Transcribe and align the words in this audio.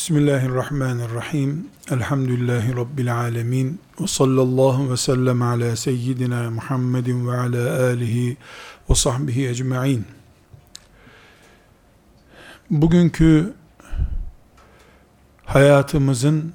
Bismillahirrahmanirrahim. 0.00 1.68
Elhamdülillahi 1.90 2.76
Rabbil 2.76 3.16
alemin. 3.16 3.80
Ve 4.00 4.06
sallallahu 4.06 4.92
ve 4.92 4.96
sellem 4.96 5.42
ala 5.42 5.76
seyyidina 5.76 6.50
Muhammedin 6.50 7.28
ve 7.28 7.36
ala 7.36 7.84
alihi 7.84 8.36
ve 8.90 8.94
sahbihi 8.94 9.48
ecma'in. 9.48 10.06
Bugünkü 12.70 13.52
hayatımızın 15.44 16.52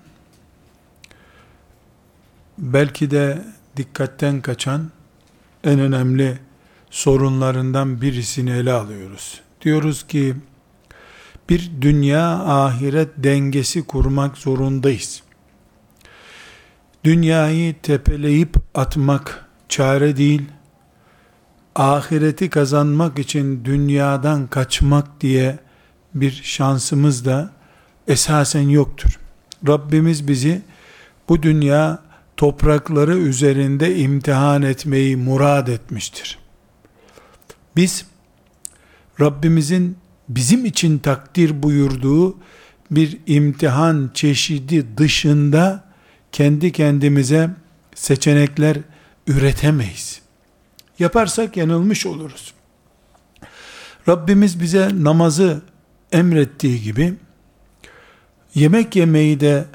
belki 2.57 3.11
de 3.11 3.45
dikkatten 3.77 4.41
kaçan 4.41 4.91
en 5.63 5.79
önemli 5.79 6.39
sorunlarından 6.89 8.01
birisini 8.01 8.51
ele 8.51 8.71
alıyoruz. 8.71 9.41
Diyoruz 9.61 10.07
ki, 10.07 10.35
bir 11.49 11.71
dünya 11.81 12.29
ahiret 12.45 13.09
dengesi 13.17 13.83
kurmak 13.83 14.37
zorundayız. 14.37 15.23
Dünyayı 17.03 17.75
tepeleyip 17.81 18.55
atmak 18.75 19.45
çare 19.69 20.17
değil, 20.17 20.41
ahireti 21.75 22.49
kazanmak 22.49 23.19
için 23.19 23.65
dünyadan 23.65 24.47
kaçmak 24.47 25.21
diye 25.21 25.59
bir 26.13 26.41
şansımız 26.43 27.25
da 27.25 27.51
esasen 28.07 28.69
yoktur. 28.69 29.19
Rabbimiz 29.67 30.27
bizi 30.27 30.61
bu 31.29 31.43
dünya 31.43 31.99
toprakları 32.37 33.17
üzerinde 33.17 33.97
imtihan 33.97 34.61
etmeyi 34.61 35.17
murad 35.17 35.67
etmiştir. 35.67 36.39
Biz 37.75 38.05
Rabbimizin 39.21 39.97
bizim 40.29 40.65
için 40.65 40.97
takdir 40.97 41.63
buyurduğu 41.63 42.37
bir 42.91 43.17
imtihan 43.27 44.11
çeşidi 44.13 44.97
dışında 44.97 45.83
kendi 46.31 46.71
kendimize 46.71 47.49
seçenekler 47.95 48.77
üretemeyiz. 49.27 50.21
Yaparsak 50.99 51.57
yanılmış 51.57 52.05
oluruz. 52.05 52.53
Rabbimiz 54.07 54.61
bize 54.61 54.89
namazı 54.93 55.61
emrettiği 56.11 56.81
gibi 56.81 57.13
yemek 58.55 58.95
yemeyi 58.95 59.39
de 59.39 59.65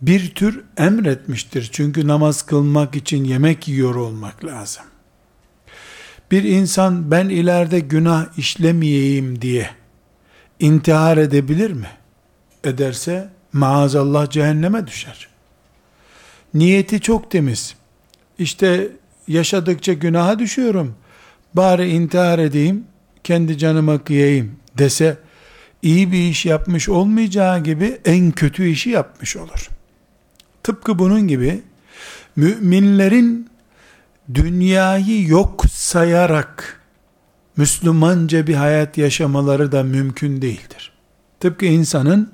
bir 0.00 0.34
tür 0.34 0.64
emretmiştir. 0.76 1.68
Çünkü 1.72 2.06
namaz 2.06 2.42
kılmak 2.42 2.96
için 2.96 3.24
yemek 3.24 3.68
yiyor 3.68 3.94
olmak 3.94 4.44
lazım. 4.44 4.84
Bir 6.30 6.44
insan 6.44 7.10
ben 7.10 7.28
ileride 7.28 7.80
günah 7.80 8.38
işlemeyeyim 8.38 9.42
diye 9.42 9.81
intihar 10.62 11.16
edebilir 11.16 11.70
mi? 11.70 11.90
Ederse 12.64 13.28
maazallah 13.52 14.30
cehenneme 14.30 14.86
düşer. 14.86 15.28
Niyeti 16.54 17.00
çok 17.00 17.30
temiz. 17.30 17.74
İşte 18.38 18.88
yaşadıkça 19.28 19.92
günaha 19.92 20.38
düşüyorum. 20.38 20.94
Bari 21.54 21.88
intihar 21.88 22.38
edeyim, 22.38 22.84
kendi 23.24 23.58
canıma 23.58 24.04
kıyayım 24.04 24.56
dese 24.78 25.18
iyi 25.82 26.12
bir 26.12 26.28
iş 26.28 26.46
yapmış 26.46 26.88
olmayacağı 26.88 27.64
gibi 27.64 27.98
en 28.04 28.30
kötü 28.30 28.68
işi 28.68 28.90
yapmış 28.90 29.36
olur. 29.36 29.68
Tıpkı 30.62 30.98
bunun 30.98 31.28
gibi 31.28 31.62
müminlerin 32.36 33.50
dünyayı 34.34 35.28
yok 35.28 35.64
sayarak 35.70 36.81
Müslümanca 37.56 38.46
bir 38.46 38.54
hayat 38.54 38.98
yaşamaları 38.98 39.72
da 39.72 39.82
mümkün 39.82 40.42
değildir. 40.42 40.92
Tıpkı 41.40 41.66
insanın 41.66 42.32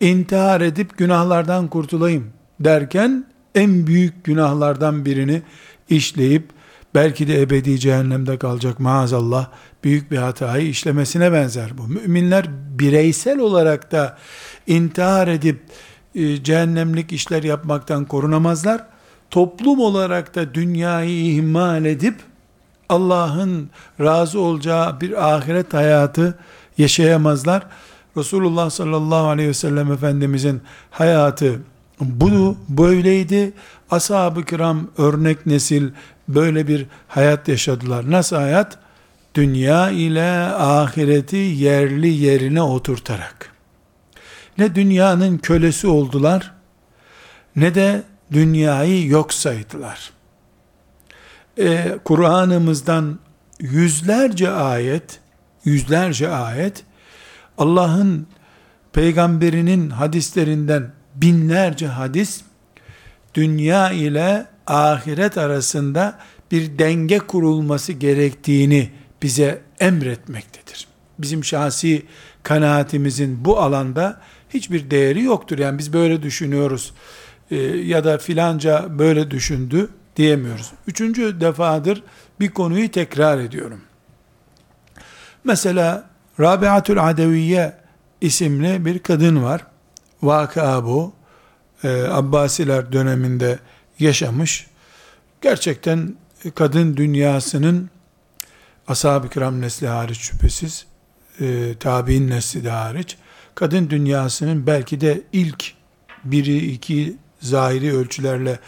intihar 0.00 0.60
edip 0.60 0.98
günahlardan 0.98 1.68
kurtulayım 1.68 2.30
derken 2.60 3.24
en 3.54 3.86
büyük 3.86 4.24
günahlardan 4.24 5.04
birini 5.04 5.42
işleyip 5.88 6.48
belki 6.94 7.28
de 7.28 7.42
ebedi 7.42 7.80
cehennemde 7.80 8.38
kalacak 8.38 8.80
maazallah 8.80 9.50
büyük 9.84 10.10
bir 10.10 10.16
hatayı 10.16 10.68
işlemesine 10.68 11.32
benzer 11.32 11.78
bu. 11.78 11.88
Müminler 11.88 12.46
bireysel 12.78 13.38
olarak 13.38 13.92
da 13.92 14.18
intihar 14.66 15.28
edip 15.28 15.60
e, 16.14 16.42
cehennemlik 16.42 17.12
işler 17.12 17.42
yapmaktan 17.42 18.04
korunamazlar. 18.04 18.84
Toplum 19.30 19.80
olarak 19.80 20.34
da 20.34 20.54
dünyayı 20.54 21.34
ihmal 21.34 21.84
edip 21.84 22.14
Allah'ın 22.92 23.70
razı 24.00 24.40
olacağı 24.40 25.00
bir 25.00 25.34
ahiret 25.34 25.74
hayatı 25.74 26.38
yaşayamazlar. 26.78 27.66
Resulullah 28.16 28.70
sallallahu 28.70 29.26
aleyhi 29.26 29.48
ve 29.48 29.54
sellem 29.54 29.92
Efendimizin 29.92 30.62
hayatı 30.90 31.60
bu 32.00 32.56
böyleydi. 32.68 33.52
Ashab-ı 33.90 34.44
kiram 34.44 34.88
örnek 34.98 35.46
nesil 35.46 35.90
böyle 36.28 36.68
bir 36.68 36.86
hayat 37.08 37.48
yaşadılar. 37.48 38.10
Nasıl 38.10 38.36
hayat? 38.36 38.78
Dünya 39.34 39.90
ile 39.90 40.30
ahireti 40.56 41.36
yerli 41.36 42.08
yerine 42.08 42.62
oturtarak. 42.62 43.52
Ne 44.58 44.74
dünyanın 44.74 45.38
kölesi 45.38 45.86
oldular, 45.86 46.52
ne 47.56 47.74
de 47.74 48.02
dünyayı 48.32 49.06
yok 49.06 49.34
saydılar 49.34 50.12
e, 51.58 51.98
Kur'an'ımızdan 52.04 53.18
yüzlerce 53.60 54.50
ayet, 54.50 55.20
yüzlerce 55.64 56.28
ayet, 56.28 56.84
Allah'ın 57.58 58.26
peygamberinin 58.92 59.90
hadislerinden 59.90 60.92
binlerce 61.14 61.86
hadis, 61.86 62.40
dünya 63.34 63.90
ile 63.90 64.46
ahiret 64.66 65.38
arasında 65.38 66.18
bir 66.50 66.78
denge 66.78 67.18
kurulması 67.18 67.92
gerektiğini 67.92 68.90
bize 69.22 69.62
emretmektedir. 69.80 70.86
Bizim 71.18 71.44
şahsi 71.44 72.06
kanaatimizin 72.42 73.44
bu 73.44 73.60
alanda 73.60 74.20
hiçbir 74.54 74.90
değeri 74.90 75.22
yoktur. 75.22 75.58
Yani 75.58 75.78
biz 75.78 75.92
böyle 75.92 76.22
düşünüyoruz 76.22 76.92
e, 77.50 77.56
ya 77.62 78.04
da 78.04 78.18
filanca 78.18 78.98
böyle 78.98 79.30
düşündü 79.30 79.88
diyemiyoruz. 80.16 80.72
Üçüncü 80.86 81.40
defadır 81.40 82.02
bir 82.40 82.50
konuyu 82.50 82.90
tekrar 82.90 83.38
ediyorum. 83.38 83.80
Mesela 85.44 86.10
Rabiatül 86.40 87.10
Adeviye 87.10 87.76
isimli 88.20 88.84
bir 88.84 88.98
kadın 88.98 89.42
var. 89.42 89.66
Vakıa 90.22 90.84
bu. 90.84 91.12
Ee, 91.84 92.02
Abbasiler 92.02 92.92
döneminde 92.92 93.58
yaşamış. 93.98 94.66
Gerçekten 95.40 96.16
kadın 96.54 96.96
dünyasının 96.96 97.90
ashab-ı 98.88 99.28
kiram 99.28 99.60
nesli 99.60 99.86
hariç 99.86 100.18
şüphesiz, 100.18 100.86
e, 101.40 101.74
tabi'in 101.80 102.30
nesli 102.30 102.64
de 102.64 102.70
hariç, 102.70 103.16
kadın 103.54 103.90
dünyasının 103.90 104.66
belki 104.66 105.00
de 105.00 105.22
ilk 105.32 105.72
biri 106.24 106.56
iki 106.56 107.16
zahiri 107.40 107.96
ölçülerle 107.96 108.58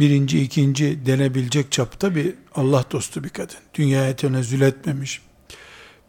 birinci, 0.00 0.42
ikinci 0.42 1.06
denebilecek 1.06 1.72
çapta 1.72 2.14
bir 2.14 2.34
Allah 2.54 2.84
dostu 2.90 3.24
bir 3.24 3.28
kadın. 3.28 3.56
Dünyaya 3.74 4.16
tenezzül 4.16 4.60
etmemiş. 4.60 5.22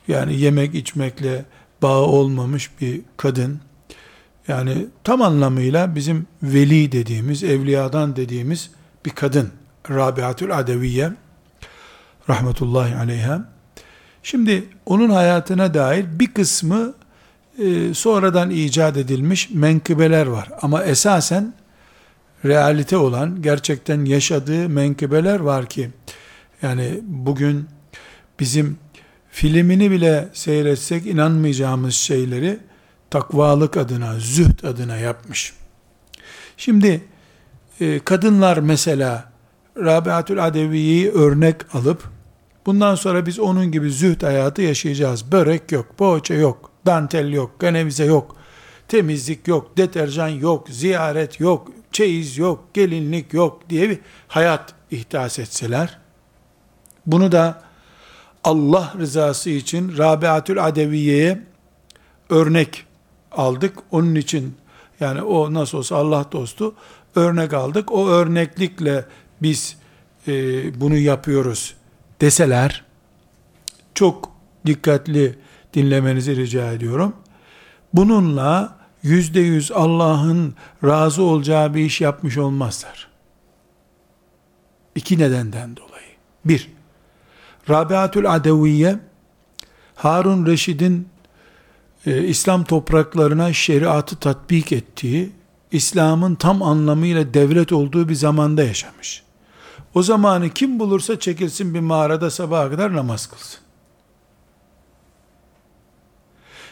Yani 0.07 0.39
yemek 0.39 0.75
içmekle 0.75 1.45
bağı 1.81 2.01
olmamış 2.01 2.71
bir 2.81 3.01
kadın. 3.17 3.59
Yani 4.47 4.85
tam 5.03 5.21
anlamıyla 5.21 5.95
bizim 5.95 6.27
veli 6.43 6.91
dediğimiz, 6.91 7.43
evliyadan 7.43 8.15
dediğimiz 8.15 8.71
bir 9.05 9.11
kadın. 9.11 9.49
Rabiatül 9.89 10.59
Adeviye 10.59 11.11
rahmetullahi 12.29 12.95
aleyha. 12.95 13.49
Şimdi 14.23 14.63
onun 14.85 15.09
hayatına 15.09 15.73
dair 15.73 16.05
bir 16.19 16.33
kısmı 16.33 16.93
e, 17.59 17.93
sonradan 17.93 18.49
icat 18.49 18.97
edilmiş 18.97 19.49
menkıbeler 19.49 20.27
var. 20.27 20.49
Ama 20.61 20.83
esasen 20.83 21.53
realite 22.45 22.97
olan, 22.97 23.41
gerçekten 23.41 24.05
yaşadığı 24.05 24.69
menkıbeler 24.69 25.39
var 25.39 25.65
ki, 25.65 25.89
yani 26.61 26.99
bugün 27.03 27.67
bizim 28.39 28.77
filmini 29.31 29.91
bile 29.91 30.29
seyretsek 30.33 31.07
inanmayacağımız 31.07 31.93
şeyleri 31.95 32.59
takvalık 33.09 33.77
adına, 33.77 34.19
zühd 34.19 34.63
adına 34.63 34.97
yapmış. 34.97 35.53
Şimdi 36.57 37.01
e, 37.79 37.99
kadınlar 37.99 38.57
mesela 38.57 39.31
Rabiatül 39.77 40.45
Adeviye'yi 40.45 41.11
örnek 41.11 41.75
alıp 41.75 42.03
bundan 42.65 42.95
sonra 42.95 43.25
biz 43.25 43.39
onun 43.39 43.71
gibi 43.71 43.91
zühd 43.91 44.23
hayatı 44.23 44.61
yaşayacağız. 44.61 45.31
Börek 45.31 45.71
yok, 45.71 45.97
poğaça 45.97 46.33
yok, 46.33 46.71
dantel 46.85 47.33
yok, 47.33 47.59
ganevize 47.59 48.05
yok, 48.05 48.35
temizlik 48.87 49.47
yok, 49.47 49.77
deterjan 49.77 50.27
yok, 50.27 50.69
ziyaret 50.69 51.39
yok, 51.39 51.67
çeyiz 51.91 52.37
yok, 52.37 52.73
gelinlik 52.73 53.33
yok 53.33 53.69
diye 53.69 53.89
bir 53.89 53.99
hayat 54.27 54.73
ihdas 54.91 55.39
etseler, 55.39 55.97
bunu 57.05 57.31
da 57.31 57.61
Allah 58.43 58.93
rızası 58.97 59.49
için 59.49 59.97
Rabiatül 59.97 60.65
Adeviye'ye 60.65 61.41
örnek 62.29 62.85
aldık. 63.31 63.77
Onun 63.91 64.15
için 64.15 64.55
Yani 65.01 65.21
o 65.21 65.53
nasıl 65.53 65.77
olsa 65.77 65.95
Allah 65.95 66.25
dostu 66.31 66.75
örnek 67.15 67.53
aldık. 67.53 67.91
O 67.91 68.07
örneklikle 68.09 69.05
biz 69.41 69.77
e, 70.27 70.31
bunu 70.81 70.97
yapıyoruz 70.97 71.75
deseler 72.21 72.85
çok 73.93 74.31
dikkatli 74.65 75.39
dinlemenizi 75.73 76.35
rica 76.35 76.71
ediyorum. 76.71 77.13
Bununla 77.93 78.77
yüzde 79.03 79.39
yüz 79.39 79.71
Allah'ın 79.71 80.55
razı 80.83 81.23
olacağı 81.23 81.73
bir 81.73 81.81
iş 81.81 82.01
yapmış 82.01 82.37
olmazlar. 82.37 83.07
İki 84.95 85.19
nedenden 85.19 85.75
dolayı. 85.75 86.11
Bir, 86.45 86.71
Rabiatül 87.69 88.33
Adeviye, 88.35 88.99
Harun 89.95 90.45
Reşid'in 90.45 91.07
e, 92.05 92.23
İslam 92.23 92.63
topraklarına 92.63 93.53
şeriatı 93.53 94.15
tatbik 94.15 94.71
ettiği, 94.71 95.31
İslam'ın 95.71 96.35
tam 96.35 96.61
anlamıyla 96.61 97.33
devlet 97.33 97.71
olduğu 97.71 98.09
bir 98.09 98.15
zamanda 98.15 98.63
yaşamış. 98.63 99.23
O 99.93 100.03
zamanı 100.03 100.49
kim 100.49 100.79
bulursa 100.79 101.19
çekilsin 101.19 101.73
bir 101.73 101.79
mağarada 101.79 102.31
sabaha 102.31 102.69
kadar 102.69 102.95
namaz 102.95 103.27
kılsın. 103.27 103.59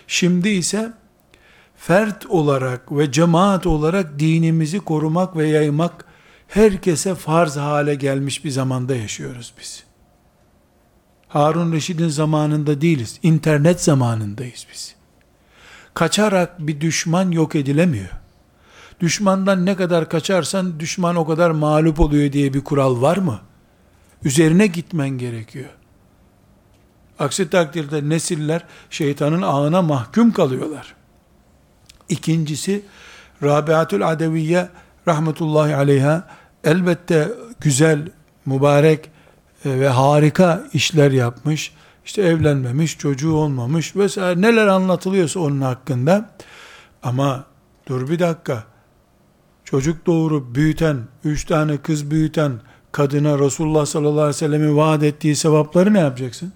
Şimdi 0.08 0.50
ise 0.50 0.94
fert 1.80 2.26
olarak 2.26 2.92
ve 2.92 3.12
cemaat 3.12 3.68
olarak 3.68 4.20
dinimizi 4.20 4.80
korumak 4.80 5.38
ve 5.38 5.48
yaymak 5.48 6.06
herkese 6.48 7.16
farz 7.16 7.58
hale 7.58 7.96
gelmiş 7.96 8.46
bir 8.46 8.50
zamanda 8.50 8.96
yaşıyoruz 8.96 9.54
biz. 9.60 9.84
Harun 11.28 11.74
Reşid'in 11.74 12.08
zamanında 12.08 12.82
değiliz. 12.82 13.20
İnternet 13.24 13.84
zamanındayız 13.84 14.68
biz. 14.74 14.96
Kaçarak 15.94 16.60
bir 16.60 16.82
düşman 16.82 17.32
yok 17.32 17.56
edilemiyor. 17.56 18.10
Düşmandan 19.00 19.66
ne 19.66 19.76
kadar 19.76 20.10
kaçarsan 20.10 20.80
düşman 20.80 21.16
o 21.16 21.26
kadar 21.26 21.52
mağlup 21.52 22.00
oluyor 22.00 22.32
diye 22.32 22.54
bir 22.54 22.64
kural 22.64 23.02
var 23.02 23.18
mı? 23.18 23.40
Üzerine 24.24 24.68
gitmen 24.68 25.10
gerekiyor. 25.10 25.70
Aksi 27.20 27.50
takdirde 27.50 28.10
nesiller 28.10 28.66
şeytanın 28.90 29.42
ağına 29.42 29.82
mahkum 29.82 30.32
kalıyorlar. 30.32 30.99
İkincisi, 32.10 32.82
Rabiatül 33.44 34.08
Adeviye 34.08 34.70
rahmetullahi 35.08 35.76
aleyha 35.76 36.28
elbette 36.64 37.30
güzel, 37.60 38.10
mübarek 38.46 39.10
e, 39.66 39.80
ve 39.80 39.90
harika 39.90 40.64
işler 40.74 41.12
yapmış. 41.12 41.74
İşte 42.06 42.22
evlenmemiş, 42.22 42.98
çocuğu 42.98 43.34
olmamış 43.34 43.96
vesaire 43.96 44.42
neler 44.42 44.68
anlatılıyorsa 44.68 45.40
onun 45.40 45.62
hakkında. 45.62 46.30
Ama 47.04 47.46
dur 47.88 48.10
bir 48.10 48.20
dakika. 48.20 48.64
Çocuk 49.64 50.06
doğurup 50.06 50.56
büyüten, 50.56 50.98
üç 51.24 51.46
tane 51.46 51.78
kız 51.78 52.12
büyüten 52.12 52.52
kadına 52.92 53.40
Resulullah 53.40 53.86
sallallahu 53.86 54.12
aleyhi 54.22 54.28
ve 54.28 54.34
sellem'in 54.34 54.78
vaat 54.78 55.04
ettiği 55.04 55.36
sevapları 55.36 55.94
ne 55.94 56.00
yapacaksın? 56.00 56.54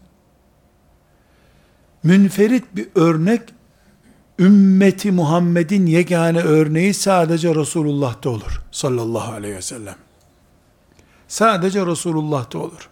Münferit 2.03 2.75
bir 2.75 2.88
örnek 2.95 3.41
ümmeti 4.39 5.12
Muhammed'in 5.12 5.85
yegane 5.85 6.39
örneği 6.39 6.94
sadece 6.94 7.56
Resulullah'ta 7.56 8.30
olur. 8.30 8.62
Sallallahu 8.71 9.33
aleyhi 9.33 9.56
ve 9.56 9.62
sellem. 9.62 9.95
Sadece 11.27 11.85
Resulullah'ta 11.85 12.59
olur. 12.59 12.89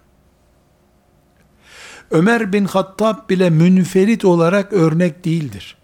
Ömer 2.12 2.54
bin 2.54 2.66
Hattab 2.66 3.30
bile 3.30 3.50
münferit 3.50 4.26
olarak 4.26 4.74
örnek 4.74 5.26
değildir. 5.26 5.78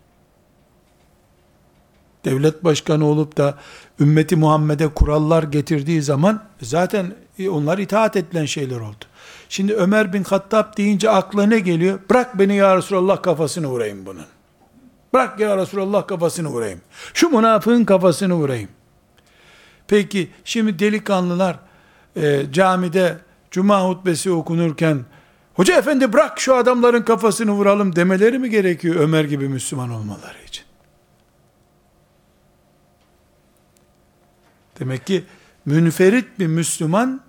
Devlet 2.26 2.64
başkanı 2.64 3.06
olup 3.06 3.38
da 3.38 3.58
ümmeti 4.00 4.36
Muhammed'e 4.36 4.88
kurallar 4.88 5.44
getirdiği 5.44 6.02
zaman 6.02 6.44
zaten 6.62 7.14
onlar 7.52 7.78
itaat 7.78 8.16
edilen 8.16 8.46
şeyler 8.46 8.80
oldu. 8.80 9.06
Şimdi 9.50 9.74
Ömer 9.74 10.14
bin 10.14 10.24
Hattab 10.24 10.78
deyince 10.78 11.10
akla 11.10 11.46
ne 11.46 11.60
geliyor? 11.60 12.00
Bırak 12.10 12.40
beni 12.40 12.56
ya 12.56 12.78
Resulallah 12.78 13.22
kafasını 13.22 13.68
vurayım 13.68 14.06
bunun. 14.06 14.26
Bırak 15.14 15.40
ya 15.40 15.58
Resulallah 15.58 16.08
kafasını 16.08 16.48
vurayım. 16.48 16.82
Şu 17.14 17.30
münafığın 17.30 17.86
kafasını 17.86 18.34
vurayım. 18.34 18.70
Peki 19.88 20.32
şimdi 20.44 20.80
delikanlılar 20.80 21.60
e, 22.16 22.46
camide 22.52 23.18
cuma 23.52 23.84
hutbesi 23.84 24.32
okunurken 24.32 25.06
hoca 25.54 25.78
efendi 25.78 26.14
bırak 26.14 26.40
şu 26.40 26.56
adamların 26.56 27.02
kafasını 27.02 27.52
vuralım 27.52 27.96
demeleri 27.96 28.40
mi 28.40 28.50
gerekiyor 28.50 28.96
Ömer 28.96 29.24
gibi 29.24 29.50
Müslüman 29.50 29.90
olmaları 29.90 30.38
için? 30.48 30.66
Demek 34.80 35.08
ki 35.08 35.24
münferit 35.66 36.40
bir 36.40 36.48
Müslüman 36.48 37.22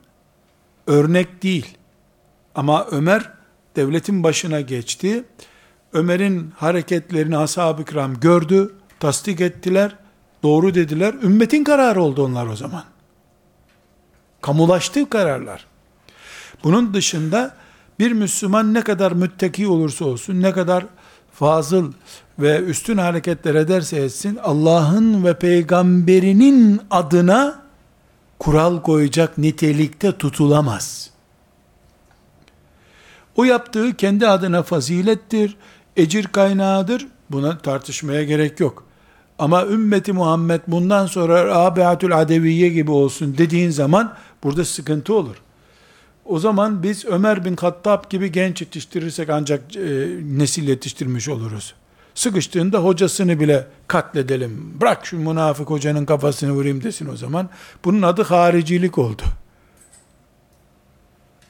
örnek 0.86 1.42
değil. 1.42 1.78
Ama 2.54 2.86
Ömer 2.90 3.32
devletin 3.76 4.22
başına 4.22 4.60
geçti. 4.60 5.24
Ömer'in 5.92 6.52
hareketlerini 6.56 7.38
ashab-ı 7.38 7.84
kiram 7.84 8.20
gördü, 8.20 8.74
tasdik 9.00 9.40
ettiler, 9.40 9.96
doğru 10.42 10.74
dediler. 10.74 11.14
Ümmetin 11.22 11.64
kararı 11.64 12.02
oldu 12.02 12.24
onlar 12.24 12.46
o 12.46 12.56
zaman. 12.56 12.84
Kamulaştı 14.40 15.10
kararlar. 15.10 15.66
Bunun 16.64 16.94
dışında 16.94 17.56
bir 17.98 18.12
Müslüman 18.12 18.74
ne 18.74 18.82
kadar 18.82 19.12
müttaki 19.12 19.68
olursa 19.68 20.04
olsun, 20.04 20.42
ne 20.42 20.52
kadar 20.52 20.86
fazıl 21.32 21.92
ve 22.38 22.58
üstün 22.60 22.98
hareketler 22.98 23.54
ederse 23.54 23.96
etsin, 23.96 24.38
Allah'ın 24.42 25.24
ve 25.24 25.38
peygamberinin 25.38 26.80
adına 26.90 27.62
kural 28.38 28.82
koyacak 28.82 29.38
nitelikte 29.38 30.18
tutulamaz. 30.18 31.10
O 33.36 33.44
yaptığı 33.44 33.96
kendi 33.96 34.28
adına 34.28 34.62
fazilettir, 34.62 35.56
ecir 35.98 36.26
kaynağıdır. 36.26 37.06
Buna 37.30 37.58
tartışmaya 37.58 38.24
gerek 38.24 38.60
yok. 38.60 38.84
Ama 39.38 39.66
ümmeti 39.66 40.12
Muhammed 40.12 40.60
bundan 40.66 41.06
sonra 41.06 41.44
Rabiatül 41.44 42.18
Adeviye 42.20 42.68
gibi 42.68 42.90
olsun 42.90 43.38
dediğin 43.38 43.70
zaman 43.70 44.14
burada 44.42 44.64
sıkıntı 44.64 45.14
olur. 45.14 45.36
O 46.24 46.38
zaman 46.38 46.82
biz 46.82 47.04
Ömer 47.04 47.44
bin 47.44 47.56
Hattab 47.56 48.10
gibi 48.10 48.32
genç 48.32 48.60
yetiştirirsek 48.60 49.30
ancak 49.30 49.76
e, 49.76 50.08
nesil 50.22 50.68
yetiştirmiş 50.68 51.28
oluruz. 51.28 51.74
Sıkıştığında 52.14 52.78
hocasını 52.78 53.40
bile 53.40 53.66
katledelim. 53.86 54.80
Bırak 54.80 55.06
şu 55.06 55.18
münafık 55.18 55.70
hocanın 55.70 56.04
kafasını 56.04 56.52
vurayım 56.52 56.82
desin 56.82 57.08
o 57.12 57.16
zaman. 57.16 57.48
Bunun 57.84 58.02
adı 58.02 58.22
haricilik 58.22 58.98
oldu. 58.98 59.22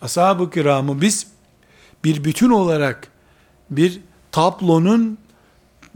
Ashab-ı 0.02 0.50
kiramı 0.50 1.00
biz 1.00 1.26
bir 2.04 2.24
bütün 2.24 2.50
olarak 2.50 3.08
bir 3.70 4.00
tablonun 4.32 5.18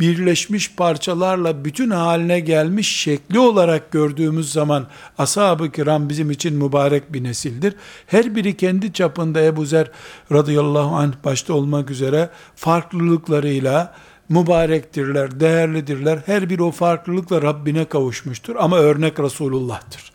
birleşmiş 0.00 0.74
parçalarla 0.74 1.64
bütün 1.64 1.90
haline 1.90 2.40
gelmiş 2.40 2.96
şekli 2.96 3.38
olarak 3.38 3.92
gördüğümüz 3.92 4.52
zaman 4.52 4.86
ashab-ı 5.18 5.72
kiram 5.72 6.08
bizim 6.08 6.30
için 6.30 6.54
mübarek 6.54 7.12
bir 7.12 7.24
nesildir. 7.24 7.74
Her 8.06 8.36
biri 8.36 8.56
kendi 8.56 8.92
çapında 8.92 9.42
Ebu 9.42 9.66
Zer 9.66 9.90
radıyallahu 10.32 10.96
anh 10.96 11.12
başta 11.24 11.54
olmak 11.54 11.90
üzere 11.90 12.30
farklılıklarıyla 12.56 13.94
mübarektirler, 14.28 15.40
değerlidirler. 15.40 16.18
Her 16.26 16.50
biri 16.50 16.62
o 16.62 16.70
farklılıkla 16.70 17.42
Rabbine 17.42 17.84
kavuşmuştur 17.84 18.56
ama 18.56 18.78
örnek 18.78 19.20
Resulullah'tır 19.20 20.11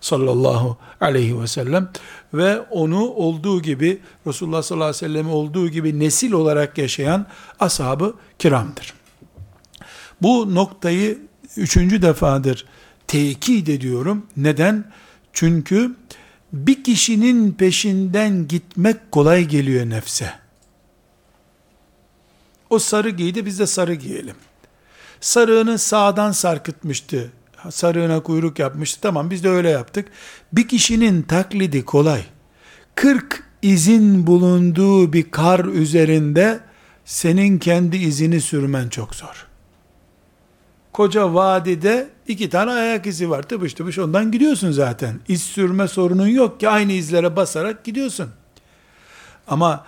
sallallahu 0.00 0.76
aleyhi 1.00 1.40
ve 1.40 1.46
sellem 1.46 1.88
ve 2.34 2.60
onu 2.60 3.08
olduğu 3.08 3.62
gibi 3.62 4.00
Resulullah 4.26 4.62
sallallahu 4.62 4.88
aleyhi 4.88 5.04
ve 5.04 5.08
sellem 5.08 5.30
olduğu 5.30 5.68
gibi 5.68 5.98
nesil 5.98 6.32
olarak 6.32 6.78
yaşayan 6.78 7.26
ashabı 7.60 8.14
kiramdır. 8.38 8.94
Bu 10.22 10.54
noktayı 10.54 11.18
üçüncü 11.56 12.02
defadır 12.02 12.66
tekit 13.06 13.68
ediyorum. 13.68 14.26
Neden? 14.36 14.84
Çünkü 15.32 15.96
bir 16.52 16.84
kişinin 16.84 17.52
peşinden 17.52 18.48
gitmek 18.48 19.12
kolay 19.12 19.44
geliyor 19.44 19.90
nefse. 19.90 20.32
O 22.70 22.78
sarı 22.78 23.10
giydi 23.10 23.46
biz 23.46 23.58
de 23.58 23.66
sarı 23.66 23.94
giyelim. 23.94 24.36
Sarığını 25.20 25.78
sağdan 25.78 26.32
sarkıtmıştı 26.32 27.32
sarığına 27.70 28.20
kuyruk 28.20 28.58
yapmıştı. 28.58 29.00
Tamam 29.00 29.30
biz 29.30 29.44
de 29.44 29.48
öyle 29.48 29.70
yaptık. 29.70 30.08
Bir 30.52 30.68
kişinin 30.68 31.22
taklidi 31.22 31.84
kolay. 31.84 32.24
40 32.94 33.44
izin 33.62 34.26
bulunduğu 34.26 35.12
bir 35.12 35.30
kar 35.30 35.64
üzerinde 35.64 36.60
senin 37.04 37.58
kendi 37.58 37.96
izini 37.96 38.40
sürmen 38.40 38.88
çok 38.88 39.14
zor. 39.14 39.46
Koca 40.92 41.34
vadide 41.34 42.08
iki 42.28 42.50
tane 42.50 42.70
ayak 42.70 43.06
izi 43.06 43.30
var. 43.30 43.42
Tıpış 43.42 43.74
tıpış 43.74 43.98
ondan 43.98 44.32
gidiyorsun 44.32 44.70
zaten. 44.70 45.20
İz 45.28 45.42
sürme 45.42 45.88
sorunun 45.88 46.26
yok 46.26 46.60
ki 46.60 46.68
aynı 46.68 46.92
izlere 46.92 47.36
basarak 47.36 47.84
gidiyorsun. 47.84 48.30
Ama 49.48 49.86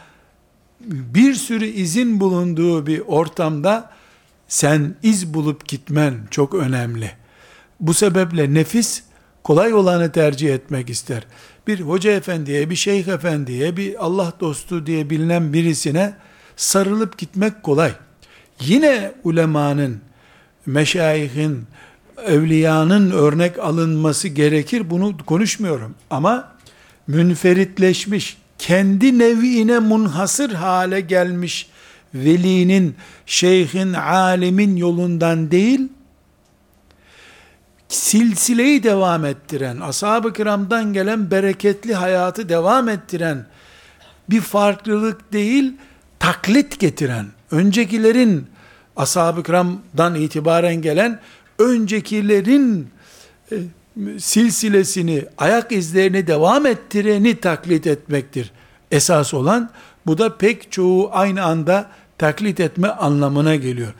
bir 0.80 1.34
sürü 1.34 1.66
izin 1.66 2.20
bulunduğu 2.20 2.86
bir 2.86 3.00
ortamda 3.06 3.90
sen 4.48 4.94
iz 5.02 5.34
bulup 5.34 5.68
gitmen 5.68 6.14
çok 6.30 6.54
önemli. 6.54 7.19
Bu 7.80 7.94
sebeple 7.94 8.54
nefis 8.54 9.02
kolay 9.44 9.74
olanı 9.74 10.12
tercih 10.12 10.54
etmek 10.54 10.90
ister. 10.90 11.22
Bir 11.66 11.80
hoca 11.80 12.10
efendiye, 12.10 12.70
bir 12.70 12.76
şeyh 12.76 13.08
efendiye, 13.08 13.76
bir 13.76 14.04
Allah 14.04 14.32
dostu 14.40 14.86
diye 14.86 15.10
bilinen 15.10 15.52
birisine 15.52 16.14
sarılıp 16.56 17.18
gitmek 17.18 17.62
kolay. 17.62 17.92
Yine 18.60 19.12
ulemanın, 19.24 20.00
meşayihin, 20.66 21.66
evliyanın 22.26 23.10
örnek 23.10 23.58
alınması 23.58 24.28
gerekir. 24.28 24.90
Bunu 24.90 25.16
konuşmuyorum. 25.26 25.94
Ama 26.10 26.52
münferitleşmiş, 27.06 28.36
kendi 28.58 29.18
nevine 29.18 29.78
munhasır 29.78 30.50
hale 30.50 31.00
gelmiş 31.00 31.68
velinin, 32.14 32.94
şeyhin, 33.26 33.92
alimin 33.92 34.76
yolundan 34.76 35.50
değil, 35.50 35.88
silsileyi 37.90 38.82
devam 38.82 39.24
ettiren, 39.24 39.80
ashab-ı 39.80 40.32
kiramdan 40.32 40.92
gelen 40.92 41.30
bereketli 41.30 41.94
hayatı 41.94 42.48
devam 42.48 42.88
ettiren, 42.88 43.46
bir 44.30 44.40
farklılık 44.40 45.32
değil, 45.32 45.76
taklit 46.18 46.80
getiren, 46.80 47.26
öncekilerin, 47.50 48.46
ashab-ı 48.96 49.42
kiramdan 49.42 50.14
itibaren 50.14 50.82
gelen, 50.82 51.20
öncekilerin 51.58 52.88
e, 53.52 53.56
silsilesini, 54.18 55.24
ayak 55.38 55.72
izlerini 55.72 56.26
devam 56.26 56.66
ettireni 56.66 57.40
taklit 57.40 57.86
etmektir. 57.86 58.52
Esas 58.90 59.34
olan, 59.34 59.70
bu 60.06 60.18
da 60.18 60.36
pek 60.36 60.72
çoğu 60.72 61.10
aynı 61.12 61.44
anda 61.44 61.90
taklit 62.18 62.60
etme 62.60 62.88
anlamına 62.88 63.56
geliyor. 63.56 63.94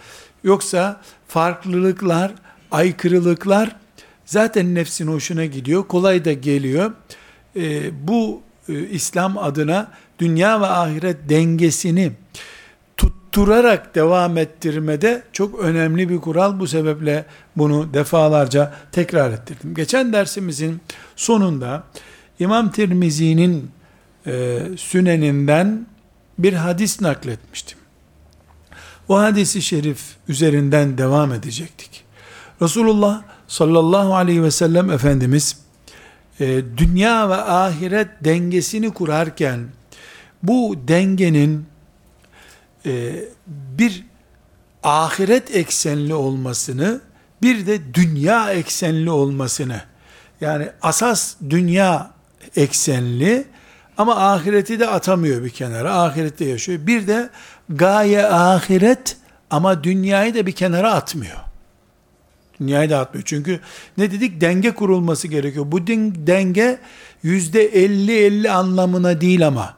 Yoksa 0.44 1.00
farklılıklar, 1.28 2.32
aykırılıklar 2.70 3.76
zaten 4.24 4.74
nefsin 4.74 5.06
hoşuna 5.06 5.44
gidiyor, 5.44 5.88
kolay 5.88 6.24
da 6.24 6.32
geliyor. 6.32 6.92
E, 7.56 7.90
bu 8.08 8.42
e, 8.68 8.88
İslam 8.88 9.38
adına 9.38 9.92
dünya 10.18 10.60
ve 10.60 10.66
ahiret 10.66 11.28
dengesini 11.28 12.12
tutturarak 12.96 13.94
devam 13.94 14.36
ettirmede 14.36 15.22
çok 15.32 15.58
önemli 15.60 16.08
bir 16.08 16.18
kural. 16.18 16.60
Bu 16.60 16.66
sebeple 16.66 17.26
bunu 17.56 17.94
defalarca 17.94 18.74
tekrar 18.92 19.30
ettirdim. 19.30 19.74
Geçen 19.74 20.12
dersimizin 20.12 20.80
sonunda 21.16 21.84
İmam 22.38 22.70
Tirmizi'nin 22.72 23.70
e, 24.26 24.58
süneninden 24.76 25.86
bir 26.38 26.52
hadis 26.52 27.00
nakletmiştim. 27.00 27.78
O 29.08 29.18
hadisi 29.18 29.62
şerif 29.62 30.00
üzerinden 30.28 30.98
devam 30.98 31.32
edecektik. 31.32 32.04
Resulullah 32.62 33.22
sallallahu 33.48 34.16
aleyhi 34.16 34.42
ve 34.42 34.50
sellem 34.50 34.90
Efendimiz 34.90 35.56
e, 36.40 36.62
dünya 36.76 37.28
ve 37.28 37.34
ahiret 37.34 38.08
dengesini 38.24 38.94
kurarken 38.94 39.60
bu 40.42 40.74
dengenin 40.88 41.66
e, 42.86 43.24
bir 43.46 44.04
ahiret 44.82 45.56
eksenli 45.56 46.14
olmasını 46.14 47.00
bir 47.42 47.66
de 47.66 47.94
dünya 47.94 48.52
eksenli 48.52 49.10
olmasını 49.10 49.82
yani 50.40 50.68
asas 50.82 51.34
dünya 51.50 52.10
eksenli 52.56 53.46
ama 53.98 54.32
ahireti 54.32 54.80
de 54.80 54.86
atamıyor 54.86 55.44
bir 55.44 55.50
kenara. 55.50 55.94
Ahirette 56.02 56.44
yaşıyor. 56.44 56.86
Bir 56.86 57.06
de 57.06 57.30
gaye 57.68 58.26
ahiret 58.26 59.16
ama 59.50 59.84
dünyayı 59.84 60.34
da 60.34 60.46
bir 60.46 60.52
kenara 60.52 60.92
atmıyor. 60.94 61.49
Dünyayı 62.60 62.90
da 62.90 62.98
atmıyor. 62.98 63.24
Çünkü 63.26 63.60
ne 63.98 64.10
dedik? 64.10 64.40
Denge 64.40 64.70
kurulması 64.70 65.28
gerekiyor. 65.28 65.66
Bu 65.68 65.86
denge 65.86 66.78
yüzde 67.22 67.64
elli 67.64 68.18
elli 68.18 68.50
anlamına 68.50 69.20
değil 69.20 69.46
ama 69.46 69.74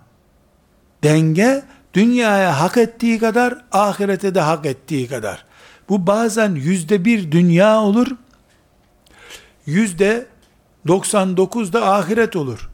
denge 1.03 1.63
dünyaya 1.95 2.61
hak 2.61 2.77
ettiği 2.77 3.19
kadar 3.19 3.65
ahirete 3.73 4.35
de 4.35 4.41
hak 4.41 4.67
ettiği 4.67 5.09
kadar. 5.09 5.45
Bu 5.89 6.07
bazen 6.07 6.55
yüzde 6.55 7.05
bir 7.05 7.33
dünya 7.33 7.81
olur, 7.81 8.07
yüzde 9.67 10.27
99 10.87 11.73
da 11.73 11.93
ahiret 11.93 12.37
olur. 12.37 12.71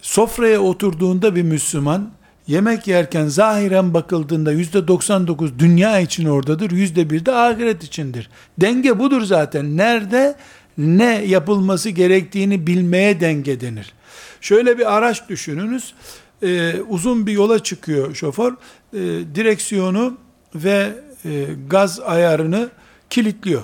Sofraya 0.00 0.60
oturduğunda 0.60 1.36
bir 1.36 1.42
Müslüman, 1.42 2.10
yemek 2.46 2.86
yerken 2.86 3.26
zahiren 3.26 3.94
bakıldığında 3.94 4.52
yüzde 4.52 4.88
99 4.88 5.58
dünya 5.58 6.00
için 6.00 6.24
oradadır, 6.24 6.70
yüzde 6.70 7.10
bir 7.10 7.26
de 7.26 7.32
ahiret 7.32 7.84
içindir. 7.84 8.30
Denge 8.60 8.98
budur 8.98 9.22
zaten. 9.22 9.76
Nerede 9.76 10.36
ne 10.78 11.24
yapılması 11.24 11.90
gerektiğini 11.90 12.66
bilmeye 12.66 13.20
denge 13.20 13.60
denir. 13.60 13.92
Şöyle 14.40 14.78
bir 14.78 14.96
araç 14.96 15.28
düşününüz. 15.28 15.94
Ee, 16.42 16.74
uzun 16.88 17.26
bir 17.26 17.32
yola 17.32 17.58
çıkıyor 17.58 18.14
şoför. 18.14 18.52
Ee, 18.52 18.98
direksiyonu 19.34 20.18
ve 20.54 20.92
e, 21.24 21.46
gaz 21.70 22.00
ayarını 22.00 22.70
kilitliyor. 23.10 23.62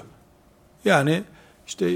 Yani 0.85 1.23
işte 1.66 1.87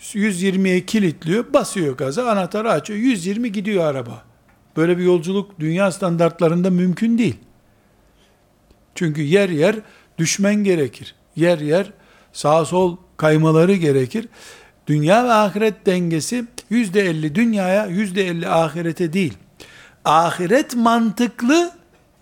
120'ye 0.00 0.86
kilitliyor, 0.86 1.52
basıyor 1.52 1.96
gaza, 1.96 2.30
anahtarı 2.30 2.70
açıyor, 2.70 2.98
120 2.98 3.52
gidiyor 3.52 3.84
araba. 3.84 4.27
Böyle 4.78 4.98
bir 4.98 5.02
yolculuk 5.02 5.60
dünya 5.60 5.92
standartlarında 5.92 6.70
mümkün 6.70 7.18
değil. 7.18 7.36
Çünkü 8.94 9.22
yer 9.22 9.48
yer 9.48 9.76
düşmen 10.18 10.54
gerekir. 10.54 11.14
Yer 11.36 11.58
yer 11.58 11.92
sağ 12.32 12.64
sol 12.64 12.96
kaymaları 13.16 13.74
gerekir. 13.74 14.28
Dünya 14.86 15.24
ve 15.24 15.32
ahiret 15.32 15.86
dengesi 15.86 16.44
yüzde 16.70 17.00
elli 17.00 17.34
dünyaya, 17.34 17.86
yüzde 17.86 18.26
elli 18.28 18.48
ahirete 18.48 19.12
değil. 19.12 19.34
Ahiret 20.04 20.76
mantıklı, 20.76 21.72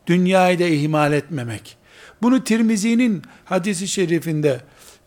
dünyayı 0.06 0.58
da 0.58 0.64
ihmal 0.64 1.12
etmemek. 1.12 1.76
Bunu 2.22 2.44
Tirmizi'nin 2.44 3.22
hadisi 3.44 3.88
şerifinde 3.88 4.60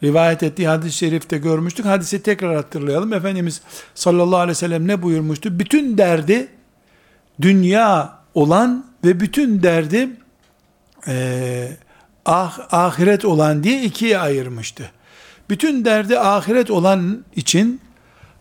rivayet 0.03 0.43
ettiği 0.43 0.67
hadis-i 0.67 0.97
şerifte 0.97 1.37
görmüştük. 1.37 1.85
Hadisi 1.85 2.23
tekrar 2.23 2.55
hatırlayalım. 2.55 3.13
Efendimiz 3.13 3.61
sallallahu 3.95 4.39
aleyhi 4.39 4.51
ve 4.51 4.55
sellem 4.55 4.87
ne 4.87 5.01
buyurmuştu? 5.01 5.59
Bütün 5.59 5.97
derdi 5.97 6.47
dünya 7.41 8.19
olan 8.33 8.85
ve 9.05 9.19
bütün 9.19 9.63
derdi 9.63 10.09
e, 11.07 11.77
ah, 12.25 12.59
ahiret 12.71 13.25
olan 13.25 13.63
diye 13.63 13.83
ikiye 13.83 14.19
ayırmıştı. 14.19 14.91
Bütün 15.49 15.85
derdi 15.85 16.19
ahiret 16.19 16.71
olan 16.71 17.25
için 17.35 17.81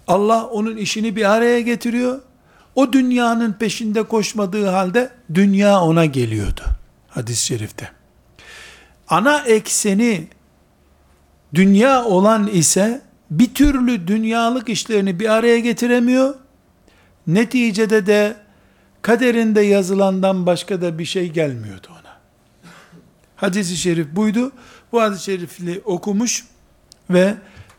Allah 0.07 0.47
onun 0.47 0.77
işini 0.77 1.17
bir 1.17 1.31
araya 1.31 1.61
getiriyor. 1.61 2.21
O 2.75 2.93
dünyanın 2.93 3.53
peşinde 3.53 4.03
koşmadığı 4.03 4.67
halde 4.67 5.11
dünya 5.35 5.81
ona 5.81 6.05
geliyordu. 6.05 6.63
Hadis-i 7.09 7.47
şerifte. 7.47 7.91
Ana 9.09 9.41
ekseni 9.41 10.29
dünya 11.55 12.05
olan 12.05 12.47
ise 12.47 13.03
bir 13.31 13.55
türlü 13.55 14.07
dünyalık 14.07 14.69
işlerini 14.69 15.21
bir 15.21 15.29
araya 15.29 15.59
getiremiyor. 15.59 16.35
Neticede 17.27 18.07
de 18.07 18.37
kaderinde 19.03 19.61
yazılandan 19.61 20.47
başka 20.47 20.81
da 20.81 20.99
bir 20.99 21.05
şey 21.05 21.29
gelmiyordu 21.29 21.87
ona. 21.91 22.17
Hadis-i 23.37 23.77
şerif 23.77 24.07
buydu. 24.13 24.53
Bu 24.93 25.03
hadis-i 25.03 25.25
şerifli 25.25 25.81
okumuş 25.85 26.45
ve 27.11 27.35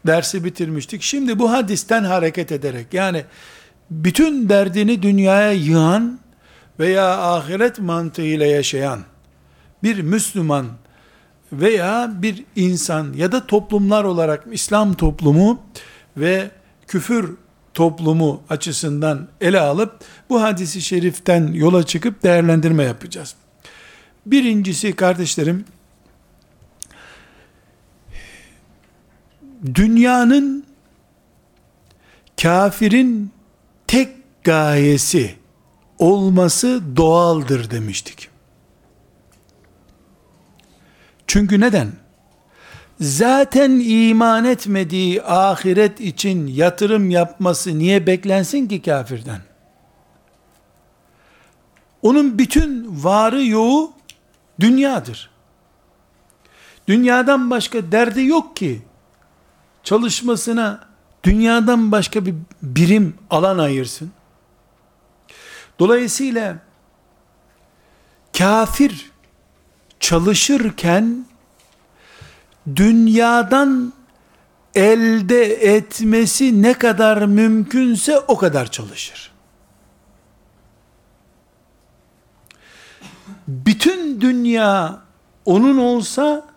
dersi 0.08 0.44
bitirmiştik. 0.44 1.02
Şimdi 1.02 1.40
bu 1.40 1.52
hadisten 1.52 2.04
hareket 2.04 2.52
ederek 2.52 2.94
yani 2.94 3.26
bütün 3.92 4.50
derdini 4.50 5.02
dünyaya 5.02 5.52
yığan 5.52 6.20
veya 6.80 7.18
ahiret 7.34 7.80
mantığıyla 7.80 8.46
yaşayan 8.46 9.00
bir 9.84 10.02
Müslüman 10.02 10.66
veya 11.54 12.12
bir 12.16 12.46
insan 12.56 13.14
ya 13.14 13.32
da 13.32 13.48
toplumlar 13.48 14.04
olarak 14.04 14.46
İslam 14.52 14.94
toplumu 14.94 15.60
ve 16.18 16.52
küfür 16.88 17.38
toplumu 17.80 18.42
açısından 18.50 19.28
ele 19.42 19.60
alıp 19.60 20.00
bu 20.30 20.42
hadisi 20.42 20.82
şeriften 20.82 21.54
yola 21.54 21.86
çıkıp 21.86 22.24
değerlendirme 22.24 22.84
yapacağız. 22.84 23.36
Birincisi 24.26 24.96
kardeşlerim 24.96 25.66
dünyanın 29.76 30.66
kafirin 32.42 33.32
tek 33.88 34.10
gayesi 34.44 35.36
olması 36.00 36.82
doğaldır 36.96 37.72
demiştik. 37.72 38.30
Çünkü 41.28 41.60
neden? 41.60 41.92
Zaten 43.00 43.72
iman 43.84 44.46
etmediği 44.46 45.24
ahiret 45.24 46.02
için 46.02 46.48
yatırım 46.48 47.10
yapması 47.10 47.80
niye 47.80 48.08
beklensin 48.08 48.68
ki 48.68 48.82
kafirden? 48.82 49.42
Onun 52.02 52.38
bütün 52.38 53.04
varı 53.04 53.46
yoğu 53.46 53.94
dünyadır. 54.60 55.30
Dünyadan 56.88 57.50
başka 57.50 57.92
derdi 57.92 58.26
yok 58.26 58.56
ki. 58.56 58.82
çalışmasına 59.84 60.88
dünyadan 61.24 61.92
başka 61.92 62.26
bir 62.26 62.36
birim 62.62 63.16
alan 63.30 63.58
ayırsın. 63.58 64.12
Dolayısıyla 65.80 66.58
kafir 68.38 69.12
çalışırken 70.00 71.26
dünyadan 72.76 73.94
elde 74.76 75.54
etmesi 75.76 76.62
ne 76.62 76.74
kadar 76.74 77.22
mümkünse 77.22 78.20
o 78.20 78.38
kadar 78.38 78.72
çalışır. 78.72 79.32
Bütün 83.48 84.22
dünya 84.22 85.02
onun 85.46 85.78
olsa 85.78 86.48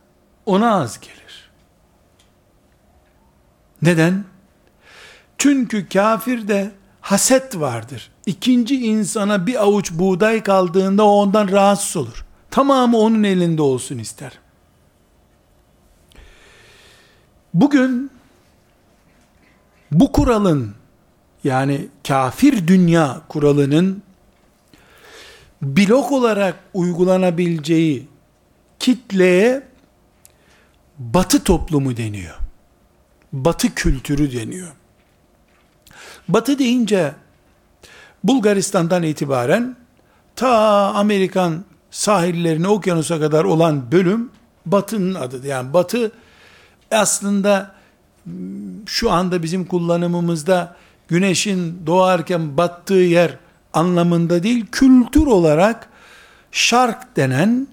ona 0.46 0.74
az 0.74 1.00
gelir. 1.00 1.50
Neden? 3.82 4.24
Çünkü 5.38 5.88
kafirde 5.88 6.70
haset 7.00 7.56
vardır. 7.60 8.10
İkinci 8.26 8.86
insana 8.86 9.46
bir 9.46 9.62
avuç 9.62 9.92
buğday 9.92 10.42
kaldığında 10.42 11.04
o 11.04 11.10
ondan 11.10 11.48
rahatsız 11.48 11.96
olur. 11.96 12.24
Tamamı 12.50 12.98
onun 12.98 13.22
elinde 13.22 13.62
olsun 13.62 13.98
ister. 13.98 14.41
Bugün 17.54 18.10
bu 19.90 20.12
kuralın 20.12 20.74
yani 21.44 21.88
kafir 22.08 22.66
dünya 22.66 23.20
kuralının 23.28 24.02
blok 25.62 26.12
olarak 26.12 26.56
uygulanabileceği 26.74 28.08
kitleye 28.78 29.62
batı 30.98 31.44
toplumu 31.44 31.96
deniyor. 31.96 32.34
Batı 33.32 33.74
kültürü 33.74 34.32
deniyor. 34.32 34.72
Batı 36.28 36.58
deyince 36.58 37.14
Bulgaristan'dan 38.24 39.02
itibaren 39.02 39.76
ta 40.36 40.50
Amerikan 40.94 41.64
sahillerine 41.90 42.68
okyanusa 42.68 43.20
kadar 43.20 43.44
olan 43.44 43.92
bölüm 43.92 44.30
batının 44.66 45.14
adı. 45.14 45.46
Yani 45.46 45.72
batı 45.72 46.12
aslında 46.92 47.74
şu 48.86 49.10
anda 49.10 49.42
bizim 49.42 49.64
kullanımımızda 49.64 50.76
güneşin 51.08 51.86
doğarken 51.86 52.56
battığı 52.56 52.94
yer 52.94 53.38
anlamında 53.72 54.42
değil, 54.42 54.66
kültür 54.72 55.26
olarak 55.26 55.88
şark 56.52 57.16
denen 57.16 57.68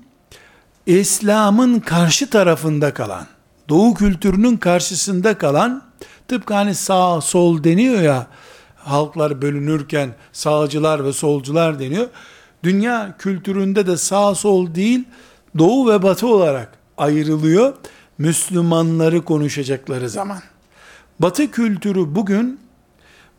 İslam'ın 0.86 1.80
karşı 1.80 2.30
tarafında 2.30 2.94
kalan, 2.94 3.28
doğu 3.70 3.94
kültürünün 3.94 4.58
karşısında 4.58 5.38
kalan, 5.38 5.84
tıpkı 6.28 6.54
hani 6.54 6.76
sağ 6.76 7.22
sol 7.22 7.64
deniyor 7.64 8.02
ya, 8.02 8.28
halklar 8.76 9.42
bölünürken 9.42 10.10
sağcılar 10.32 11.06
ve 11.06 11.14
solcular 11.14 11.80
deniyor. 11.80 12.08
Dünya 12.64 13.16
kültüründe 13.20 13.88
de 13.88 13.98
sağ 13.98 14.36
sol 14.36 14.76
değil, 14.76 15.04
doğu 15.58 15.92
ve 15.92 16.04
batı 16.04 16.28
olarak 16.28 16.78
ayrılıyor. 16.98 17.74
Müslümanları 18.20 19.22
konuşacakları 19.22 20.10
zaman. 20.10 20.42
Batı 21.20 21.52
kültürü 21.52 22.16
bugün 22.16 22.60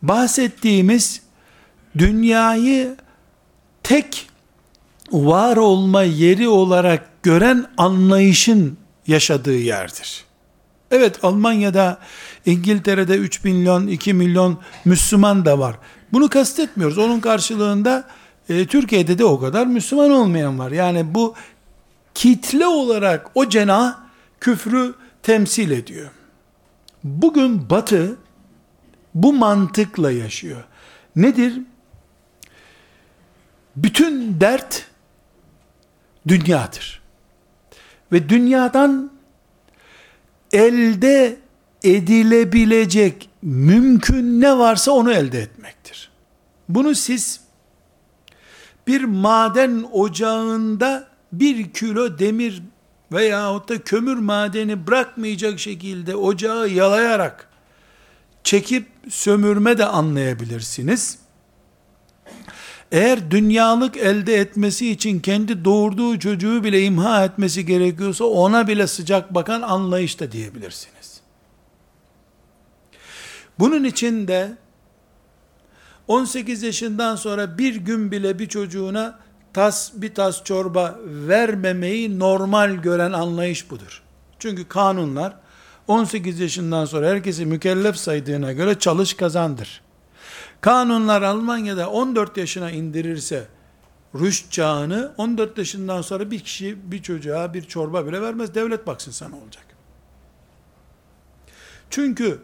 bahsettiğimiz 0.01 1.21
dünyayı 1.97 2.95
tek 3.83 4.27
var 5.11 5.57
olma 5.57 6.03
yeri 6.03 6.47
olarak 6.47 7.23
gören 7.23 7.65
anlayışın 7.77 8.77
yaşadığı 9.07 9.57
yerdir. 9.57 10.25
Evet 10.91 11.19
Almanya'da, 11.23 11.99
İngiltere'de 12.45 13.15
3 13.15 13.43
milyon, 13.43 13.87
2 13.87 14.13
milyon 14.13 14.59
Müslüman 14.85 15.45
da 15.45 15.59
var. 15.59 15.75
Bunu 16.13 16.29
kastetmiyoruz. 16.29 16.97
Onun 16.97 17.19
karşılığında 17.19 18.07
e, 18.49 18.65
Türkiye'de 18.65 19.17
de 19.17 19.25
o 19.25 19.39
kadar 19.39 19.67
Müslüman 19.67 20.11
olmayan 20.11 20.59
var. 20.59 20.71
Yani 20.71 21.15
bu 21.15 21.35
kitle 22.13 22.67
olarak 22.67 23.31
o 23.35 23.49
cenah 23.49 24.00
küfrü 24.41 24.93
temsil 25.23 25.71
ediyor. 25.71 26.11
Bugün 27.03 27.69
Batı 27.69 28.17
bu 29.15 29.33
mantıkla 29.33 30.11
yaşıyor. 30.11 30.63
Nedir? 31.15 31.61
Bütün 33.75 34.41
dert 34.41 34.85
dünyadır. 36.27 37.01
Ve 38.11 38.29
dünyadan 38.29 39.11
elde 40.51 41.37
edilebilecek 41.83 43.29
mümkün 43.41 44.41
ne 44.41 44.57
varsa 44.57 44.91
onu 44.91 45.11
elde 45.11 45.41
etmektir. 45.41 46.11
Bunu 46.69 46.95
siz 46.95 47.41
bir 48.87 49.03
maden 49.03 49.85
ocağında 49.91 51.07
bir 51.31 51.73
kilo 51.73 52.19
demir 52.19 52.63
veyahut 53.11 53.69
da 53.69 53.81
kömür 53.81 54.17
madeni 54.17 54.87
bırakmayacak 54.87 55.59
şekilde 55.59 56.15
ocağı 56.15 56.69
yalayarak 56.69 57.47
çekip 58.43 58.87
sömürme 59.09 59.77
de 59.77 59.85
anlayabilirsiniz. 59.85 61.19
Eğer 62.91 63.31
dünyalık 63.31 63.97
elde 63.97 64.35
etmesi 64.35 64.91
için 64.91 65.19
kendi 65.19 65.65
doğurduğu 65.65 66.19
çocuğu 66.19 66.63
bile 66.63 66.83
imha 66.83 67.25
etmesi 67.25 67.65
gerekiyorsa 67.65 68.25
ona 68.25 68.67
bile 68.67 68.87
sıcak 68.87 69.35
bakan 69.35 69.61
anlayış 69.61 70.19
da 70.19 70.31
diyebilirsiniz. 70.31 71.21
Bunun 73.59 73.83
için 73.83 74.27
de 74.27 74.57
18 76.07 76.63
yaşından 76.63 77.15
sonra 77.15 77.57
bir 77.57 77.75
gün 77.75 78.11
bile 78.11 78.39
bir 78.39 78.47
çocuğuna 78.47 79.19
tas 79.53 79.91
bir 79.95 80.15
tas 80.15 80.43
çorba 80.43 80.99
vermemeyi 81.05 82.19
normal 82.19 82.75
gören 82.75 83.11
anlayış 83.11 83.71
budur. 83.71 84.03
Çünkü 84.39 84.67
kanunlar 84.67 85.33
18 85.87 86.39
yaşından 86.39 86.85
sonra 86.85 87.07
herkesi 87.07 87.45
mükellef 87.45 87.97
saydığına 87.97 88.51
göre 88.53 88.79
çalış 88.79 89.13
kazandır. 89.13 89.81
Kanunlar 90.61 91.21
Almanya'da 91.21 91.89
14 91.89 92.37
yaşına 92.37 92.71
indirirse 92.71 93.47
rüşt 94.15 94.51
çağını 94.51 95.11
14 95.17 95.57
yaşından 95.57 96.01
sonra 96.01 96.31
bir 96.31 96.39
kişi 96.39 96.91
bir 96.91 97.03
çocuğa 97.03 97.53
bir 97.53 97.61
çorba 97.61 98.07
bile 98.07 98.21
vermez. 98.21 98.55
Devlet 98.55 98.87
baksın 98.87 99.11
sana 99.11 99.35
olacak. 99.35 99.65
Çünkü 101.89 102.39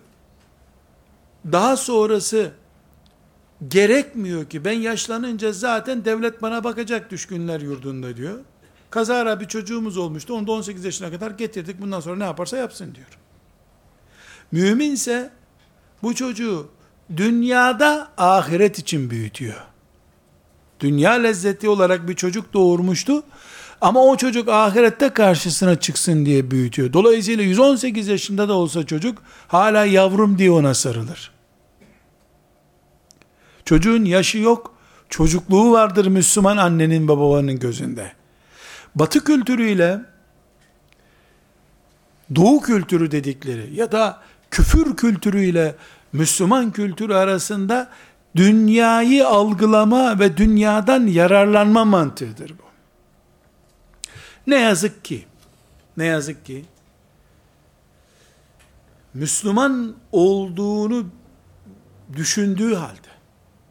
daha 1.51 1.77
sonrası 1.77 2.51
gerekmiyor 3.67 4.45
ki 4.45 4.65
ben 4.65 4.71
yaşlanınca 4.71 5.51
zaten 5.51 6.05
devlet 6.05 6.41
bana 6.41 6.63
bakacak 6.63 7.11
düşkünler 7.11 7.61
yurdunda 7.61 8.17
diyor. 8.17 8.39
Kazara 8.89 9.39
bir 9.39 9.45
çocuğumuz 9.45 9.97
olmuştu. 9.97 10.33
Onu 10.33 10.47
da 10.47 10.51
18 10.51 10.85
yaşına 10.85 11.11
kadar 11.11 11.31
getirdik. 11.31 11.81
Bundan 11.81 11.99
sonra 11.99 12.15
ne 12.15 12.23
yaparsa 12.23 12.57
yapsın 12.57 12.95
diyor. 12.95 13.07
Müminse 14.51 15.29
bu 16.03 16.15
çocuğu 16.15 16.69
dünyada 17.17 18.07
ahiret 18.17 18.79
için 18.79 19.09
büyütüyor. 19.09 19.61
Dünya 20.79 21.11
lezzeti 21.11 21.69
olarak 21.69 22.07
bir 22.07 22.13
çocuk 22.13 22.53
doğurmuştu. 22.53 23.23
Ama 23.81 24.05
o 24.05 24.17
çocuk 24.17 24.49
ahirette 24.49 25.09
karşısına 25.09 25.79
çıksın 25.79 26.25
diye 26.25 26.51
büyütüyor. 26.51 26.93
Dolayısıyla 26.93 27.43
118 27.43 28.07
yaşında 28.07 28.49
da 28.49 28.53
olsa 28.53 28.85
çocuk 28.85 29.23
hala 29.47 29.85
yavrum 29.85 30.37
diye 30.37 30.51
ona 30.51 30.73
sarılır. 30.73 31.36
Çocuğun 33.67 34.05
yaşı 34.05 34.37
yok, 34.37 34.73
çocukluğu 35.09 35.71
vardır 35.71 36.07
Müslüman 36.07 36.57
annenin 36.57 37.07
babalarının 37.07 37.59
gözünde. 37.59 38.11
Batı 38.95 39.23
kültürüyle 39.23 40.01
Doğu 42.35 42.61
kültürü 42.61 43.11
dedikleri 43.11 43.75
ya 43.75 43.91
da 43.91 44.21
küfür 44.51 44.95
kültürüyle 44.95 45.75
Müslüman 46.13 46.71
kültürü 46.71 47.13
arasında 47.13 47.89
dünyayı 48.35 49.27
algılama 49.27 50.19
ve 50.19 50.37
dünyadan 50.37 51.07
yararlanma 51.07 51.85
mantığıdır 51.85 52.49
bu. 52.49 52.63
Ne 54.47 54.59
yazık 54.59 55.05
ki, 55.05 55.25
ne 55.97 56.05
yazık 56.05 56.45
ki, 56.45 56.65
Müslüman 59.13 59.95
olduğunu 60.11 61.05
düşündüğü 62.15 62.75
halde, 62.75 63.16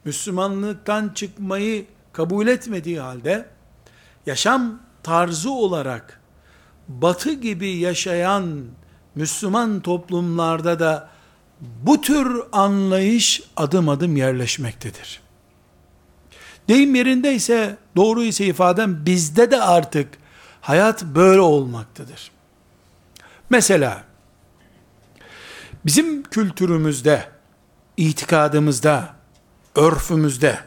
Müslümanlıktan 0.06 1.08
çıkmayı 1.08 1.86
kabul 2.12 2.46
etmediği 2.46 3.00
halde, 3.00 3.46
yaşam 4.26 4.80
tarzı 5.02 5.50
olarak, 5.50 6.20
batı 6.88 7.32
gibi 7.32 7.68
yaşayan 7.68 8.64
Müslüman 9.14 9.80
toplumlarda 9.80 10.78
da 10.78 11.08
bu 11.60 12.00
tür 12.00 12.42
anlayış 12.52 13.42
adım 13.56 13.88
adım 13.88 14.16
yerleşmektedir. 14.16 15.20
Deyim 16.68 16.94
yerinde 16.94 17.34
ise, 17.34 17.76
doğru 17.96 18.22
ise 18.22 18.46
ifadem 18.46 19.06
bizde 19.06 19.50
de 19.50 19.62
artık 19.62 20.08
hayat 20.60 21.04
böyle 21.04 21.40
olmaktadır. 21.40 22.30
Mesela, 23.50 24.04
Bizim 25.86 26.22
kültürümüzde, 26.22 27.28
itikadımızda, 27.96 29.15
örfümüzde 29.76 30.58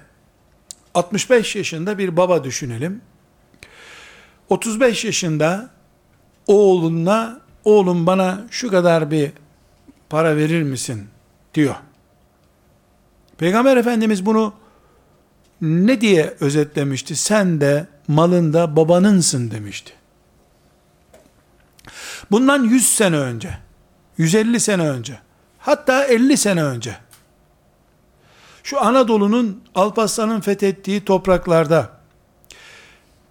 65 0.93 1.55
yaşında 1.55 1.97
bir 1.97 2.17
baba 2.17 2.43
düşünelim. 2.43 3.01
35 4.49 5.05
yaşında 5.05 5.69
oğluna 6.47 7.41
oğlum 7.63 8.05
bana 8.05 8.41
şu 8.51 8.69
kadar 8.69 9.11
bir 9.11 9.31
para 10.09 10.37
verir 10.37 10.63
misin 10.63 11.07
diyor. 11.53 11.75
Peygamber 13.37 13.77
Efendimiz 13.77 14.25
bunu 14.25 14.53
ne 15.61 16.01
diye 16.01 16.33
özetlemişti? 16.39 17.15
Sen 17.15 17.61
de 17.61 17.87
malında 18.07 18.75
babanınsın 18.75 19.51
demişti. 19.51 19.93
Bundan 22.31 22.63
100 22.63 22.89
sene 22.95 23.17
önce, 23.17 23.57
150 24.17 24.59
sene 24.59 24.89
önce, 24.89 25.19
hatta 25.59 26.05
50 26.05 26.37
sene 26.37 26.63
önce, 26.63 26.95
şu 28.69 28.81
Anadolu'nun 28.81 29.63
Alparslan'ın 29.75 30.41
fethettiği 30.41 31.05
topraklarda, 31.05 31.89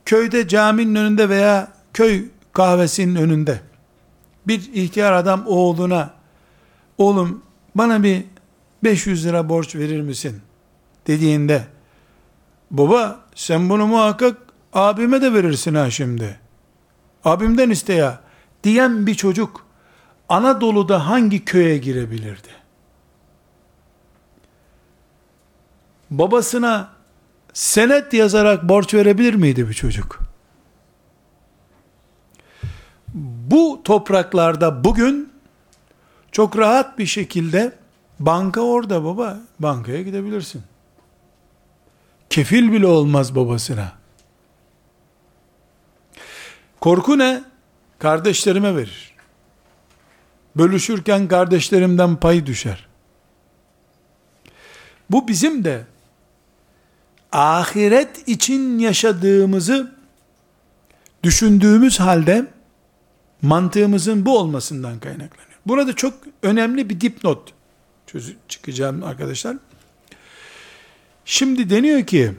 köyde 0.05 0.48
caminin 0.48 0.94
önünde 0.94 1.29
veya 1.29 1.72
köy 1.92 2.24
kahvesinin 2.53 3.16
önünde, 3.16 3.61
bir 4.46 4.70
ihtiyar 4.74 5.12
adam 5.12 5.44
oğluna, 5.46 6.11
oğlum 6.98 7.42
bana 7.74 8.03
bir 8.03 8.24
500 8.85 9.27
lira 9.27 9.48
borç 9.48 9.77
verir 9.77 10.01
misin? 10.01 10.40
dediğinde, 11.07 11.66
baba 12.70 13.20
sen 13.35 13.70
bunu 13.70 13.87
muhakkak 13.87 14.37
abime 14.72 15.22
de 15.22 15.33
verirsin 15.35 15.74
ha 15.74 15.90
şimdi. 15.90 16.40
Abimden 17.24 17.70
iste 17.70 17.94
ya 17.94 18.20
diyen 18.64 19.07
bir 19.07 19.14
çocuk 19.14 19.66
Anadolu'da 20.29 21.09
hangi 21.09 21.44
köye 21.44 21.79
girebilirdi? 21.79 22.58
Babasına 26.11 26.92
senet 27.53 28.12
yazarak 28.12 28.68
borç 28.68 28.94
verebilir 28.94 29.35
miydi 29.35 29.68
bir 29.68 29.75
çocuk? 29.75 30.21
Bu 33.51 33.81
topraklarda 33.85 34.85
bugün 34.85 35.33
çok 36.33 36.59
rahat 36.59 36.99
bir 36.99 37.07
şekilde 37.07 37.73
banka 38.21 38.61
orada 38.61 39.05
baba, 39.05 39.38
bankaya 39.59 40.03
gidebilirsin. 40.03 40.62
Kefil 42.31 42.73
bile 42.73 42.87
olmaz 42.87 43.35
babasına. 43.35 43.92
Korku 46.81 47.18
ne? 47.18 47.42
Kardeşlerime 47.99 48.77
verir. 48.77 49.14
Bölüşürken 50.57 51.29
kardeşlerimden 51.29 52.16
pay 52.16 52.47
düşer. 52.47 52.88
Bu 55.11 55.29
bizim 55.29 55.64
de 55.64 55.87
ahiret 57.33 58.29
için 58.29 58.79
yaşadığımızı 58.79 59.93
düşündüğümüz 61.23 62.01
halde 62.01 62.47
mantığımızın 63.43 64.27
bu 64.27 64.38
olmasından 64.38 65.01
kaynaklanıyor. 65.01 65.59
Burada 65.67 65.93
çok 65.93 66.14
önemli 66.43 66.91
bir 66.91 67.01
dipnot 67.01 67.53
çıkacağım 68.49 69.03
arkadaşlar. 69.03 69.57
Şimdi 71.25 71.71
deniyor 71.71 72.07
ki 72.07 72.35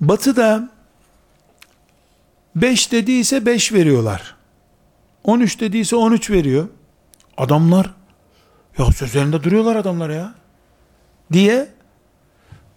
batıda 0.00 0.70
5 2.56 2.92
dediyse 2.92 3.46
5 3.46 3.72
veriyorlar. 3.72 4.36
13 5.24 5.60
dediyse 5.60 5.96
13 5.96 6.30
veriyor. 6.30 6.68
Adamlar 7.36 7.94
ya 8.78 8.92
sözlerinde 8.92 9.42
duruyorlar 9.42 9.76
adamlar 9.76 10.10
ya. 10.10 10.34
Diye 11.32 11.68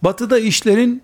batıda 0.02 0.38
işlerin 0.38 1.02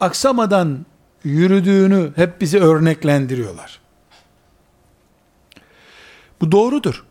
aksamadan 0.00 0.86
yürüdüğünü 1.24 2.12
hep 2.16 2.40
bize 2.40 2.58
örneklendiriyorlar. 2.58 3.80
Bu 6.40 6.52
doğrudur. 6.52 7.04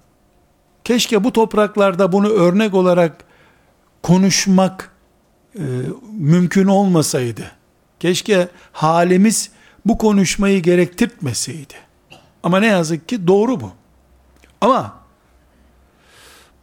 Keşke 0.83 1.23
bu 1.23 1.33
topraklarda 1.33 2.11
bunu 2.11 2.27
örnek 2.29 2.73
olarak 2.73 3.23
konuşmak 4.03 4.91
e, 5.55 5.63
mümkün 6.11 6.67
olmasaydı. 6.67 7.51
Keşke 7.99 8.47
halimiz 8.71 9.51
bu 9.85 9.97
konuşmayı 9.97 10.61
gerektirtmeseydi. 10.61 11.73
Ama 12.43 12.59
ne 12.59 12.67
yazık 12.67 13.09
ki 13.09 13.27
doğru 13.27 13.61
bu. 13.61 13.71
Ama 14.61 14.95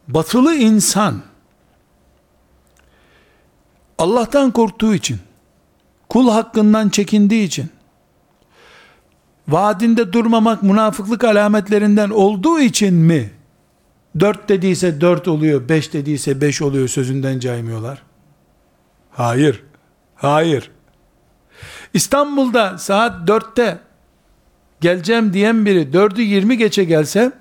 batılı 0.07 0.55
insan 0.55 1.21
Allah'tan 4.03 4.51
korktuğu 4.51 4.93
için, 4.93 5.19
kul 6.09 6.29
hakkından 6.29 6.89
çekindiği 6.89 7.47
için, 7.47 7.69
vaadinde 9.47 10.13
durmamak 10.13 10.63
münafıklık 10.63 11.23
alametlerinden 11.23 12.09
olduğu 12.09 12.59
için 12.59 12.93
mi, 12.93 13.31
dört 14.19 14.49
dediyse 14.49 15.01
dört 15.01 15.27
oluyor, 15.27 15.69
beş 15.69 15.93
dediyse 15.93 16.41
beş 16.41 16.61
oluyor 16.61 16.87
sözünden 16.87 17.39
caymıyorlar? 17.39 18.03
Hayır, 19.11 19.63
hayır. 20.15 20.71
İstanbul'da 21.93 22.77
saat 22.77 23.27
dörtte 23.27 23.79
geleceğim 24.81 25.33
diyen 25.33 25.65
biri 25.65 25.93
dördü 25.93 26.21
yirmi 26.21 26.57
geçe 26.57 26.83
gelse, 26.83 27.31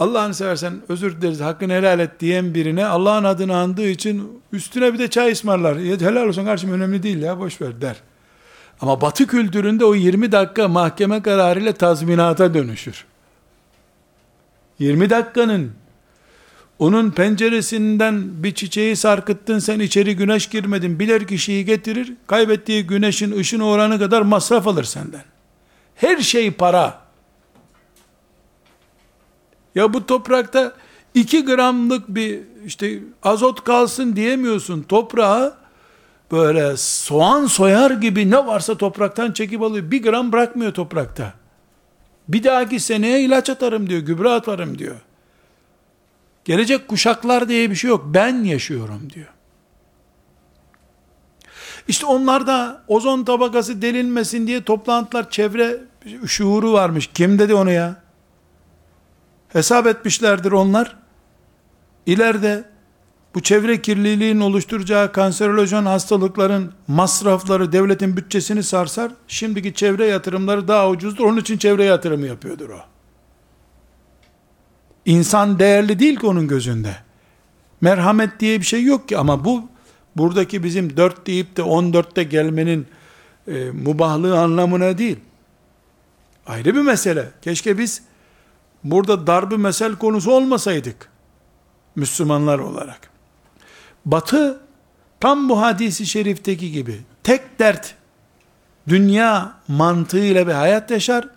Allah'ını 0.00 0.34
seversen 0.34 0.74
özür 0.88 1.20
dileriz 1.20 1.40
hakkını 1.40 1.72
helal 1.72 2.00
et 2.00 2.10
diyen 2.20 2.54
birine 2.54 2.86
Allah'ın 2.86 3.24
adını 3.24 3.56
andığı 3.56 3.88
için 3.88 4.42
üstüne 4.52 4.94
bir 4.94 4.98
de 4.98 5.08
çay 5.08 5.32
ısmarlar. 5.32 5.78
Helal 5.78 6.28
olsun 6.28 6.44
kardeşim 6.44 6.72
önemli 6.72 7.02
değil 7.02 7.22
ya 7.22 7.38
boş 7.38 7.60
ver 7.60 7.80
der. 7.80 7.96
Ama 8.80 9.00
batı 9.00 9.26
kültüründe 9.26 9.84
o 9.84 9.94
20 9.94 10.32
dakika 10.32 10.68
mahkeme 10.68 11.22
kararıyla 11.22 11.72
tazminata 11.72 12.54
dönüşür. 12.54 13.04
20 14.78 15.10
dakikanın 15.10 15.72
onun 16.78 17.10
penceresinden 17.10 18.42
bir 18.42 18.54
çiçeği 18.54 18.96
sarkıttın 18.96 19.58
sen 19.58 19.80
içeri 19.80 20.16
güneş 20.16 20.46
girmedin 20.46 20.98
bilir 20.98 21.26
kişiyi 21.26 21.64
getirir 21.64 22.12
kaybettiği 22.26 22.86
güneşin 22.86 23.38
ışın 23.38 23.60
oranı 23.60 23.98
kadar 23.98 24.22
masraf 24.22 24.66
alır 24.66 24.84
senden. 24.84 25.24
Her 25.94 26.18
şey 26.18 26.50
para. 26.50 27.09
Ya 29.74 29.92
bu 29.92 30.06
toprakta 30.06 30.72
2 31.14 31.44
gramlık 31.44 32.08
bir 32.08 32.40
işte 32.66 32.98
azot 33.22 33.64
kalsın 33.64 34.16
diyemiyorsun. 34.16 34.82
Toprağı 34.82 35.54
böyle 36.32 36.76
soğan 36.76 37.46
soyar 37.46 37.90
gibi 37.90 38.30
ne 38.30 38.46
varsa 38.46 38.76
topraktan 38.76 39.32
çekip 39.32 39.62
alıyor. 39.62 39.90
Bir 39.90 40.02
gram 40.02 40.32
bırakmıyor 40.32 40.74
toprakta. 40.74 41.34
Bir 42.28 42.44
dahaki 42.44 42.80
seneye 42.80 43.20
ilaç 43.20 43.50
atarım 43.50 43.90
diyor, 43.90 44.00
gübre 44.00 44.28
atarım 44.28 44.78
diyor. 44.78 44.96
Gelecek 46.44 46.88
kuşaklar 46.88 47.48
diye 47.48 47.70
bir 47.70 47.74
şey 47.74 47.90
yok. 47.90 48.04
Ben 48.06 48.44
yaşıyorum 48.44 49.10
diyor. 49.14 49.28
İşte 51.88 52.06
onlarda 52.06 52.82
ozon 52.88 53.24
tabakası 53.24 53.82
delinmesin 53.82 54.46
diye 54.46 54.62
toplantılar 54.64 55.30
çevre 55.30 55.78
şuuru 56.26 56.72
varmış. 56.72 57.10
Kim 57.14 57.38
dedi 57.38 57.54
onu 57.54 57.70
ya? 57.70 58.02
Hesap 59.52 59.86
etmişlerdir 59.86 60.52
onlar. 60.52 60.96
İleride 62.06 62.64
bu 63.34 63.42
çevre 63.42 63.82
kirliliğinin 63.82 64.40
oluşturacağı 64.40 65.12
kanserolojen 65.12 65.84
hastalıkların 65.84 66.72
masrafları 66.88 67.72
devletin 67.72 68.16
bütçesini 68.16 68.62
sarsar. 68.62 69.12
Şimdiki 69.28 69.74
çevre 69.74 70.06
yatırımları 70.06 70.68
daha 70.68 70.88
ucuzdur. 70.88 71.24
Onun 71.24 71.36
için 71.36 71.58
çevre 71.58 71.84
yatırımı 71.84 72.26
yapıyordur 72.26 72.70
o. 72.70 72.78
İnsan 75.06 75.58
değerli 75.58 75.98
değil 75.98 76.16
ki 76.16 76.26
onun 76.26 76.48
gözünde. 76.48 76.96
Merhamet 77.80 78.40
diye 78.40 78.60
bir 78.60 78.66
şey 78.66 78.84
yok 78.84 79.08
ki 79.08 79.18
ama 79.18 79.44
bu 79.44 79.68
buradaki 80.16 80.64
bizim 80.64 80.96
dört 80.96 81.26
deyip 81.26 81.56
de 81.56 81.62
on 81.62 81.92
dörtte 81.92 82.22
gelmenin 82.22 82.86
e, 83.48 83.70
mubahlığı 83.70 84.38
anlamına 84.38 84.98
değil. 84.98 85.16
Ayrı 86.46 86.74
bir 86.74 86.80
mesele. 86.80 87.28
Keşke 87.42 87.78
biz 87.78 88.02
burada 88.84 89.26
darbe 89.26 89.56
mesel 89.56 89.96
konusu 89.96 90.32
olmasaydık. 90.32 91.10
Müslümanlar 91.96 92.58
olarak. 92.58 93.10
Batı 94.04 94.60
tam 95.20 95.48
bu 95.48 95.60
hadisi 95.60 96.06
şerifteki 96.06 96.72
gibi 96.72 97.00
tek 97.22 97.58
dert 97.58 97.94
dünya 98.88 99.54
mantığıyla 99.68 100.46
bir 100.46 100.52
hayat 100.52 100.90
yaşar. 100.90 101.28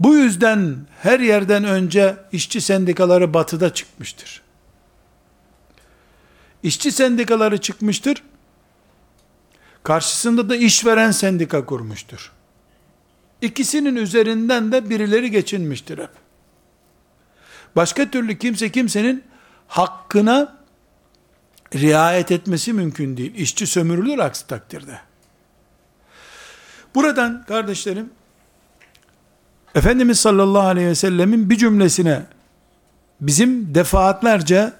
Bu 0.00 0.14
yüzden 0.14 0.76
her 1.02 1.20
yerden 1.20 1.64
önce 1.64 2.16
işçi 2.32 2.60
sendikaları 2.60 3.34
batıda 3.34 3.74
çıkmıştır. 3.74 4.42
İşçi 6.62 6.92
sendikaları 6.92 7.58
çıkmıştır. 7.58 8.22
Karşısında 9.82 10.48
da 10.48 10.56
işveren 10.56 11.10
sendika 11.10 11.66
kurmuştur. 11.66 12.32
İkisinin 13.42 13.96
üzerinden 13.96 14.72
de 14.72 14.90
birileri 14.90 15.30
geçinmiştir 15.30 15.98
hep. 15.98 16.21
Başka 17.76 18.10
türlü 18.10 18.38
kimse 18.38 18.72
kimsenin 18.72 19.24
hakkına 19.68 20.56
riayet 21.74 22.32
etmesi 22.32 22.72
mümkün 22.72 23.16
değil. 23.16 23.34
İşçi 23.34 23.66
sömürülür 23.66 24.18
aksi 24.18 24.46
takdirde. 24.46 24.98
Buradan 26.94 27.44
kardeşlerim, 27.48 28.10
Efendimiz 29.74 30.20
sallallahu 30.20 30.66
aleyhi 30.66 30.88
ve 30.88 30.94
sellemin 30.94 31.50
bir 31.50 31.56
cümlesine 31.56 32.22
bizim 33.20 33.74
defaatlerce 33.74 34.72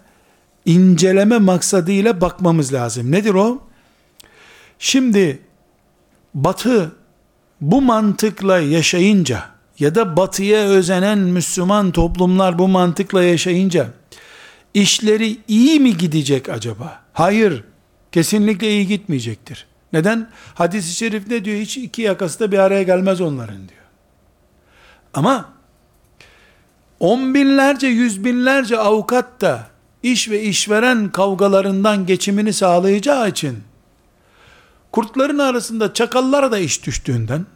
inceleme 0.65 1.39
maksadıyla 1.39 2.21
bakmamız 2.21 2.73
lazım. 2.73 3.13
Nedir 3.13 3.35
o? 3.35 3.63
Şimdi 4.79 5.43
batı 6.35 6.97
bu 7.61 7.83
mantıkla 7.83 8.59
yaşayınca 8.59 9.52
ya 9.83 9.95
da 9.95 10.17
batıya 10.17 10.61
özenen 10.61 11.19
Müslüman 11.19 11.91
toplumlar 11.91 12.59
bu 12.59 12.69
mantıkla 12.69 13.23
yaşayınca 13.23 13.87
işleri 14.75 15.39
iyi 15.49 15.81
mi 15.81 15.97
gidecek 15.97 16.49
acaba? 16.49 17.01
Hayır, 17.13 17.65
kesinlikle 18.13 18.71
iyi 18.71 18.87
gitmeyecektir. 18.87 19.67
Neden? 19.93 20.29
Hadis-i 20.55 20.95
şerif 20.95 21.27
ne 21.27 21.45
diyor? 21.45 21.57
Hiç 21.57 21.77
iki 21.77 22.03
yakası 22.03 22.41
da 22.41 22.53
bir 22.53 22.59
araya 22.59 22.83
gelmez 22.83 23.21
onların 23.21 23.69
diyor. 23.69 23.83
Ama 25.15 25.53
on 27.01 27.35
binlerce, 27.35 27.87
yüz 27.87 28.25
binlerce 28.25 28.79
avukat 28.79 29.41
da 29.41 29.67
iş 30.03 30.31
ve 30.31 30.43
işveren 30.43 31.13
kavgalarından 31.13 32.07
geçimini 32.07 32.53
sağlayacağı 32.53 33.29
için 33.29 33.59
kurtların 34.93 35.39
arasında 35.39 35.95
çakallara 35.95 36.53
da 36.53 36.59
iş 36.59 36.87
düştüğünden 36.87 37.47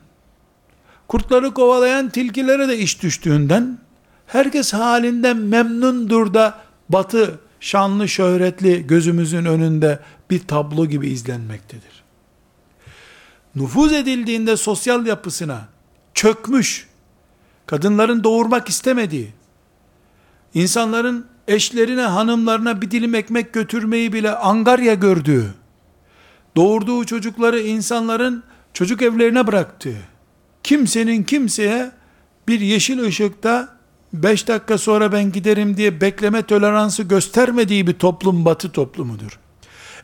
kurtları 1.09 1.55
kovalayan 1.55 2.09
tilkilere 2.09 2.69
de 2.69 2.79
iş 2.79 3.03
düştüğünden 3.03 3.79
herkes 4.27 4.73
halinden 4.73 5.37
memnundur 5.37 6.35
da 6.35 6.59
batı 6.89 7.39
şanlı 7.61 8.09
şöhretli 8.09 8.87
gözümüzün 8.87 9.45
önünde 9.45 10.01
bir 10.31 10.39
tablo 10.47 10.87
gibi 10.87 11.09
izlenmektedir. 11.09 12.05
Nüfuz 13.55 13.93
edildiğinde 13.93 14.57
sosyal 14.57 15.07
yapısına 15.07 15.69
çökmüş, 16.15 16.89
kadınların 17.67 18.25
doğurmak 18.25 18.69
istemediği, 18.69 19.33
insanların 20.55 21.27
eşlerine, 21.49 22.03
hanımlarına 22.03 22.83
bir 22.83 22.91
dilim 22.91 23.15
ekmek 23.15 23.53
götürmeyi 23.53 24.13
bile 24.13 24.37
angarya 24.37 24.95
gördüğü, 24.95 25.55
doğurduğu 26.57 27.05
çocukları 27.07 27.61
insanların 27.61 28.43
çocuk 28.73 29.03
evlerine 29.03 29.47
bıraktığı, 29.47 29.99
kimsenin 30.67 31.23
kimseye 31.23 31.91
bir 32.49 32.61
yeşil 32.61 33.01
ışıkta 33.01 33.69
5 34.13 34.49
dakika 34.49 34.79
sonra 34.79 35.13
ben 35.13 35.33
giderim 35.33 35.77
diye 35.77 36.01
bekleme 36.01 36.43
toleransı 36.43 37.03
göstermediği 37.03 37.87
bir 37.87 37.93
toplum 37.93 38.45
batı 38.45 38.73
toplumudur. 38.73 39.39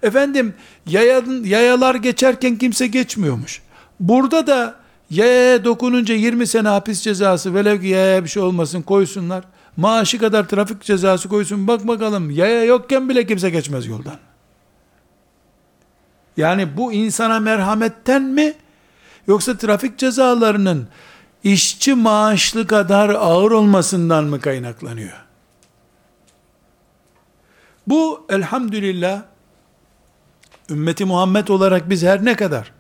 Efendim 0.03 0.55
yayan, 0.87 1.44
yayalar 1.44 1.94
geçerken 1.94 2.57
kimse 2.57 2.87
geçmiyormuş. 2.87 3.62
Burada 4.01 4.46
da 4.46 4.75
yayaya 5.11 5.64
dokununca 5.64 6.14
20 6.14 6.46
sene 6.46 6.68
hapis 6.68 7.01
cezası 7.01 7.55
velev 7.55 7.81
ki 7.81 7.87
yayaya 7.87 8.25
bir 8.25 8.29
şey 8.29 8.42
olmasın 8.42 8.83
koysunlar. 8.83 9.44
Maaşı 9.77 10.18
kadar 10.18 10.48
trafik 10.48 10.83
cezası 10.83 11.29
koysun 11.29 11.68
bak 11.68 11.88
bakalım 11.88 12.31
yaya 12.31 12.64
yokken 12.64 13.09
bile 13.09 13.27
kimse 13.27 13.51
geçmez 13.51 13.87
yoldan. 13.87 14.16
Yani 16.37 16.77
bu 16.77 16.92
insana 16.92 17.40
merhametten 17.40 18.22
mi 18.22 18.55
yoksa 19.27 19.57
trafik 19.57 19.99
cezalarının 19.99 20.89
işçi 21.45 21.95
maaşlı 21.95 22.67
kadar 22.67 23.09
ağır 23.09 23.51
olmasından 23.51 24.25
mı 24.25 24.41
kaynaklanıyor? 24.41 25.23
Bu 27.87 28.27
elhamdülillah 28.29 29.23
ümmeti 30.71 31.05
Muhammed 31.05 31.49
olarak 31.49 31.91
biz 31.91 32.03
her 32.03 32.25
ne 32.25 32.37
kadar 32.37 32.73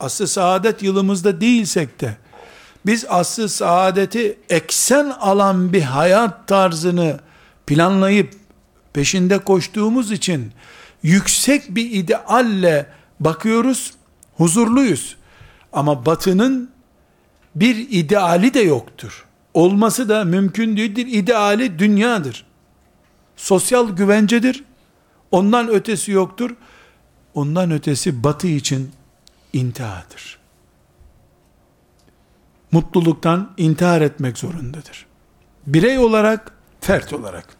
asr 0.00 0.26
saadet 0.26 0.82
yılımızda 0.82 1.40
değilsek 1.40 2.00
de 2.00 2.16
biz 2.86 3.04
asr 3.08 3.48
saadeti 3.48 4.38
eksen 4.48 5.10
alan 5.20 5.72
bir 5.72 5.82
hayat 5.82 6.48
tarzını 6.48 7.20
planlayıp 7.66 8.34
peşinde 8.92 9.38
koştuğumuz 9.38 10.12
için 10.12 10.52
yüksek 11.02 11.74
bir 11.74 11.90
idealle 11.90 12.86
bakıyoruz, 13.20 13.92
huzurluyuz. 14.36 15.17
Ama 15.78 16.06
batının 16.06 16.70
bir 17.54 17.86
ideali 17.90 18.54
de 18.54 18.60
yoktur. 18.60 19.26
Olması 19.54 20.08
da 20.08 20.24
mümkün 20.24 20.76
değildir. 20.76 21.06
İdeali 21.06 21.78
dünyadır. 21.78 22.46
Sosyal 23.36 23.88
güvencedir. 23.88 24.64
Ondan 25.30 25.68
ötesi 25.68 26.12
yoktur. 26.12 26.56
Ondan 27.34 27.70
ötesi 27.70 28.24
batı 28.24 28.46
için 28.46 28.90
intihardır. 29.52 30.38
Mutluluktan 32.72 33.52
intihar 33.56 34.00
etmek 34.00 34.38
zorundadır. 34.38 35.06
Birey 35.66 35.98
olarak, 35.98 36.52
fert 36.80 37.12
olarak. 37.12 37.56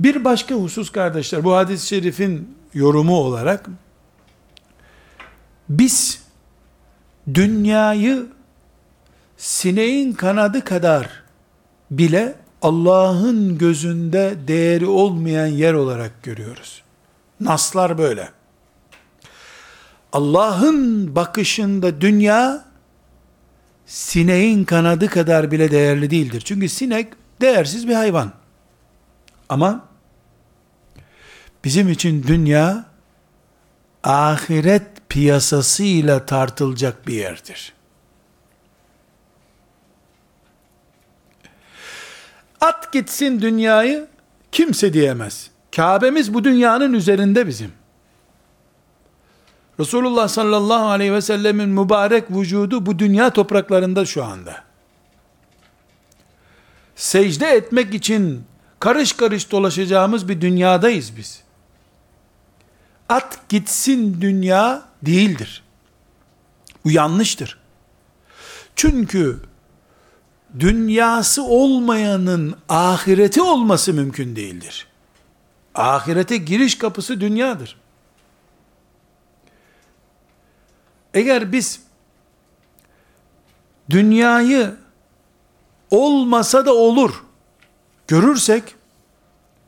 Bir 0.00 0.24
başka 0.24 0.54
husus 0.54 0.92
kardeşler, 0.92 1.44
bu 1.44 1.54
hadis-i 1.54 1.86
şerifin 1.86 2.56
yorumu 2.74 3.16
olarak, 3.16 3.68
biz 5.68 6.22
dünyayı 7.34 8.26
sineğin 9.36 10.12
kanadı 10.12 10.64
kadar 10.64 11.22
bile 11.90 12.34
Allah'ın 12.62 13.58
gözünde 13.58 14.34
değeri 14.48 14.86
olmayan 14.86 15.46
yer 15.46 15.74
olarak 15.74 16.22
görüyoruz. 16.22 16.82
Naslar 17.40 17.98
böyle. 17.98 18.28
Allah'ın 20.12 21.14
bakışında 21.16 22.00
dünya 22.00 22.64
sineğin 23.86 24.64
kanadı 24.64 25.08
kadar 25.08 25.50
bile 25.50 25.70
değerli 25.70 26.10
değildir. 26.10 26.40
Çünkü 26.40 26.68
sinek 26.68 27.12
değersiz 27.40 27.88
bir 27.88 27.94
hayvan. 27.94 28.32
Ama 29.48 29.88
bizim 31.64 31.88
için 31.88 32.22
dünya 32.22 32.84
ahiret 34.04 34.86
piyasasıyla 35.08 36.26
tartılacak 36.26 37.06
bir 37.06 37.14
yerdir. 37.14 37.72
At 42.60 42.92
gitsin 42.92 43.40
dünyayı 43.40 44.06
kimse 44.52 44.92
diyemez. 44.92 45.50
Kabe'miz 45.76 46.34
bu 46.34 46.44
dünyanın 46.44 46.92
üzerinde 46.92 47.46
bizim. 47.46 47.72
Resulullah 49.80 50.28
sallallahu 50.28 50.86
aleyhi 50.86 51.12
ve 51.12 51.20
sellemin 51.20 51.68
mübarek 51.68 52.30
vücudu 52.30 52.86
bu 52.86 52.98
dünya 52.98 53.30
topraklarında 53.30 54.04
şu 54.04 54.24
anda. 54.24 54.64
Secde 56.96 57.46
etmek 57.46 57.94
için 57.94 58.44
karış 58.80 59.12
karış 59.12 59.50
dolaşacağımız 59.50 60.28
bir 60.28 60.40
dünyadayız 60.40 61.16
biz. 61.16 61.43
At 63.08 63.48
gitsin 63.48 64.20
dünya 64.20 64.82
değildir. 65.02 65.62
Bu 66.84 66.90
yanlıştır. 66.90 67.58
Çünkü 68.76 69.40
dünyası 70.58 71.44
olmayanın 71.44 72.56
ahireti 72.68 73.42
olması 73.42 73.92
mümkün 73.92 74.36
değildir. 74.36 74.86
Ahirete 75.74 76.36
giriş 76.36 76.78
kapısı 76.78 77.20
dünyadır. 77.20 77.76
Eğer 81.14 81.52
biz 81.52 81.80
dünyayı 83.90 84.74
olmasa 85.90 86.66
da 86.66 86.74
olur 86.74 87.24
görürsek 88.08 88.74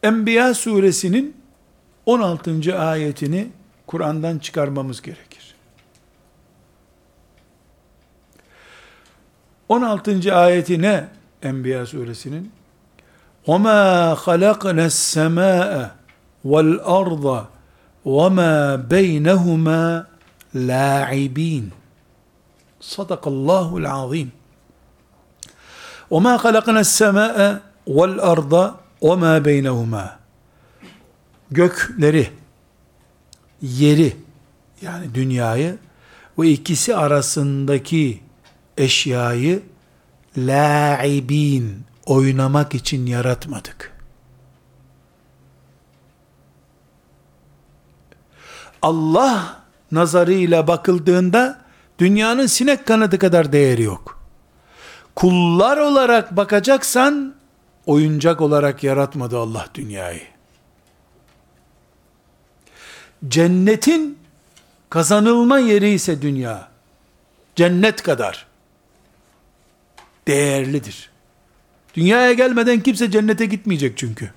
Enbiya 0.02 0.54
suresinin 0.54 1.36
16. 2.05 2.79
ayetini 2.79 3.49
Kur'an'dan 3.87 4.39
çıkarmamız 4.39 5.01
gerekir. 5.01 5.55
16. 9.69 10.35
ayeti 10.35 10.81
ne 10.81 11.07
Enbiya 11.43 11.85
suresinin? 11.85 12.51
وَمَا 13.47 14.13
خَلَقْنَا 14.15 14.85
السَّمَاءَ 14.85 15.71
وَالْأَرْضَ 16.45 17.45
وَمَا 18.05 18.75
بَيْنَهُمَا 18.75 20.05
لَاعِبِينَ 20.53 21.65
Sadakallahu 22.81 23.77
azim. 23.87 24.31
وَمَا 26.11 26.37
خَلَقْنَا 26.37 26.79
السَّمَاءَ 26.79 27.61
وَالْأَرْضَ 27.87 28.53
وَمَا 29.01 29.33
بَيْنَهُمَا 29.39 30.05
Gökleri, 31.50 32.30
yeri, 33.62 34.16
yani 34.82 35.14
dünyayı 35.14 35.78
ve 36.38 36.50
ikisi 36.50 36.96
arasındaki 36.96 38.20
eşyayı 38.76 39.62
la'ibin 40.36 41.84
oynamak 42.06 42.74
için 42.74 43.06
yaratmadık. 43.06 43.92
Allah 48.82 49.62
nazarıyla 49.92 50.66
bakıldığında 50.66 51.64
dünyanın 51.98 52.46
sinek 52.46 52.86
kanadı 52.86 53.18
kadar 53.18 53.52
değeri 53.52 53.82
yok. 53.82 54.20
Kullar 55.16 55.78
olarak 55.78 56.36
bakacaksan 56.36 57.34
oyuncak 57.86 58.40
olarak 58.40 58.84
yaratmadı 58.84 59.38
Allah 59.38 59.66
dünyayı. 59.74 60.35
Cennetin 63.28 64.18
kazanılma 64.90 65.58
yeri 65.58 65.90
ise 65.90 66.22
dünya. 66.22 66.68
Cennet 67.56 68.02
kadar 68.02 68.46
değerlidir. 70.26 71.10
Dünyaya 71.94 72.32
gelmeden 72.32 72.80
kimse 72.80 73.10
cennete 73.10 73.46
gitmeyecek 73.46 73.98
çünkü. 73.98 74.30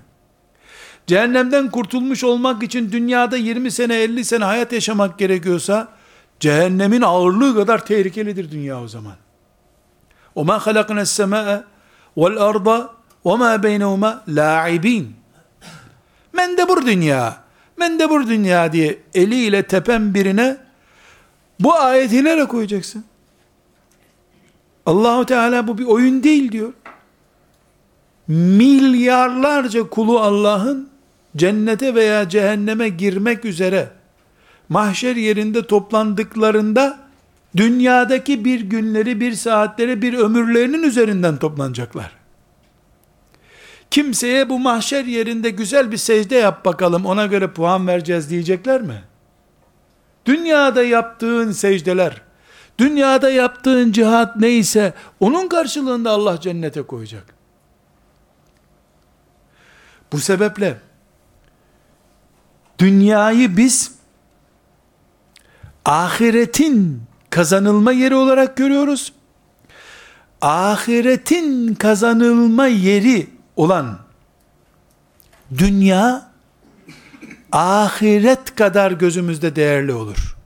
Cehennemden 1.06 1.70
kurtulmuş 1.70 2.24
olmak 2.24 2.62
için 2.62 2.92
dünyada 2.92 3.36
20 3.36 3.70
sene 3.70 3.96
50 3.96 4.24
sene 4.24 4.44
hayat 4.44 4.72
yaşamak 4.72 5.18
gerekiyorsa 5.18 5.88
cehennemin 6.40 7.02
ağırlığı 7.02 7.54
kadar 7.54 7.86
tehlikelidir 7.86 8.50
dünya 8.50 8.82
o 8.82 8.88
zaman. 8.88 9.14
O 10.34 10.44
ma 10.44 10.66
halakna 10.66 11.06
sema'a 11.06 11.64
vel 12.16 12.36
arda 12.36 12.90
ve 13.26 13.36
ma 13.36 13.62
beynehuma 13.62 14.24
la'ibin. 14.28 15.16
Mendebur 16.32 16.86
dünya 16.86 17.49
mendebur 17.80 18.26
dünya 18.26 18.72
diye 18.72 18.98
eliyle 19.14 19.62
tepen 19.62 20.14
birine 20.14 20.56
bu 21.60 21.74
ayeti 21.74 22.24
nereye 22.24 22.48
koyacaksın? 22.48 23.04
Allahu 24.86 25.26
Teala 25.26 25.68
bu 25.68 25.78
bir 25.78 25.84
oyun 25.84 26.22
değil 26.22 26.52
diyor. 26.52 26.72
Milyarlarca 28.28 29.88
kulu 29.88 30.20
Allah'ın 30.20 30.88
cennete 31.36 31.94
veya 31.94 32.28
cehenneme 32.28 32.88
girmek 32.88 33.44
üzere 33.44 33.88
mahşer 34.68 35.16
yerinde 35.16 35.66
toplandıklarında 35.66 36.98
dünyadaki 37.56 38.44
bir 38.44 38.60
günleri, 38.60 39.20
bir 39.20 39.32
saatleri, 39.32 40.02
bir 40.02 40.14
ömürlerinin 40.14 40.82
üzerinden 40.82 41.36
toplanacaklar. 41.36 42.19
Kimseye 43.90 44.48
bu 44.48 44.58
mahşer 44.58 45.04
yerinde 45.04 45.50
güzel 45.50 45.92
bir 45.92 45.96
secde 45.96 46.36
yap 46.36 46.64
bakalım 46.64 47.06
ona 47.06 47.26
göre 47.26 47.52
puan 47.52 47.86
vereceğiz 47.86 48.30
diyecekler 48.30 48.82
mi? 48.82 49.02
Dünyada 50.26 50.82
yaptığın 50.82 51.52
secdeler, 51.52 52.22
dünyada 52.78 53.30
yaptığın 53.30 53.92
cihat 53.92 54.36
neyse 54.36 54.94
onun 55.20 55.48
karşılığında 55.48 56.10
Allah 56.10 56.40
cennete 56.40 56.82
koyacak. 56.82 57.34
Bu 60.12 60.18
sebeple 60.18 60.78
dünyayı 62.78 63.56
biz 63.56 63.92
ahiretin 65.84 67.02
kazanılma 67.30 67.92
yeri 67.92 68.14
olarak 68.14 68.56
görüyoruz. 68.56 69.12
Ahiretin 70.40 71.74
kazanılma 71.74 72.66
yeri 72.66 73.39
olan 73.60 73.98
dünya 75.58 76.30
ahiret 77.52 78.54
kadar 78.54 78.92
gözümüzde 78.92 79.56
değerli 79.56 79.92
olur. 79.92 80.36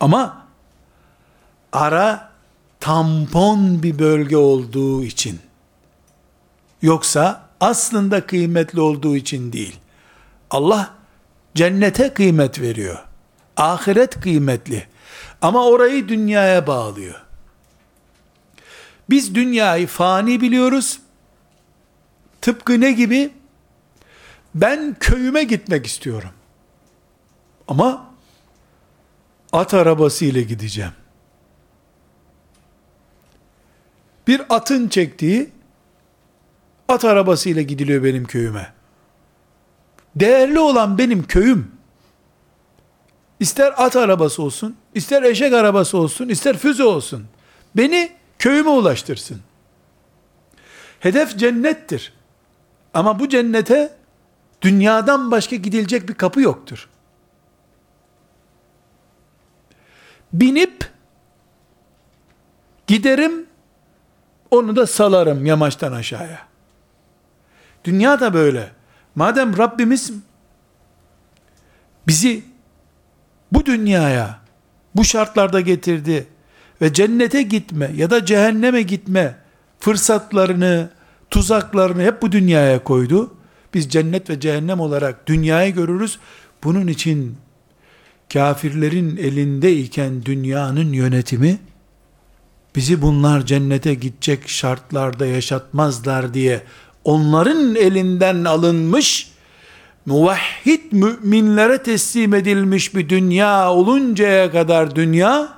Ama 0.00 0.46
ara 1.72 2.30
tampon 2.80 3.82
bir 3.82 3.98
bölge 3.98 4.36
olduğu 4.36 5.04
için 5.04 5.40
yoksa 6.82 7.48
aslında 7.60 8.26
kıymetli 8.26 8.80
olduğu 8.80 9.16
için 9.16 9.52
değil. 9.52 9.76
Allah 10.50 10.90
cennete 11.54 12.14
kıymet 12.14 12.60
veriyor. 12.60 13.04
Ahiret 13.56 14.20
kıymetli. 14.20 14.86
Ama 15.42 15.66
orayı 15.66 16.08
dünyaya 16.08 16.66
bağlıyor. 16.66 17.22
Biz 19.10 19.34
dünyayı 19.34 19.86
fani 19.86 20.40
biliyoruz. 20.40 21.00
Tıpkı 22.44 22.80
ne 22.80 22.92
gibi? 22.92 23.32
Ben 24.54 24.96
köyüme 25.00 25.44
gitmek 25.44 25.86
istiyorum. 25.86 26.30
Ama 27.68 28.10
at 29.52 29.74
arabası 29.74 30.24
ile 30.24 30.42
gideceğim. 30.42 30.92
Bir 34.26 34.42
atın 34.48 34.88
çektiği 34.88 35.52
at 36.88 37.04
arabası 37.04 37.48
ile 37.48 37.62
gidiliyor 37.62 38.04
benim 38.04 38.24
köyüme. 38.24 38.72
Değerli 40.16 40.58
olan 40.58 40.98
benim 40.98 41.26
köyüm. 41.26 41.72
İster 43.40 43.74
at 43.76 43.96
arabası 43.96 44.42
olsun, 44.42 44.76
ister 44.94 45.22
eşek 45.22 45.52
arabası 45.52 45.98
olsun, 45.98 46.28
ister 46.28 46.56
füze 46.56 46.84
olsun. 46.84 47.26
Beni 47.76 48.12
köyüme 48.38 48.70
ulaştırsın. 48.70 49.40
Hedef 51.00 51.38
cennettir. 51.38 52.12
Ama 52.94 53.18
bu 53.18 53.28
cennete 53.28 53.94
dünyadan 54.62 55.30
başka 55.30 55.56
gidilecek 55.56 56.08
bir 56.08 56.14
kapı 56.14 56.40
yoktur. 56.40 56.88
Binip 60.32 60.90
giderim, 62.86 63.46
onu 64.50 64.76
da 64.76 64.86
salarım 64.86 65.46
yamaçtan 65.46 65.92
aşağıya. 65.92 66.38
Dünya 67.84 68.20
da 68.20 68.34
böyle. 68.34 68.70
Madem 69.14 69.58
Rabbimiz 69.58 70.12
bizi 72.06 72.44
bu 73.52 73.66
dünyaya 73.66 74.38
bu 74.94 75.04
şartlarda 75.04 75.60
getirdi 75.60 76.26
ve 76.82 76.92
cennete 76.92 77.42
gitme 77.42 77.90
ya 77.94 78.10
da 78.10 78.24
cehenneme 78.24 78.82
gitme 78.82 79.36
fırsatlarını, 79.80 80.90
tuzaklarını 81.30 82.02
hep 82.02 82.22
bu 82.22 82.32
dünyaya 82.32 82.84
koydu. 82.84 83.34
Biz 83.74 83.88
cennet 83.88 84.30
ve 84.30 84.40
cehennem 84.40 84.80
olarak 84.80 85.26
dünyayı 85.26 85.74
görürüz. 85.74 86.18
Bunun 86.64 86.86
için 86.86 87.36
kafirlerin 88.32 89.16
elinde 89.16 89.76
iken 89.76 90.24
dünyanın 90.24 90.92
yönetimi 90.92 91.58
bizi 92.76 93.02
bunlar 93.02 93.46
cennete 93.46 93.94
gidecek 93.94 94.48
şartlarda 94.48 95.26
yaşatmazlar 95.26 96.34
diye 96.34 96.62
onların 97.04 97.74
elinden 97.74 98.44
alınmış 98.44 99.30
muvahhid 100.06 100.92
müminlere 100.92 101.82
teslim 101.82 102.34
edilmiş 102.34 102.94
bir 102.94 103.08
dünya 103.08 103.72
oluncaya 103.72 104.50
kadar 104.50 104.96
dünya 104.96 105.48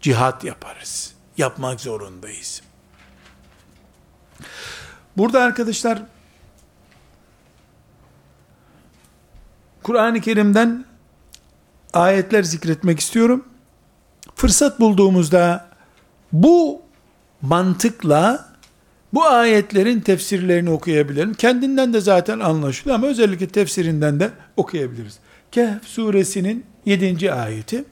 cihat 0.00 0.44
yaparız. 0.44 1.12
Yapmak 1.36 1.80
zorundayız. 1.80 2.62
Burada 5.16 5.42
arkadaşlar 5.42 6.02
Kur'an-ı 9.82 10.20
Kerim'den 10.20 10.84
ayetler 11.92 12.42
zikretmek 12.42 13.00
istiyorum. 13.00 13.44
Fırsat 14.34 14.80
bulduğumuzda 14.80 15.68
bu 16.32 16.82
mantıkla 17.42 18.48
bu 19.12 19.24
ayetlerin 19.24 20.00
tefsirlerini 20.00 20.70
okuyabilirim. 20.70 21.34
Kendinden 21.34 21.92
de 21.92 22.00
zaten 22.00 22.40
anlaşılıyor 22.40 22.96
ama 22.96 23.06
özellikle 23.06 23.48
tefsirinden 23.48 24.20
de 24.20 24.30
okuyabiliriz. 24.56 25.18
Kehf 25.52 25.84
suresinin 25.84 26.66
7. 26.84 27.32
ayeti. 27.32 27.84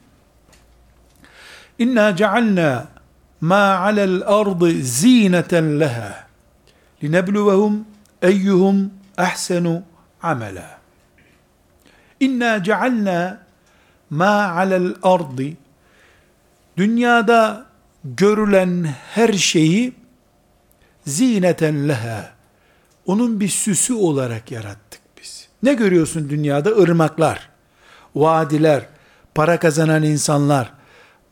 İnna 1.79 2.15
cealna 2.15 2.87
ma 3.41 3.77
alel 3.77 4.21
ardı 4.25 4.71
zineten 4.71 5.79
leha 5.79 6.24
linebluvehum 7.05 7.85
eyyuhum 8.21 8.91
ahsenu 9.17 9.83
amela. 10.21 10.79
İnna 12.19 12.63
cealna 12.63 13.39
ma 14.09 14.49
alel 14.49 14.93
ardı 15.03 15.43
dünyada 16.77 17.65
görülen 18.03 18.87
her 19.13 19.33
şeyi 19.33 19.93
zineten 21.05 21.89
leha. 21.89 22.35
Onun 23.05 23.39
bir 23.39 23.49
süsü 23.49 23.93
olarak 23.93 24.51
yarattık 24.51 25.01
biz. 25.21 25.47
Ne 25.63 25.73
görüyorsun 25.73 26.29
dünyada? 26.29 26.71
Irmaklar, 26.71 27.49
vadiler, 28.15 28.85
para 29.35 29.59
kazanan 29.59 30.03
insanlar, 30.03 30.73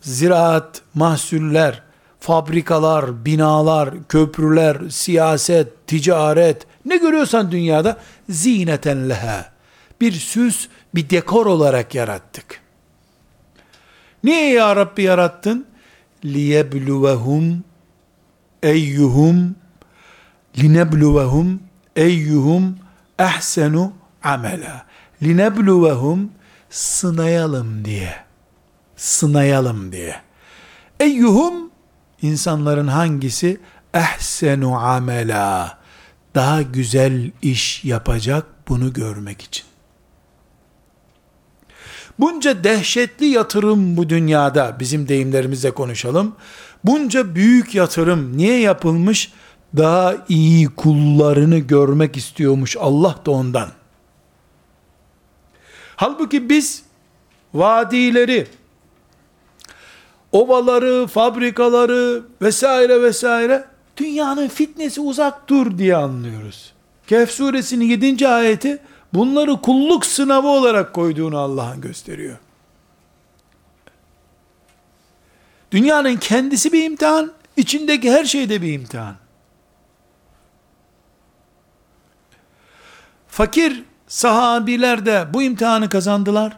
ziraat, 0.01 0.81
mahsuller, 0.93 1.81
fabrikalar, 2.23 3.25
binalar, 3.25 3.89
köprüler, 4.09 4.77
siyaset, 4.89 5.87
ticaret 5.87 6.67
ne 6.85 6.97
görüyorsan 6.97 7.51
dünyada 7.51 7.97
zineten 8.29 9.09
leha. 9.09 9.45
Bir 10.01 10.11
süs, 10.11 10.67
bir 10.95 11.09
dekor 11.09 11.45
olarak 11.45 11.95
yarattık. 11.95 12.61
Niye 14.23 14.53
ya 14.53 14.75
Rabbi 14.75 15.03
yarattın? 15.03 15.65
Liyebluvehum 16.25 17.63
eyyuhum 18.63 19.55
linebluvehum 20.57 21.59
eyyuhum 21.95 22.77
ehsenu 23.19 23.93
amela. 24.23 24.85
Linebluvehum 25.21 26.31
sınayalım 26.69 27.85
diye. 27.85 28.15
Sınayalım 28.95 29.91
diye. 29.91 30.15
Eyyuhum 30.99 31.72
insanların 32.23 32.87
hangisi 32.87 33.59
ehsenu 33.93 34.75
amela 34.75 35.77
daha 36.35 36.61
güzel 36.61 37.31
iş 37.41 37.83
yapacak 37.83 38.45
bunu 38.67 38.93
görmek 38.93 39.41
için. 39.41 39.65
Bunca 42.19 42.63
dehşetli 42.63 43.25
yatırım 43.25 43.97
bu 43.97 44.09
dünyada 44.09 44.77
bizim 44.79 45.07
deyimlerimizle 45.07 45.71
konuşalım. 45.71 46.35
Bunca 46.83 47.35
büyük 47.35 47.75
yatırım 47.75 48.37
niye 48.37 48.59
yapılmış? 48.59 49.31
Daha 49.77 50.15
iyi 50.29 50.67
kullarını 50.67 51.57
görmek 51.57 52.17
istiyormuş 52.17 52.77
Allah 52.79 53.15
da 53.25 53.31
ondan. 53.31 53.69
Halbuki 55.95 56.49
biz 56.49 56.83
vadileri, 57.53 58.47
ovaları, 60.33 61.07
fabrikaları 61.07 62.23
vesaire 62.41 63.01
vesaire 63.01 63.65
dünyanın 63.97 64.47
fitnesi 64.47 65.01
uzak 65.01 65.49
dur 65.49 65.77
diye 65.77 65.95
anlıyoruz. 65.95 66.73
Kehf 67.07 67.31
suresinin 67.31 67.85
7. 67.85 68.27
ayeti 68.27 68.79
bunları 69.13 69.61
kulluk 69.61 70.05
sınavı 70.05 70.47
olarak 70.47 70.93
koyduğunu 70.93 71.37
Allah'ın 71.37 71.81
gösteriyor. 71.81 72.37
Dünyanın 75.71 76.17
kendisi 76.17 76.73
bir 76.73 76.83
imtihan, 76.83 77.31
içindeki 77.57 78.11
her 78.11 78.25
şey 78.25 78.49
de 78.49 78.61
bir 78.61 78.73
imtihan. 78.73 79.15
Fakir 83.27 83.83
sahabiler 84.07 85.05
de 85.05 85.25
bu 85.33 85.43
imtihanı 85.43 85.89
kazandılar. 85.89 86.57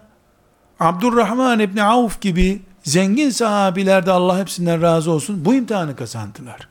Abdurrahman 0.80 1.60
İbni 1.60 1.84
Avf 1.84 2.22
gibi 2.22 2.62
zengin 2.86 3.30
sahabiler 3.30 4.06
de 4.06 4.12
Allah 4.12 4.40
hepsinden 4.40 4.82
razı 4.82 5.12
olsun 5.12 5.46
bu 5.46 5.54
imtihanı 5.54 5.96
kazandılar. 5.96 6.68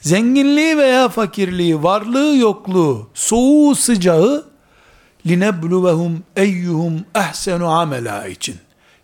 Zenginliği 0.00 0.76
veya 0.76 1.08
fakirliği, 1.08 1.82
varlığı 1.82 2.36
yokluğu, 2.36 3.10
soğuğu 3.14 3.74
sıcağı 3.74 4.46
linebluvehum 5.26 6.22
eyyuhum 6.36 7.04
ehsenu 7.14 7.68
amela 7.68 8.26
için. 8.26 8.56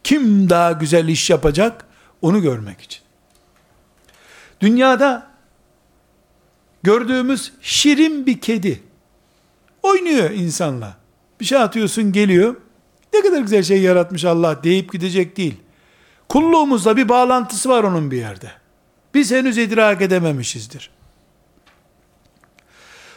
Kim 0.04 0.50
daha 0.50 0.72
güzel 0.72 1.08
iş 1.08 1.30
yapacak 1.30 1.86
onu 2.22 2.42
görmek 2.42 2.80
için. 2.80 3.00
Dünyada 4.60 5.26
gördüğümüz 6.82 7.52
şirin 7.60 8.26
bir 8.26 8.40
kedi 8.40 8.82
oynuyor 9.82 10.30
insanla. 10.30 10.96
Bir 11.40 11.44
şey 11.44 11.58
atıyorsun 11.58 12.12
geliyor. 12.12 12.56
Ne 13.14 13.20
kadar 13.20 13.40
güzel 13.40 13.62
şey 13.62 13.82
yaratmış 13.82 14.24
Allah 14.24 14.62
deyip 14.62 14.92
gidecek 14.92 15.36
değil. 15.36 15.56
Kulluğumuzla 16.28 16.96
bir 16.96 17.08
bağlantısı 17.08 17.68
var 17.68 17.84
onun 17.84 18.10
bir 18.10 18.16
yerde. 18.16 18.52
Biz 19.14 19.32
henüz 19.32 19.58
idrak 19.58 20.02
edememişizdir. 20.02 20.90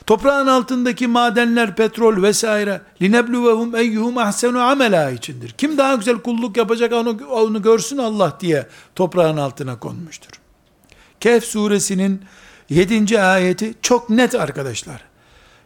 Toprağın 0.06 0.48
altındaki 0.48 1.08
madenler, 1.08 1.76
petrol 1.76 2.24
vesaire 2.24 2.82
linebluvehum 3.02 3.76
eyyuhum 3.76 4.18
ahsenu 4.18 4.60
amela 4.60 5.12
içindir. 5.12 5.50
Kim 5.52 5.78
daha 5.78 5.96
güzel 5.96 6.18
kulluk 6.18 6.58
yapacak 6.58 6.94
onu, 6.94 7.18
onu 7.30 7.62
görsün 7.62 7.98
Allah 7.98 8.38
diye 8.40 8.68
toprağın 8.96 9.38
altına 9.38 9.80
konmuştur. 9.80 10.32
Kehf 11.20 11.44
suresinin 11.44 12.22
7. 12.70 13.22
ayeti 13.22 13.74
çok 13.82 14.10
net 14.10 14.36
arkadaşlar. 14.36 15.02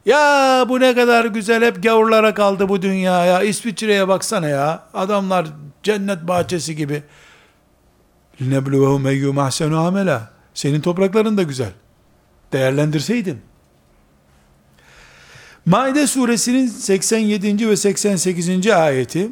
Ya 0.05 0.65
bu 0.69 0.79
ne 0.79 0.95
kadar 0.95 1.25
güzel 1.25 1.63
hep 1.63 1.83
gavurlara 1.83 2.33
kaldı 2.33 2.69
bu 2.69 2.81
dünya 2.81 3.25
ya. 3.25 3.41
İsviçre'ye 3.41 4.07
baksana 4.07 4.47
ya. 4.47 4.83
Adamlar 4.93 5.45
cennet 5.83 6.27
bahçesi 6.27 6.75
gibi. 6.75 7.03
Linebluvehum 8.41 9.07
eyyum 9.07 9.37
ahsenu 9.37 9.79
amela. 9.79 10.31
Senin 10.53 10.81
toprakların 10.81 11.37
da 11.37 11.43
güzel. 11.43 11.71
Değerlendirseydin. 12.53 13.41
Maide 15.65 16.07
suresinin 16.07 16.67
87. 16.67 17.69
ve 17.69 17.75
88. 17.77 18.67
ayeti. 18.67 19.29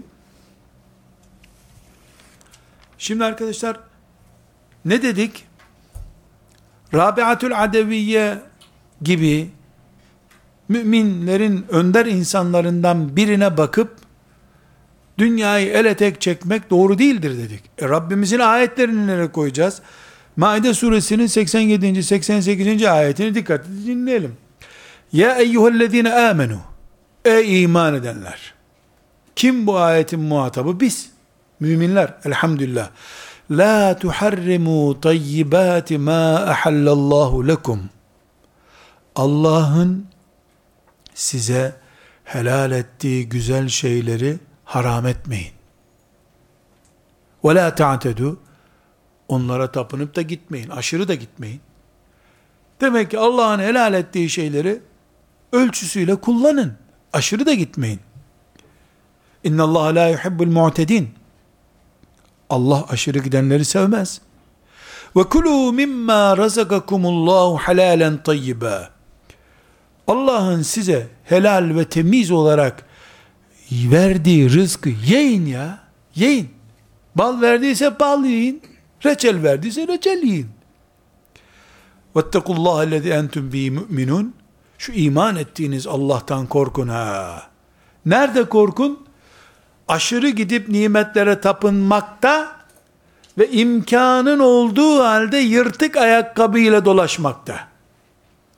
Şimdi 2.97 3.24
arkadaşlar 3.24 3.80
ne 4.86 5.01
dedik? 5.01 5.45
Rabiatül 6.93 7.64
Adeviye 7.64 8.41
gibi 9.01 9.49
müminlerin 10.70 11.66
önder 11.70 12.06
insanlarından 12.06 13.16
birine 13.16 13.58
bakıp 13.58 14.03
dünyayı 15.18 15.72
ele 15.72 15.95
tek 15.95 16.22
çekmek 16.22 16.70
doğru 16.70 16.97
değildir 16.97 17.38
dedik. 17.38 17.64
E 17.78 17.89
Rabbimizin 17.89 18.39
ayetlerini 18.39 19.07
nereye 19.07 19.32
koyacağız? 19.32 19.82
Maide 20.36 20.74
suresinin 20.74 21.28
87. 21.28 22.03
88. 22.03 22.84
ayetini 22.84 23.36
dikkatle 23.36 23.86
dinleyelim. 23.86 24.38
Ya 25.14 25.36
eyyühellezine 25.36 26.14
amenu 26.14 26.59
Ey 27.26 27.64
iman 27.64 27.93
edenler! 27.93 28.53
Kim 29.36 29.68
bu 29.68 29.78
ayetin 29.78 30.20
muhatabı? 30.20 30.80
Biz. 30.80 31.09
Müminler. 31.59 32.14
Elhamdülillah. 32.26 32.89
La 33.51 33.97
tuharrimu 33.99 35.01
tayyibati 35.01 35.97
ma 35.97 36.36
ahallallahu 36.36 37.47
lekum. 37.47 37.89
Allah'ın 39.16 40.05
size 41.14 41.76
helal 42.24 42.72
ettiği 42.72 43.30
güzel 43.30 43.68
şeyleri 43.68 44.38
haram 44.66 45.07
etmeyin. 45.07 45.51
Ve 47.43 47.55
la 47.55 47.76
ta'tedu 47.76 48.39
onlara 49.28 49.72
tapınıp 49.72 50.16
da 50.16 50.22
gitmeyin. 50.22 50.70
Aşırı 50.70 51.07
da 51.07 51.16
gitmeyin. 51.16 51.61
Demek 52.82 53.11
ki 53.11 53.20
Allah'ın 53.20 53.59
helal 53.59 53.93
ettiği 53.93 54.30
şeyleri 54.30 54.82
ölçüsüyle 55.51 56.16
kullanın. 56.16 56.74
Aşırı 57.14 57.45
da 57.45 57.53
gitmeyin. 57.53 57.99
İnna 59.43 59.64
Allah 59.64 59.95
la 59.95 60.07
yuhibbul 60.07 60.47
mu'tedin. 60.47 61.09
Allah 62.49 62.86
aşırı 62.89 63.20
gidenleri 63.20 63.66
sevmez. 63.66 64.22
Ve 65.16 65.24
kulu 65.24 65.74
mimma 65.74 66.38
razakakumullahu 66.38 67.57
halalen 67.57 68.24
tayyiba. 68.24 68.89
Allah'ın 70.07 70.61
size 70.61 71.07
helal 71.24 71.76
ve 71.76 71.86
temiz 71.86 72.32
olarak 72.32 72.86
verdiği 73.72 74.51
rızkı 74.51 74.88
yiyin 74.88 75.46
ya. 75.46 75.78
Yiyin. 76.14 76.49
Bal 77.14 77.40
verdiyse 77.40 78.01
bal 78.01 78.24
yiyin. 78.24 78.62
Reçel 79.05 79.42
verdiyse 79.42 79.88
reçel 79.88 80.22
yiyin. 80.22 80.49
وَاتَّقُوا 82.14 82.55
اللّٰهَ 82.57 82.78
الَّذِي 82.88 83.11
اَنْتُمْ 83.20 83.51
بِهِ 83.53 83.78
مُؤْمِنُونَ 83.78 84.26
Şu 84.78 84.92
iman 84.92 85.36
ettiğiniz 85.36 85.86
Allah'tan 85.86 86.46
korkun 86.46 86.88
ha. 86.88 87.42
Nerede 88.07 88.44
korkun? 88.44 89.07
Aşırı 89.88 90.28
gidip 90.28 90.68
nimetlere 90.68 91.40
tapınmakta 91.40 92.57
ve 93.38 93.51
imkanın 93.51 94.38
olduğu 94.38 95.03
halde 95.03 95.38
yırtık 95.38 95.96
ayakkabıyla 95.96 96.84
dolaşmakta. 96.84 97.68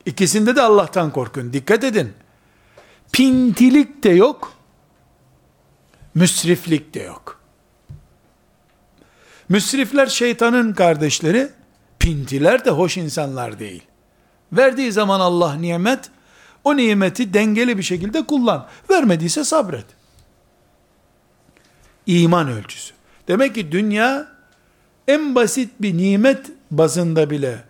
İkisinde 0.06 0.56
de 0.56 0.62
Allah'tan 0.62 1.10
korkun. 1.12 1.52
Dikkat 1.52 1.84
edin. 1.84 2.12
Pintilik 3.12 4.04
de 4.04 4.10
yok. 4.10 4.52
Müsriflik 6.15 6.93
de 6.93 6.99
yok. 6.99 7.39
Müsrifler 9.49 10.07
şeytanın 10.07 10.73
kardeşleri, 10.73 11.49
pintiler 11.99 12.65
de 12.65 12.69
hoş 12.69 12.97
insanlar 12.97 13.59
değil. 13.59 13.83
Verdiği 14.53 14.91
zaman 14.91 15.19
Allah 15.19 15.53
nimet, 15.53 16.09
o 16.63 16.77
nimeti 16.77 17.33
dengeli 17.33 17.77
bir 17.77 17.83
şekilde 17.83 18.25
kullan. 18.25 18.67
Vermediyse 18.89 19.43
sabret. 19.43 19.85
İman 22.05 22.47
ölçüsü. 22.47 22.93
Demek 23.27 23.55
ki 23.55 23.71
dünya 23.71 24.27
en 25.07 25.35
basit 25.35 25.69
bir 25.79 25.97
nimet 25.97 26.51
bazında 26.71 27.29
bile, 27.29 27.63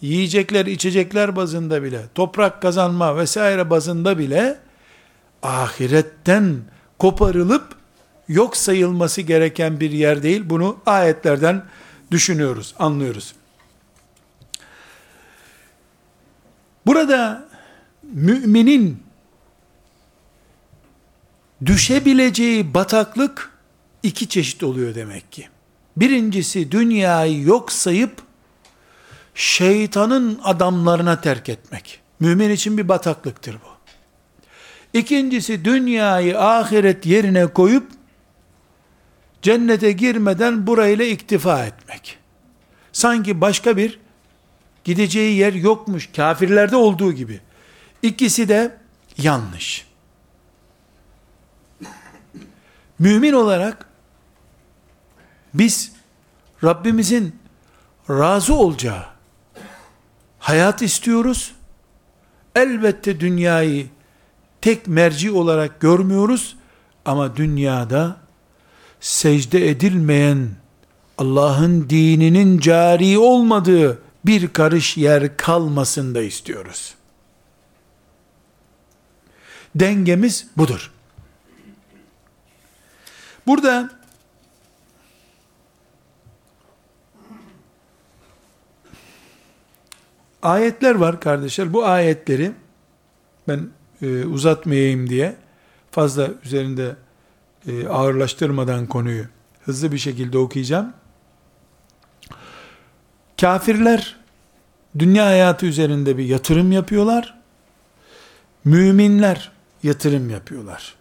yiyecekler, 0.00 0.66
içecekler 0.66 1.36
bazında 1.36 1.82
bile, 1.82 2.00
toprak 2.14 2.62
kazanma 2.62 3.16
vesaire 3.16 3.70
bazında 3.70 4.18
bile 4.18 4.58
ahiretten 5.42 6.56
koparılıp 6.98 7.81
yok 8.28 8.56
sayılması 8.56 9.20
gereken 9.20 9.80
bir 9.80 9.90
yer 9.90 10.22
değil. 10.22 10.42
Bunu 10.44 10.76
ayetlerden 10.86 11.64
düşünüyoruz, 12.10 12.74
anlıyoruz. 12.78 13.34
Burada 16.86 17.48
müminin 18.02 19.02
düşebileceği 21.66 22.74
bataklık 22.74 23.50
iki 24.02 24.28
çeşit 24.28 24.62
oluyor 24.62 24.94
demek 24.94 25.32
ki. 25.32 25.48
Birincisi 25.96 26.72
dünyayı 26.72 27.42
yok 27.42 27.72
sayıp 27.72 28.22
şeytanın 29.34 30.40
adamlarına 30.44 31.20
terk 31.20 31.48
etmek. 31.48 32.00
Mümin 32.20 32.50
için 32.50 32.78
bir 32.78 32.88
bataklıktır 32.88 33.54
bu. 33.54 33.72
İkincisi 34.98 35.64
dünyayı 35.64 36.40
ahiret 36.40 37.06
yerine 37.06 37.46
koyup 37.46 37.90
cennete 39.42 39.92
girmeden 39.92 40.66
burayla 40.66 41.04
iktifa 41.04 41.64
etmek. 41.64 42.18
Sanki 42.92 43.40
başka 43.40 43.76
bir 43.76 44.00
gideceği 44.84 45.36
yer 45.36 45.52
yokmuş 45.52 46.10
kafirlerde 46.16 46.76
olduğu 46.76 47.12
gibi. 47.12 47.40
İkisi 48.02 48.48
de 48.48 48.78
yanlış. 49.18 49.86
Mümin 52.98 53.32
olarak 53.32 53.86
biz 55.54 55.92
Rabbimizin 56.64 57.36
razı 58.10 58.54
olacağı 58.54 59.04
hayat 60.38 60.82
istiyoruz. 60.82 61.54
Elbette 62.54 63.20
dünyayı 63.20 63.86
tek 64.60 64.86
merci 64.86 65.30
olarak 65.30 65.80
görmüyoruz 65.80 66.56
ama 67.04 67.36
dünyada 67.36 68.21
secde 69.02 69.68
edilmeyen 69.68 70.48
Allah'ın 71.18 71.90
dininin 71.90 72.58
cari 72.58 73.18
olmadığı 73.18 74.02
bir 74.26 74.48
karış 74.52 74.96
yer 74.96 75.36
kalmasın 75.36 76.14
da 76.14 76.22
istiyoruz. 76.22 76.94
Dengemiz 79.74 80.46
budur. 80.56 80.92
Burada 83.46 83.90
ayetler 90.42 90.94
var 90.94 91.20
kardeşler. 91.20 91.72
Bu 91.72 91.86
ayetleri 91.86 92.52
ben 93.48 93.68
e, 94.02 94.24
uzatmayayım 94.24 95.10
diye 95.10 95.36
fazla 95.90 96.30
üzerinde 96.44 96.96
e, 97.68 97.88
ağırlaştırmadan 97.88 98.86
konuyu 98.86 99.24
hızlı 99.64 99.92
bir 99.92 99.98
şekilde 99.98 100.38
okuyacağım. 100.38 100.92
Kafirler 103.40 104.16
dünya 104.98 105.26
hayatı 105.26 105.66
üzerinde 105.66 106.18
bir 106.18 106.24
yatırım 106.24 106.72
yapıyorlar. 106.72 107.38
Müminler 108.64 109.52
yatırım 109.82 110.30
yapıyorlar. 110.30 110.94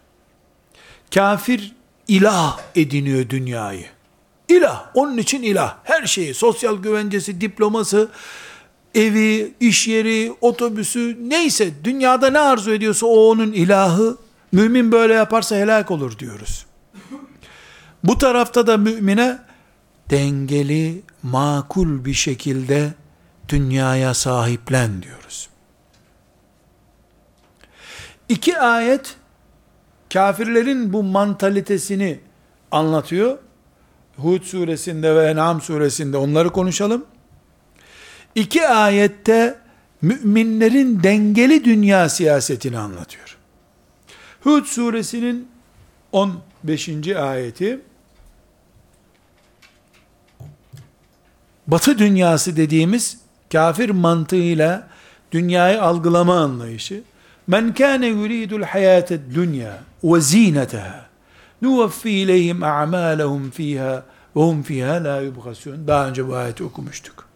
Kafir 1.14 1.76
ilah 2.08 2.60
ediniyor 2.76 3.30
dünyayı. 3.30 3.86
İlah, 4.50 4.86
onun 4.94 5.18
için 5.18 5.44
ilah. 5.44 5.78
Her 5.84 6.06
şeyi, 6.06 6.34
sosyal 6.34 6.78
güvencesi, 6.78 7.42
diploması, 7.42 8.12
evi, 8.96 9.54
iş 9.60 9.88
yeri, 9.88 10.34
otobüsü, 10.42 11.18
neyse 11.30 11.72
dünyada 11.84 12.30
ne 12.30 12.40
arzu 12.40 12.74
ediyorsa 12.74 13.06
o 13.06 13.30
onun 13.30 13.52
ilahı. 13.52 14.18
Mümin 14.52 14.92
böyle 14.92 15.14
yaparsa 15.14 15.56
helak 15.56 15.92
olur 15.92 16.20
diyoruz. 16.20 16.66
Bu 18.04 18.18
tarafta 18.18 18.68
da 18.68 18.78
mümine 18.78 19.40
dengeli, 20.10 21.02
makul 21.24 22.06
bir 22.06 22.14
şekilde 22.14 22.94
dünyaya 23.50 24.14
sahiplen 24.14 25.04
diyoruz. 25.04 25.50
İki 28.30 28.60
ayet 28.60 29.16
kafirlerin 30.14 30.94
bu 30.94 31.04
mantalitesini 31.04 32.20
anlatıyor. 32.72 33.38
Hud 34.18 34.44
suresinde 34.44 35.16
ve 35.16 35.26
En'am 35.26 35.62
suresinde 35.62 36.18
onları 36.18 36.50
konuşalım. 36.50 37.06
İki 38.36 38.68
ayette 38.68 39.60
müminlerin 40.02 41.04
dengeli 41.04 41.64
dünya 41.64 42.10
siyasetini 42.10 42.78
anlatıyor. 42.78 43.38
Hud 44.44 44.66
suresinin 44.66 45.48
15. 46.12 47.08
ayeti 47.08 47.80
Batı 51.68 51.98
dünyası 51.98 52.58
dediğimiz 52.58 53.18
kafir 53.52 53.90
mantığıyla 53.90 54.88
dünyayı 55.32 55.84
algılama 55.84 56.40
anlayışı 56.40 57.02
Men 57.48 57.74
kâne 57.74 58.08
yuridul 58.08 58.62
hayâted 58.62 59.20
dünya 59.36 59.80
ve 60.04 60.22
zîneteha 60.22 61.06
nuvaffi 61.62 62.12
ileyhim 62.12 62.64
a'mâlehum 62.64 63.52
fîhâ 63.52 64.06
ve 64.36 64.42
hum 64.42 64.64
fîhâ 64.64 65.04
lâ 65.04 65.22
yubgasûn. 65.22 65.88
Daha 65.88 66.08
önce 66.08 66.28
bu 66.28 66.36
ayeti 66.36 66.64
okumuştuk. 66.64 67.28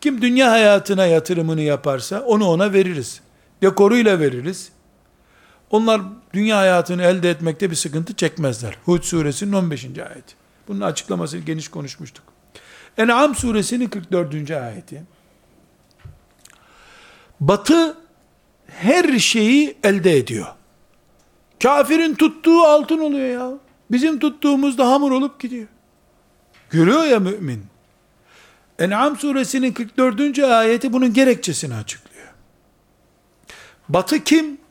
Kim 0.00 0.22
dünya 0.22 0.50
hayatına 0.50 1.06
yatırımını 1.06 1.60
yaparsa 1.60 2.20
onu 2.20 2.48
ona 2.48 2.72
veririz. 2.72 3.20
Dekoruyla 3.62 4.20
veririz. 4.20 4.72
Onlar 5.72 6.02
dünya 6.32 6.58
hayatını 6.58 7.02
elde 7.02 7.30
etmekte 7.30 7.70
bir 7.70 7.76
sıkıntı 7.76 8.14
çekmezler. 8.14 8.76
Hud 8.84 9.02
suresinin 9.02 9.52
15. 9.52 9.84
ayeti. 9.84 10.34
Bunun 10.68 10.80
açıklamasını 10.80 11.40
geniş 11.40 11.68
konuşmuştuk. 11.68 12.24
En'am 12.98 13.34
suresinin 13.34 13.88
44. 13.88 14.50
ayeti. 14.50 15.02
Batı 17.40 17.96
her 18.66 19.18
şeyi 19.18 19.76
elde 19.82 20.16
ediyor. 20.16 20.46
Kafirin 21.62 22.14
tuttuğu 22.14 22.60
altın 22.60 22.98
oluyor 22.98 23.28
ya. 23.28 23.58
Bizim 23.90 24.18
tuttuğumuz 24.18 24.78
da 24.78 24.90
hamur 24.90 25.10
olup 25.10 25.40
gidiyor. 25.40 25.68
Görüyor 26.70 27.04
ya 27.04 27.20
mümin. 27.20 27.64
En'am 28.78 29.16
suresinin 29.16 29.72
44. 29.72 30.38
ayeti 30.38 30.92
bunun 30.92 31.12
gerekçesini 31.12 31.74
açıklıyor. 31.74 32.28
Batı 33.88 34.24
kim? 34.24 34.61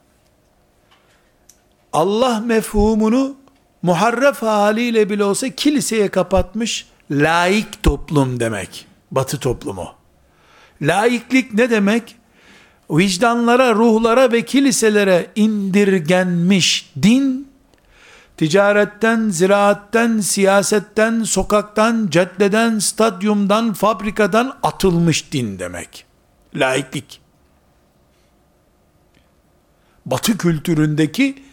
Allah 1.93 2.39
mefhumunu 2.39 3.35
muharref 3.81 4.41
haliyle 4.41 5.09
bile 5.09 5.23
olsa 5.23 5.49
kiliseye 5.49 6.07
kapatmış 6.07 6.85
laik 7.11 7.83
toplum 7.83 8.39
demek. 8.39 8.87
Batı 9.11 9.39
toplumu. 9.39 9.87
Laiklik 10.81 11.53
ne 11.53 11.69
demek? 11.69 12.15
Vicdanlara, 12.91 13.75
ruhlara 13.75 14.31
ve 14.31 14.45
kiliselere 14.45 15.27
indirgenmiş 15.35 16.91
din, 17.03 17.47
ticaretten, 18.37 19.29
ziraatten, 19.29 20.19
siyasetten, 20.19 21.23
sokaktan, 21.23 22.07
caddeden, 22.11 22.79
stadyumdan, 22.79 23.73
fabrikadan 23.73 24.57
atılmış 24.63 25.31
din 25.31 25.59
demek. 25.59 26.05
Laiklik. 26.55 27.21
Batı 30.05 30.37
kültüründeki 30.37 31.43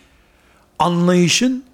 anlayışın 0.78 1.64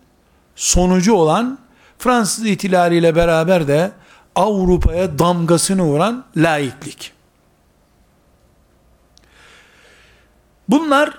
sonucu 0.56 1.14
olan 1.14 1.58
Fransız 1.98 2.46
ihtilaliyle 2.46 3.16
beraber 3.16 3.68
de 3.68 3.92
Avrupa'ya 4.34 5.18
damgasını 5.18 5.82
vuran 5.82 6.24
laiklik. 6.36 7.12
Bunlar 10.68 11.18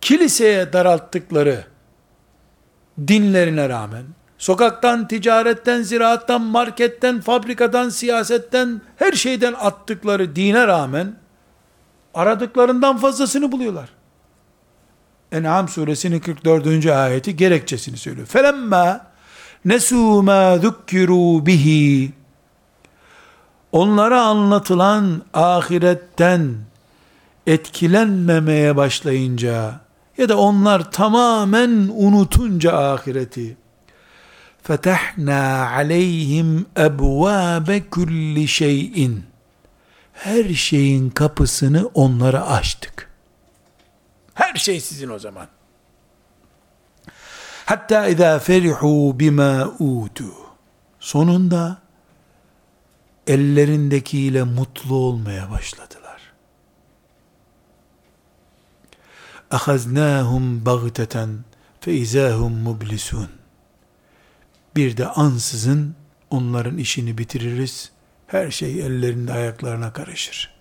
kiliseye 0.00 0.72
daralttıkları 0.72 1.64
dinlerine 3.08 3.68
rağmen, 3.68 4.04
sokaktan, 4.38 5.08
ticaretten, 5.08 5.82
ziraattan, 5.82 6.40
marketten, 6.42 7.20
fabrikadan, 7.20 7.88
siyasetten, 7.88 8.80
her 8.96 9.12
şeyden 9.12 9.52
attıkları 9.52 10.36
dine 10.36 10.66
rağmen, 10.66 11.14
aradıklarından 12.14 12.96
fazlasını 12.96 13.52
buluyorlar. 13.52 13.88
En'am 15.32 15.68
suresinin 15.68 16.20
44. 16.20 16.86
ayeti 16.86 17.36
gerekçesini 17.36 17.96
söylüyor. 17.96 18.26
Felemma 18.26 19.06
nesû 19.66 20.22
mâ 20.22 20.56
zukkirû 20.56 21.46
bihi 21.46 22.12
onlara 23.72 24.22
anlatılan 24.22 25.22
ahiretten 25.34 26.54
etkilenmemeye 27.46 28.76
başlayınca 28.76 29.80
ya 30.18 30.28
da 30.28 30.38
onlar 30.38 30.90
tamamen 30.90 31.90
unutunca 31.94 32.72
ahireti 32.72 33.56
fetahna 34.62 35.70
aleyhim 35.70 36.66
ebvâbe 36.76 37.88
kulli 37.90 38.48
şeyin 38.48 39.24
her 40.12 40.54
şeyin 40.54 41.10
kapısını 41.10 41.90
onlara 41.94 42.46
açtık. 42.46 43.09
Her 44.40 44.54
şey 44.54 44.80
sizin 44.80 45.08
o 45.08 45.18
zaman. 45.18 45.48
Hatta 47.66 48.06
izâ 48.08 48.36
ferihû 48.36 49.18
bimâ 49.18 49.74
utu. 49.78 50.34
Sonunda 51.00 51.78
ellerindekiyle 53.26 54.42
mutlu 54.42 54.94
olmaya 54.94 55.50
başladılar. 55.50 56.20
Ahaznâhum 59.50 60.66
bagteten 60.66 61.44
fe 61.80 61.92
izâhum 61.92 62.52
mublisun. 62.52 63.28
Bir 64.76 64.96
de 64.96 65.06
ansızın 65.06 65.94
onların 66.30 66.78
işini 66.78 67.18
bitiririz 67.18 67.92
her 68.26 68.50
şey 68.50 68.80
ellerinde 68.80 69.32
ayaklarına 69.32 69.92
karışır. 69.92 70.59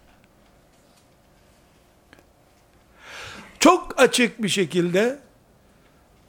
Çok 3.60 4.01
açık 4.01 4.43
bir 4.43 4.49
şekilde 4.49 5.20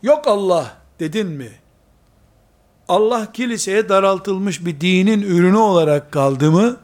yok 0.02 0.26
Allah 0.26 0.76
dedin 1.00 1.26
mi? 1.26 1.50
Allah 2.88 3.32
kiliseye 3.32 3.88
daraltılmış 3.88 4.64
bir 4.64 4.80
dinin 4.80 5.22
ürünü 5.22 5.56
olarak 5.56 6.12
kaldı 6.12 6.50
mı? 6.50 6.76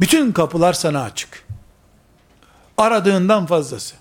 Bütün 0.00 0.32
kapılar 0.32 0.72
sana 0.72 1.02
açık. 1.02 1.46
Aradığından 2.78 3.46
fazlası. 3.46 3.94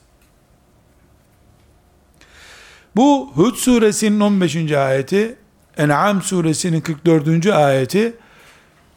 Bu 2.95 3.31
Hud 3.35 3.55
suresinin 3.55 4.19
15. 4.19 4.71
ayeti, 4.71 5.37
En'am 5.77 6.21
suresinin 6.21 6.81
44. 6.81 7.45
ayeti, 7.47 8.13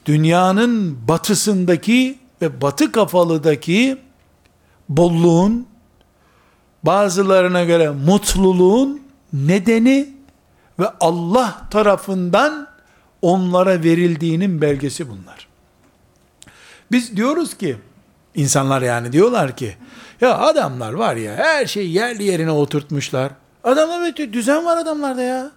dünyanın 0.07 0.99
batısındaki 1.09 2.19
ve 2.43 2.61
batı 2.61 2.93
kafalıdaki 2.93 3.99
bolluğun, 4.89 5.67
bazılarına 6.83 7.65
göre 7.65 7.91
mutluluğun 7.91 9.03
nedeni 9.33 10.09
ve 10.79 10.87
Allah 11.01 11.69
tarafından 11.71 12.69
onlara 13.23 13.83
verildiğinin 13.83 14.61
belgesi 14.61 15.11
bunlar. 15.11 15.49
Biz 16.93 17.17
diyoruz 17.17 17.59
ki, 17.59 17.77
insanlar 18.35 18.83
yani 18.83 19.13
diyorlar 19.13 19.57
ki, 19.57 19.77
ya 20.21 20.39
adamlar 20.39 20.93
var 20.93 21.17
ya 21.17 21.35
her 21.35 21.67
şeyi 21.67 21.93
yerli 21.93 22.25
yerine 22.25 22.51
oturtmuşlar. 22.51 23.33
Adamlar 23.65 24.17
düzen 24.17 24.65
var 24.65 24.77
adamlarda 24.77 25.23
ya. 25.23 25.51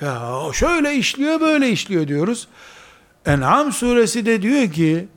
Ya 0.00 0.40
şöyle 0.52 0.94
işliyor 0.94 1.40
böyle 1.40 1.70
işliyor 1.70 2.08
diyoruz. 2.08 2.48
En'am 3.26 3.72
suresi 3.72 4.26
de 4.26 4.42
diyor 4.42 4.72
ki 4.72 5.08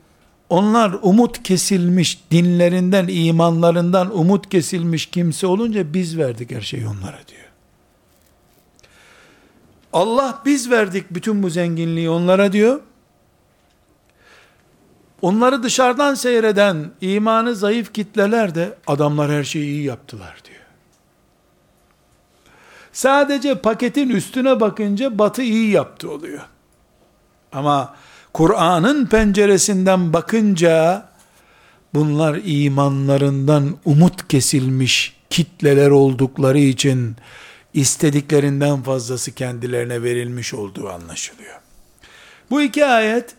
onlar 0.48 0.96
umut 1.02 1.42
kesilmiş 1.42 2.24
dinlerinden 2.30 3.06
imanlarından 3.08 4.18
umut 4.18 4.50
kesilmiş 4.50 5.06
kimse 5.06 5.46
olunca 5.46 5.94
biz 5.94 6.18
verdik 6.18 6.50
her 6.50 6.60
şeyi 6.60 6.86
onlara 6.86 7.18
diyor. 7.28 7.44
Allah 9.92 10.42
biz 10.44 10.70
verdik 10.70 11.04
bütün 11.10 11.42
bu 11.42 11.50
zenginliği 11.50 12.10
onlara 12.10 12.52
diyor. 12.52 12.80
Onları 15.22 15.62
dışarıdan 15.62 16.14
seyreden 16.14 16.90
imanı 17.00 17.54
zayıf 17.54 17.94
kitleler 17.94 18.54
de 18.54 18.78
adamlar 18.86 19.30
her 19.30 19.44
şeyi 19.44 19.64
iyi 19.64 19.84
yaptılar 19.84 20.40
diyor. 20.44 20.60
Sadece 22.92 23.54
paketin 23.54 24.08
üstüne 24.08 24.60
bakınca 24.60 25.18
batı 25.18 25.42
iyi 25.42 25.70
yaptı 25.70 26.10
oluyor. 26.10 26.42
Ama 27.52 27.96
Kur'an'ın 28.34 29.06
penceresinden 29.06 30.12
bakınca 30.12 31.04
bunlar 31.94 32.40
imanlarından 32.44 33.76
umut 33.84 34.28
kesilmiş 34.28 35.16
kitleler 35.30 35.90
oldukları 35.90 36.58
için 36.58 37.16
istediklerinden 37.74 38.82
fazlası 38.82 39.32
kendilerine 39.32 40.02
verilmiş 40.02 40.54
olduğu 40.54 40.88
anlaşılıyor. 40.88 41.60
Bu 42.50 42.62
iki 42.62 42.86
ayet 42.86 43.34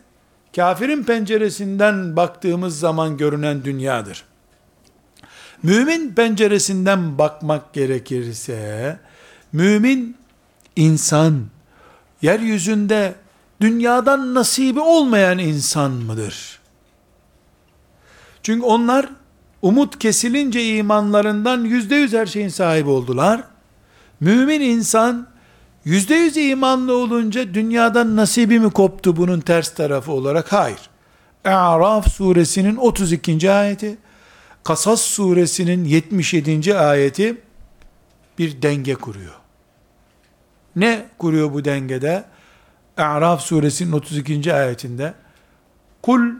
kafirin 0.56 1.04
penceresinden 1.04 2.16
baktığımız 2.16 2.78
zaman 2.78 3.16
görünen 3.16 3.64
dünyadır. 3.64 4.24
Mümin 5.62 6.14
penceresinden 6.14 7.18
bakmak 7.18 7.74
gerekirse 7.74 8.98
mümin 9.52 10.16
insan 10.76 11.44
yeryüzünde 12.22 13.14
dünyadan 13.60 14.34
nasibi 14.34 14.80
olmayan 14.80 15.38
insan 15.38 15.90
mıdır? 15.90 16.60
Çünkü 18.42 18.66
onlar 18.66 19.08
umut 19.62 19.98
kesilince 19.98 20.76
imanlarından 20.76 21.64
yüzde 21.64 21.94
yüz 21.94 22.12
her 22.12 22.26
şeyin 22.26 22.48
sahibi 22.48 22.88
oldular. 22.88 23.44
Mümin 24.20 24.60
insan 24.60 25.28
yüzde 25.84 26.14
yüz 26.14 26.36
imanlı 26.36 26.96
olunca 26.96 27.54
dünyadan 27.54 28.16
nasibi 28.16 28.60
mi 28.60 28.70
koptu 28.70 29.16
bunun 29.16 29.40
ters 29.40 29.74
tarafı 29.74 30.12
olarak? 30.12 30.52
Hayır. 30.52 30.80
E'raf 31.44 32.12
suresinin 32.12 32.76
32. 32.76 33.50
ayeti, 33.50 33.98
Kasas 34.64 35.00
suresinin 35.00 35.84
77. 35.84 36.78
ayeti 36.78 37.40
bir 38.38 38.62
denge 38.62 38.94
kuruyor. 38.94 39.34
Ne 40.76 41.06
kuruyor 41.18 41.52
bu 41.52 41.64
dengede? 41.64 42.24
A'raf 42.96 43.42
suresinin 43.42 43.92
32. 43.92 44.54
ayetinde 44.54 45.14
Kul 46.02 46.34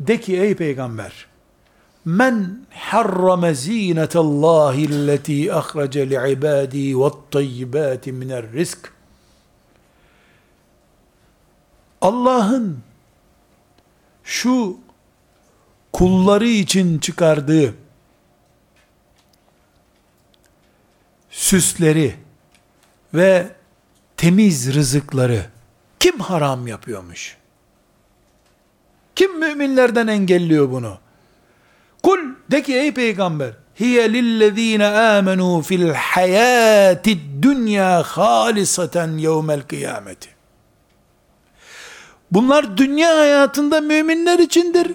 de 0.00 0.20
ki 0.20 0.36
ey 0.40 0.56
peygamber 0.56 1.26
Men 2.04 2.66
harrame 2.74 3.54
zinetallahi 3.54 4.88
alleti 4.88 5.52
ahrece 5.52 6.10
li'ibadi 6.10 7.00
ve 7.00 7.10
tayyibati 7.30 8.12
minel 8.12 8.52
risk 8.52 8.92
Allah'ın 12.00 12.82
şu 14.24 14.76
kulları 15.92 16.48
için 16.48 16.98
çıkardığı 16.98 17.74
süsleri 21.30 22.14
ve 23.14 23.50
temiz 24.16 24.74
rızıkları 24.74 25.57
kim 26.00 26.20
haram 26.20 26.66
yapıyormuş? 26.66 27.36
Kim 29.16 29.38
müminlerden 29.38 30.06
engelliyor 30.06 30.70
bunu? 30.70 30.98
Kul 32.02 32.18
de 32.50 32.62
ki 32.62 32.74
ey 32.74 32.94
peygamber 32.94 33.52
hiye 33.80 34.12
lillezine 34.12 34.86
amenu 34.86 35.62
fil 35.62 35.90
hayati 35.90 37.18
dünya 37.42 38.02
halisaten 38.02 39.08
yevmel 39.18 39.62
kıyameti. 39.62 40.28
Bunlar 42.30 42.76
dünya 42.76 43.16
hayatında 43.16 43.80
müminler 43.80 44.38
içindir. 44.38 44.92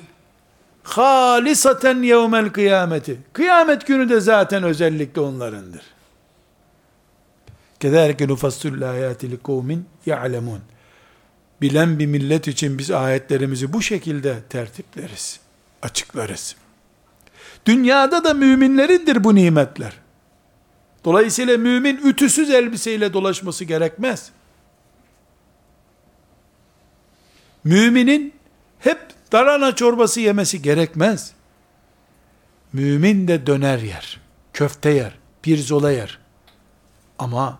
Halisaten 0.83 2.01
yevmel 2.01 2.49
kıyameti. 2.49 3.17
Kıyamet 3.33 3.87
günü 3.87 4.09
de 4.09 4.19
zaten 4.19 4.63
özellikle 4.63 5.21
onlarındır. 5.21 5.81
Kederke 7.79 8.27
nufassül 8.27 8.91
ayati 8.91 9.31
li 9.31 9.43
kavmin 9.43 9.85
ya'lemun. 10.05 10.59
Bilen 11.63 11.99
bir 11.99 12.05
millet 12.05 12.47
için 12.47 12.77
biz 12.77 12.91
ayetlerimizi 12.91 13.73
bu 13.73 13.81
şekilde 13.81 14.41
tertipleriz, 14.49 15.39
açıklarız. 15.81 16.55
Dünyada 17.65 18.23
da 18.23 18.33
müminlerindir 18.33 19.23
bu 19.23 19.35
nimetler. 19.35 19.93
Dolayısıyla 21.05 21.57
mümin 21.57 21.97
ütüsüz 21.97 22.49
elbiseyle 22.49 23.13
dolaşması 23.13 23.65
gerekmez. 23.65 24.31
Müminin 27.63 28.33
hep 28.79 28.99
darana 29.31 29.75
çorbası 29.75 30.19
yemesi 30.19 30.61
gerekmez. 30.61 31.31
Mümin 32.73 33.27
de 33.27 33.47
döner 33.47 33.79
yer, 33.79 34.21
köfte 34.53 34.89
yer, 34.89 35.17
pirzola 35.41 35.91
yer. 35.91 36.19
Ama 37.19 37.59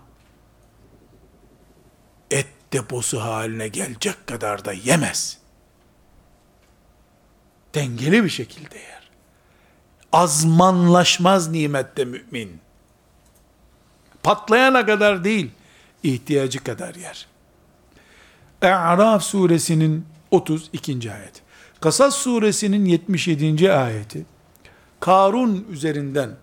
deposu 2.74 3.20
haline 3.20 3.68
gelecek 3.68 4.26
kadar 4.26 4.64
da 4.64 4.72
yemez. 4.72 5.38
Dengeli 7.74 8.24
bir 8.24 8.28
şekilde 8.28 8.78
yer. 8.78 9.10
Azmanlaşmaz 10.12 11.48
nimette 11.48 12.04
mümin. 12.04 12.60
Patlayana 14.22 14.86
kadar 14.86 15.24
değil, 15.24 15.50
ihtiyacı 16.02 16.64
kadar 16.64 16.94
yer. 16.94 17.26
E'raf 18.62 19.22
suresinin 19.22 20.06
32. 20.30 21.12
ayet. 21.12 21.42
Kasas 21.80 22.14
suresinin 22.14 22.84
77. 22.84 23.72
ayeti. 23.72 24.26
Karun 25.00 25.66
üzerinden 25.70 26.36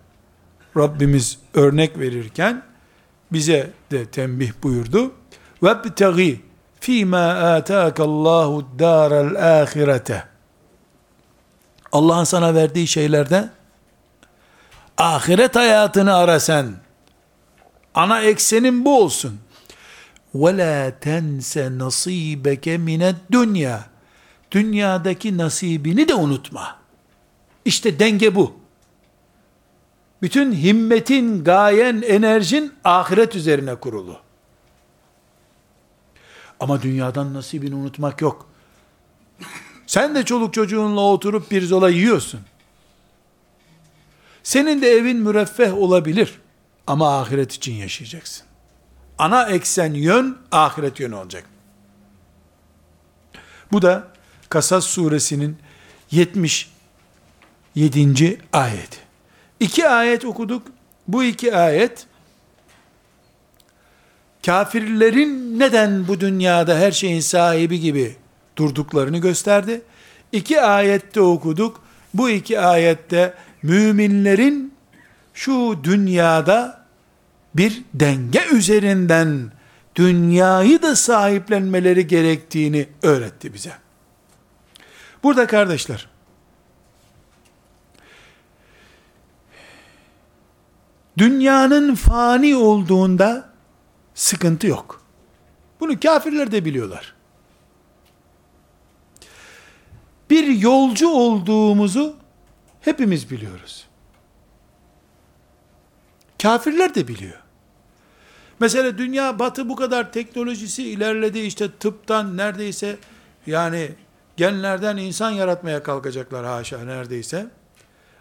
Rabbimiz 0.76 1.38
örnek 1.54 1.98
verirken 1.98 2.62
bize 3.32 3.70
de 3.90 4.06
tembih 4.06 4.52
buyurdu. 4.62 5.21
وَابْتَغِي 5.63 6.37
ف۪ي 6.81 7.05
مَا 7.13 7.27
آتَاكَ 7.57 7.97
اللّٰهُ 8.09 8.49
الدَّارَ 8.63 9.11
الْآخِرَةَ 9.27 10.21
Allah'ın 11.91 12.23
sana 12.23 12.55
verdiği 12.55 12.87
şeylerde 12.87 13.49
ahiret 14.97 15.55
hayatını 15.55 16.15
ara 16.15 16.39
sen. 16.39 16.73
Ana 17.95 18.21
eksenin 18.21 18.85
bu 18.85 19.03
olsun. 19.03 19.39
وَلَا 20.35 20.91
تَنْسَ 21.01 21.77
نَصِيبَكَ 21.77 22.65
مِنَ 22.77 23.13
الدُّنْيَا 23.13 23.79
Dünyadaki 24.51 25.37
nasibini 25.37 26.07
de 26.07 26.13
unutma. 26.13 26.77
İşte 27.65 27.99
denge 27.99 28.35
bu. 28.35 28.57
Bütün 30.21 30.53
himmetin, 30.53 31.43
gayen, 31.43 32.01
enerjin 32.01 32.73
ahiret 32.83 33.35
üzerine 33.35 33.75
kurulu. 33.75 34.20
Ama 36.62 36.82
dünyadan 36.82 37.34
nasibini 37.34 37.74
unutmak 37.74 38.20
yok. 38.20 38.48
Sen 39.86 40.14
de 40.14 40.24
çoluk 40.24 40.54
çocuğunla 40.54 41.00
oturup 41.00 41.50
bir 41.50 41.62
zola 41.62 41.90
yiyorsun. 41.90 42.40
Senin 44.42 44.82
de 44.82 44.90
evin 44.90 45.16
müreffeh 45.16 45.78
olabilir. 45.78 46.40
Ama 46.86 47.20
ahiret 47.20 47.52
için 47.52 47.72
yaşayacaksın. 47.72 48.46
Ana 49.18 49.48
eksen 49.48 49.94
yön 49.94 50.38
ahiret 50.52 51.00
yönü 51.00 51.14
olacak. 51.14 51.44
Bu 53.72 53.82
da 53.82 54.08
Kasas 54.48 54.84
suresinin 54.84 55.56
77. 56.10 58.40
ayeti. 58.52 58.98
İki 59.60 59.88
ayet 59.88 60.24
okuduk. 60.24 60.66
Bu 61.08 61.24
iki 61.24 61.56
ayet 61.56 62.06
kafirlerin 64.46 65.58
neden 65.58 66.08
bu 66.08 66.20
dünyada 66.20 66.78
her 66.78 66.92
şeyin 66.92 67.20
sahibi 67.20 67.80
gibi 67.80 68.16
durduklarını 68.56 69.18
gösterdi. 69.18 69.82
İki 70.32 70.60
ayette 70.60 71.20
okuduk. 71.20 71.82
Bu 72.14 72.30
iki 72.30 72.60
ayette 72.60 73.34
müminlerin 73.62 74.74
şu 75.34 75.78
dünyada 75.84 76.84
bir 77.54 77.82
denge 77.94 78.42
üzerinden 78.52 79.52
dünyayı 79.96 80.82
da 80.82 80.96
sahiplenmeleri 80.96 82.06
gerektiğini 82.06 82.88
öğretti 83.02 83.54
bize. 83.54 83.72
Burada 85.22 85.46
kardeşler, 85.46 86.08
dünyanın 91.18 91.94
fani 91.94 92.56
olduğunda 92.56 93.51
sıkıntı 94.22 94.66
yok. 94.66 95.02
Bunu 95.80 96.00
kafirler 96.00 96.52
de 96.52 96.64
biliyorlar. 96.64 97.14
Bir 100.30 100.46
yolcu 100.46 101.08
olduğumuzu 101.08 102.16
hepimiz 102.80 103.30
biliyoruz. 103.30 103.86
Kafirler 106.42 106.94
de 106.94 107.08
biliyor. 107.08 107.38
Mesela 108.60 108.98
dünya 108.98 109.38
batı 109.38 109.68
bu 109.68 109.76
kadar 109.76 110.12
teknolojisi 110.12 110.88
ilerledi 110.88 111.38
işte 111.38 111.70
tıptan 111.80 112.36
neredeyse 112.36 112.98
yani 113.46 113.90
genlerden 114.36 114.96
insan 114.96 115.30
yaratmaya 115.30 115.82
kalkacaklar 115.82 116.44
haşa 116.44 116.84
neredeyse. 116.84 117.46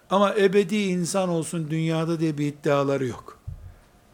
Ama 0.10 0.36
ebedi 0.36 0.78
insan 0.78 1.30
olsun 1.30 1.70
dünyada 1.70 2.20
diye 2.20 2.38
bir 2.38 2.48
iddiaları 2.48 3.06
yok. 3.08 3.41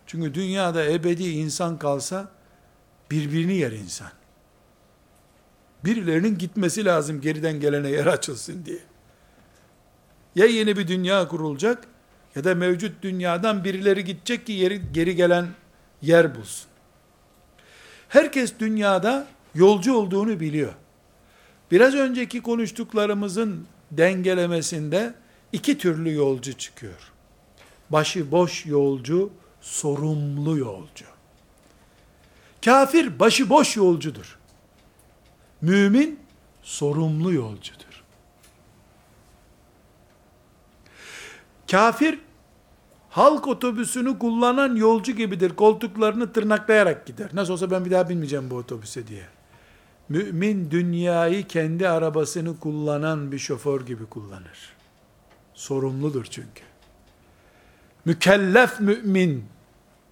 Çünkü 0.08 0.34
dünyada 0.34 0.86
ebedi 0.86 1.24
insan 1.24 1.80
kalsa 1.80 2.32
birbirini 3.12 3.56
yer 3.56 3.72
insan. 3.72 4.12
Birilerinin 5.86 6.38
gitmesi 6.38 6.86
lazım 6.86 7.22
geriden 7.22 7.60
gelene 7.60 7.90
yer 7.90 8.06
açılsın 8.06 8.66
diye. 8.66 8.80
Ya 10.36 10.46
yeni 10.46 10.78
bir 10.78 10.88
dünya 10.88 11.28
kurulacak 11.28 11.88
ya 12.36 12.44
da 12.44 12.56
mevcut 12.56 13.02
dünyadan 13.02 13.64
birileri 13.64 14.04
gidecek 14.04 14.46
ki 14.46 14.52
yeri, 14.52 14.82
geri 14.94 15.16
gelen 15.16 15.48
yer 16.02 16.36
bulsun. 16.36 16.68
Herkes 18.10 18.54
dünyada 18.60 19.28
yolcu 19.56 19.94
olduğunu 19.94 20.40
biliyor. 20.40 20.74
Biraz 21.72 21.96
önceki 21.96 22.42
konuştuklarımızın 22.42 23.68
dengelemesinde 23.92 25.14
iki 25.52 25.78
türlü 25.78 26.14
yolcu 26.14 26.54
çıkıyor. 26.54 27.12
Başıboş 27.90 28.66
yolcu, 28.66 29.32
sorumlu 29.62 30.58
yolcu. 30.58 31.06
Kafir 32.66 33.20
başıboş 33.20 33.78
yolcudur. 33.78 34.40
Mümin 35.62 36.20
sorumlu 36.64 37.34
yolcudur. 37.34 38.04
Kafir 41.72 42.20
halk 43.10 43.48
otobüsünü 43.48 44.20
kullanan 44.20 44.76
yolcu 44.76 45.12
gibidir. 45.12 45.56
Koltuklarını 45.56 46.34
tırnaklayarak 46.34 47.06
gider. 47.06 47.30
Nasıl 47.34 47.54
olsa 47.54 47.72
ben 47.72 47.86
bir 47.86 47.92
daha 47.92 48.10
binmeyeceğim 48.10 48.50
bu 48.50 48.56
otobüse 48.56 49.08
diye. 49.08 49.26
Mümin 50.10 50.72
dünyayı 50.72 51.48
kendi 51.48 51.90
arabasını 51.90 52.60
kullanan 52.60 53.32
bir 53.32 53.40
şoför 53.40 53.86
gibi 53.86 54.06
kullanır. 54.06 54.74
Sorumludur 55.54 56.26
çünkü. 56.26 56.67
Mükellef 58.08 58.80
mümin 58.80 59.46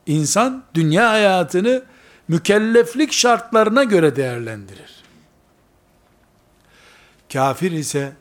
insan 0.06 0.64
dünya 0.74 1.10
hayatını 1.10 1.84
mükelleflik 2.28 3.14
şartlarına 3.14 3.84
göre 3.84 4.16
değerlendirir. 4.16 5.04
Kafir 7.34 7.72
ise 7.72 8.14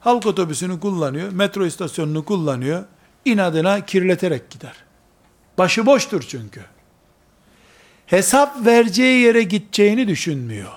halk 0.00 0.26
otobüsünü 0.26 0.80
kullanıyor, 0.80 1.32
metro 1.32 1.66
istasyonunu 1.66 2.24
kullanıyor, 2.24 2.84
inadına 3.24 3.86
kirleterek 3.86 4.50
gider. 4.50 4.74
Başıboştur 5.58 6.22
çünkü. 6.22 6.60
Hesap 8.06 8.66
vereceği 8.66 9.22
yere 9.22 9.42
gideceğini 9.42 10.08
düşünmüyor. 10.08 10.72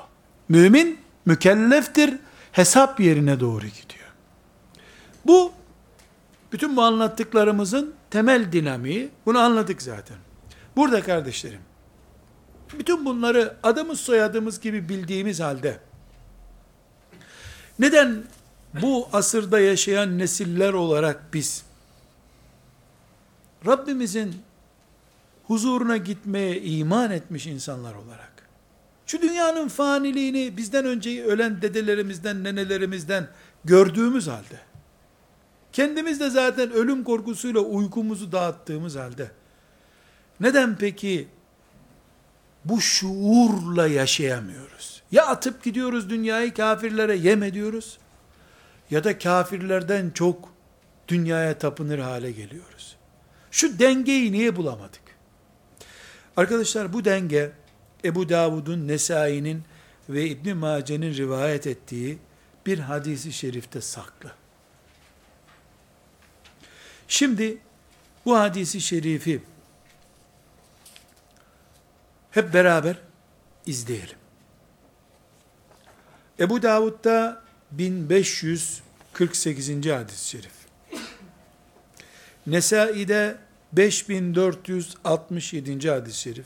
Mümin 0.49 0.99
mükelleftir, 1.25 2.13
hesap 2.51 2.99
yerine 2.99 3.39
doğru 3.39 3.65
gidiyor. 3.65 4.09
Bu 5.25 5.60
bütün 6.51 6.77
bu 6.77 6.81
anlattıklarımızın 6.81 7.93
temel 8.09 8.51
dinamiği. 8.51 9.09
Bunu 9.25 9.39
anladık 9.39 9.81
zaten. 9.81 10.17
Burada 10.75 11.03
kardeşlerim, 11.03 11.61
bütün 12.79 13.05
bunları 13.05 13.55
adımız 13.63 13.99
soyadımız 13.99 14.59
gibi 14.59 14.89
bildiğimiz 14.89 15.39
halde, 15.39 15.79
neden 17.79 18.23
bu 18.81 19.09
asırda 19.13 19.59
yaşayan 19.59 20.19
nesiller 20.19 20.73
olarak 20.73 21.33
biz, 21.33 21.63
Rabbimizin 23.65 24.35
huzuruna 25.47 25.97
gitmeye 25.97 26.61
iman 26.61 27.11
etmiş 27.11 27.47
insanlar 27.47 27.95
olarak, 27.95 28.31
şu 29.05 29.21
dünyanın 29.21 29.67
faniliğini 29.67 30.57
bizden 30.57 30.85
önce 30.85 31.23
ölen 31.23 31.61
dedelerimizden, 31.61 32.43
nenelerimizden 32.43 33.27
gördüğümüz 33.65 34.27
halde, 34.27 34.59
kendimiz 35.73 36.19
de 36.19 36.29
zaten 36.29 36.71
ölüm 36.71 37.03
korkusuyla 37.03 37.59
uykumuzu 37.59 38.31
dağıttığımız 38.31 38.95
halde, 38.95 39.31
neden 40.39 40.75
peki 40.75 41.27
bu 42.65 42.81
şuurla 42.81 43.87
yaşayamıyoruz? 43.87 45.03
Ya 45.11 45.25
atıp 45.25 45.63
gidiyoruz 45.63 46.09
dünyayı 46.09 46.53
kafirlere 46.53 47.15
yem 47.15 47.43
ediyoruz, 47.43 47.97
ya 48.91 49.03
da 49.03 49.19
kafirlerden 49.19 50.09
çok 50.09 50.53
dünyaya 51.07 51.57
tapınır 51.57 51.99
hale 51.99 52.31
geliyoruz. 52.31 52.95
Şu 53.51 53.79
dengeyi 53.79 54.31
niye 54.31 54.55
bulamadık? 54.55 55.01
Arkadaşlar 56.37 56.93
bu 56.93 57.05
denge 57.05 57.51
Ebu 58.05 58.29
Davud'un, 58.29 58.87
Nesai'nin 58.87 59.63
ve 60.09 60.27
İbn 60.27 60.57
Mace'nin 60.57 61.13
rivayet 61.13 61.67
ettiği 61.67 62.17
bir 62.65 62.79
hadisi 62.79 63.33
şerifte 63.33 63.81
saklı. 63.81 64.31
Şimdi 67.11 67.57
bu 68.25 68.37
hadisi 68.37 68.81
şerifi 68.81 69.41
hep 72.31 72.53
beraber 72.53 72.95
izleyelim. 73.65 74.17
Ebu 76.39 76.61
Davud'da 76.61 77.43
1548. 77.71 79.85
hadis-i 79.85 80.29
şerif. 80.29 80.53
Nesai'de 82.47 83.37
5467. 83.73 85.89
hadis-i 85.89 86.19
şerif. 86.19 86.45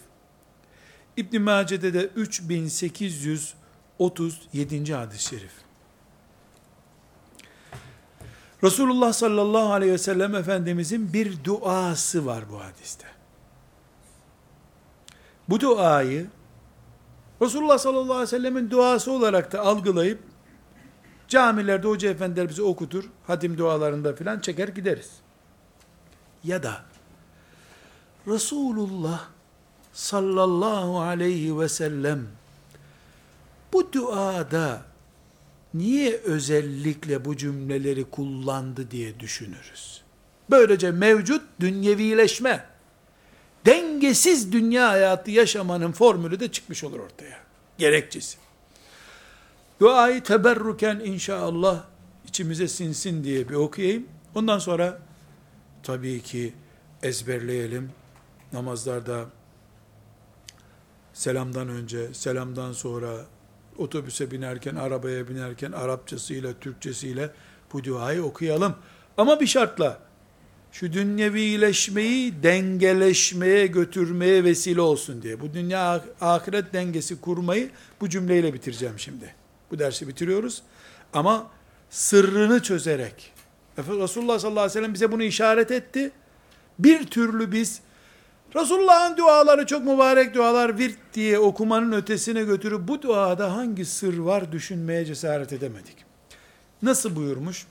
İbn 1.18 1.42
Mace'de 1.42 1.94
de 1.94 2.10
3837. 2.16 4.94
hadis-i 4.94 5.24
şerif. 5.24 5.65
Resulullah 8.64 9.14
sallallahu 9.14 9.74
aleyhi 9.74 9.94
ve 9.94 9.98
sellem 9.98 10.36
Efendimizin 10.36 11.14
bir 11.14 11.44
duası 11.44 12.26
var 12.26 12.44
bu 12.52 12.60
hadiste. 12.60 13.06
Bu 15.50 15.60
duayı 15.60 16.28
Resulullah 17.42 17.78
sallallahu 17.78 18.14
aleyhi 18.14 18.22
ve 18.22 18.28
sellemin 18.28 18.70
duası 18.70 19.12
olarak 19.12 19.52
da 19.52 19.62
algılayıp 19.62 20.20
camilerde 21.28 21.88
hoca 21.88 22.10
efendiler 22.10 22.50
bizi 22.50 22.64
okutur, 22.64 23.04
hatim 23.28 23.58
dualarında 23.58 24.16
filan 24.16 24.40
çeker 24.40 24.68
gideriz. 24.68 25.12
Ya 26.44 26.64
da 26.64 26.82
Resulullah 28.28 29.28
sallallahu 29.94 31.02
aleyhi 31.02 31.60
ve 31.60 31.70
sellem 31.70 32.28
bu 33.74 33.94
duada 33.94 34.82
niye 35.78 36.18
özellikle 36.18 37.26
bu 37.26 37.38
cümleleri 37.38 38.04
kullandı 38.04 38.92
diye 38.92 39.20
düşünürüz. 39.20 40.02
Böylece 40.50 40.92
mevcut 40.92 41.42
dünyevileşme, 41.60 42.66
dengesiz 43.66 44.52
dünya 44.52 44.90
hayatı 44.90 45.32
yaşamanın 45.32 45.92
formülü 45.92 46.40
de 46.40 46.52
çıkmış 46.52 46.84
olur 46.84 47.00
ortaya. 47.00 47.38
Gerekçesi. 47.78 48.38
Duayı 49.80 50.24
teberruken 50.24 51.02
inşallah 51.06 51.84
içimize 52.28 52.68
sinsin 52.68 53.24
diye 53.24 53.50
bir 53.50 53.54
okuyayım. 53.54 54.08
Ondan 54.36 54.60
sonra 54.60 55.00
tabii 55.84 56.22
ki 56.22 56.54
ezberleyelim. 57.04 57.92
Namazlarda 58.54 59.26
selamdan 61.14 61.70
önce, 61.70 62.14
selamdan 62.14 62.74
sonra, 62.74 63.26
otobüse 63.78 64.32
binerken, 64.32 64.76
arabaya 64.76 65.28
binerken 65.28 65.72
Arapçasıyla, 65.72 66.54
Türkçesiyle 66.62 67.30
bu 67.74 67.84
duayı 67.84 68.24
okuyalım. 68.24 68.76
Ama 69.18 69.40
bir 69.40 69.48
şartla, 69.48 70.00
şu 70.72 70.94
dünyevileşmeyi 70.94 72.44
dengeleşmeye 72.44 73.68
götürmeye 73.68 74.44
vesile 74.44 74.82
olsun 74.82 75.22
diye. 75.22 75.42
Bu 75.42 75.54
dünya 75.54 76.06
ahiret 76.22 76.74
dengesi 76.74 77.22
kurmayı 77.22 77.70
bu 78.02 78.10
cümleyle 78.10 78.54
bitireceğim 78.54 79.00
şimdi. 79.00 79.36
Bu 79.72 79.80
dersi 79.80 80.08
bitiriyoruz. 80.08 80.62
Ama 81.14 81.48
sırrını 81.90 82.62
çözerek, 82.62 83.34
Resulullah 83.78 84.40
sallallahu 84.40 84.60
aleyhi 84.60 84.78
ve 84.78 84.80
sellem 84.80 84.94
bize 84.94 85.12
bunu 85.12 85.24
işaret 85.24 85.72
etti. 85.72 86.12
Bir 86.80 87.08
türlü 87.08 87.52
biz 87.52 87.82
Resulullah'ın 88.56 89.18
duaları 89.18 89.66
çok 89.66 89.86
mübarek 89.86 90.36
dualar 90.36 90.80
virt 90.80 90.98
diye 91.14 91.40
okumanın 91.40 91.92
ötesine 91.92 92.44
götürüp 92.44 92.88
bu 92.88 93.02
duada 93.02 93.56
hangi 93.56 93.86
sır 93.86 94.18
var 94.18 94.52
düşünmeye 94.52 95.06
cesaret 95.06 95.54
edemedik. 95.54 95.96
Nasıl 96.82 97.16
buyurmuş? 97.16 97.66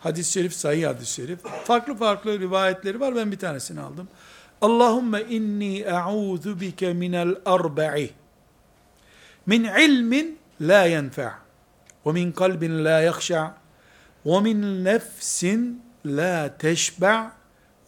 Hadis-i 0.00 0.32
şerif, 0.32 0.52
sahih 0.52 0.86
hadis-i 0.86 1.12
şerif. 1.12 1.38
Farklı 1.64 1.94
farklı 1.94 2.40
rivayetleri 2.40 3.00
var. 3.00 3.16
Ben 3.16 3.32
bir 3.32 3.38
tanesini 3.38 3.80
aldım. 3.80 4.08
Allahümme 4.60 5.22
inni 5.22 5.78
e'udhu 5.78 6.60
bike 6.60 6.92
minel 6.92 7.34
arba'i. 7.46 8.10
Min 9.46 9.64
ilmin 9.64 10.38
la 10.60 10.86
yenfe' 10.86 11.30
ve 12.06 12.12
min 12.12 12.32
kalbin 12.32 12.84
la 12.84 13.00
yakşa' 13.00 13.54
ve 14.26 14.40
min 14.40 14.84
nefsin 14.84 15.82
la 16.06 16.58
teşbe' 16.58 17.30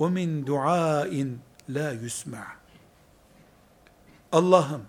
ve 0.00 0.08
min 0.08 0.46
duain 0.46 1.38
la 1.68 1.92
yusma. 1.92 2.46
Allah'ım 4.32 4.86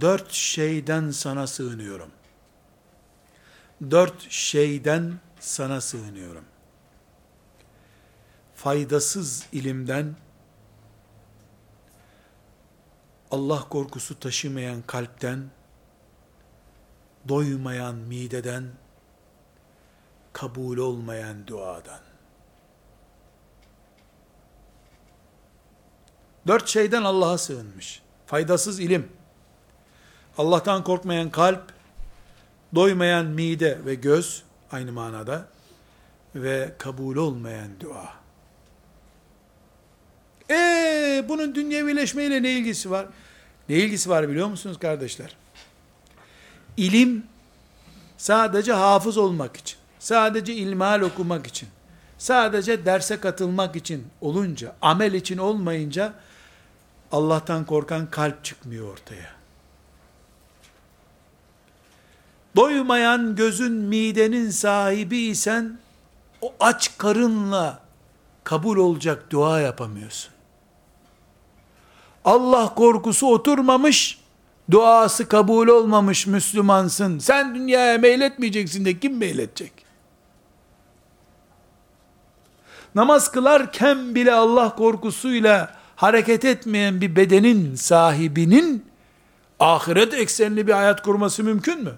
dört 0.00 0.32
şeyden 0.32 1.10
sana 1.10 1.46
sığınıyorum. 1.46 2.10
Dört 3.90 4.30
şeyden 4.30 5.20
sana 5.40 5.80
sığınıyorum. 5.80 6.44
Faydasız 8.54 9.46
ilimden, 9.52 10.16
Allah 13.30 13.68
korkusu 13.68 14.20
taşımayan 14.20 14.82
kalpten, 14.82 15.50
doymayan 17.28 17.94
mideden, 17.94 18.64
kabul 20.32 20.78
olmayan 20.78 21.46
duadan. 21.46 22.11
Dört 26.46 26.68
şeyden 26.68 27.02
Allah'a 27.02 27.38
sığınmış. 27.38 28.02
Faydasız 28.26 28.80
ilim, 28.80 29.08
Allah'tan 30.38 30.84
korkmayan 30.84 31.30
kalp, 31.30 31.72
doymayan 32.74 33.26
mide 33.26 33.78
ve 33.84 33.94
göz, 33.94 34.42
aynı 34.72 34.92
manada, 34.92 35.46
ve 36.34 36.72
kabul 36.78 37.16
olmayan 37.16 37.68
dua. 37.80 38.14
Eee 40.50 41.24
bunun 41.28 41.54
dünyevileşmeyle 41.54 42.42
ne 42.42 42.50
ilgisi 42.50 42.90
var? 42.90 43.06
Ne 43.68 43.74
ilgisi 43.74 44.10
var 44.10 44.28
biliyor 44.28 44.48
musunuz 44.48 44.78
kardeşler? 44.78 45.36
İlim 46.76 47.26
sadece 48.16 48.72
hafız 48.72 49.18
olmak 49.18 49.56
için, 49.56 49.78
sadece 49.98 50.54
ilmihal 50.54 51.00
okumak 51.00 51.46
için, 51.46 51.68
sadece 52.18 52.84
derse 52.84 53.20
katılmak 53.20 53.76
için 53.76 54.06
olunca, 54.20 54.76
amel 54.82 55.12
için 55.12 55.38
olmayınca 55.38 56.14
Allah'tan 57.12 57.64
korkan 57.64 58.10
kalp 58.10 58.44
çıkmıyor 58.44 58.92
ortaya. 58.92 59.32
Doymayan 62.56 63.36
gözün 63.36 63.72
midenin 63.72 64.50
sahibi 64.50 65.18
isen 65.18 65.78
o 66.40 66.54
aç 66.60 66.98
karınla 66.98 67.80
kabul 68.44 68.76
olacak 68.76 69.30
dua 69.30 69.60
yapamıyorsun. 69.60 70.32
Allah 72.24 72.74
korkusu 72.74 73.26
oturmamış, 73.26 74.20
duası 74.70 75.28
kabul 75.28 75.68
olmamış 75.68 76.26
Müslümansın. 76.26 77.18
Sen 77.18 77.54
dünyaya 77.54 77.98
meyletmeyeceksin 77.98 78.84
de 78.84 79.00
kim 79.00 79.18
meyletecek? 79.18 79.72
Namaz 82.94 83.32
kılarken 83.32 84.14
bile 84.14 84.34
Allah 84.34 84.74
korkusuyla 84.74 85.81
hareket 86.02 86.44
etmeyen 86.44 87.00
bir 87.00 87.16
bedenin 87.16 87.74
sahibinin 87.74 88.84
ahiret 89.60 90.14
eksenli 90.14 90.66
bir 90.66 90.72
hayat 90.72 91.02
kurması 91.02 91.44
mümkün 91.44 91.82
mü? 91.82 91.94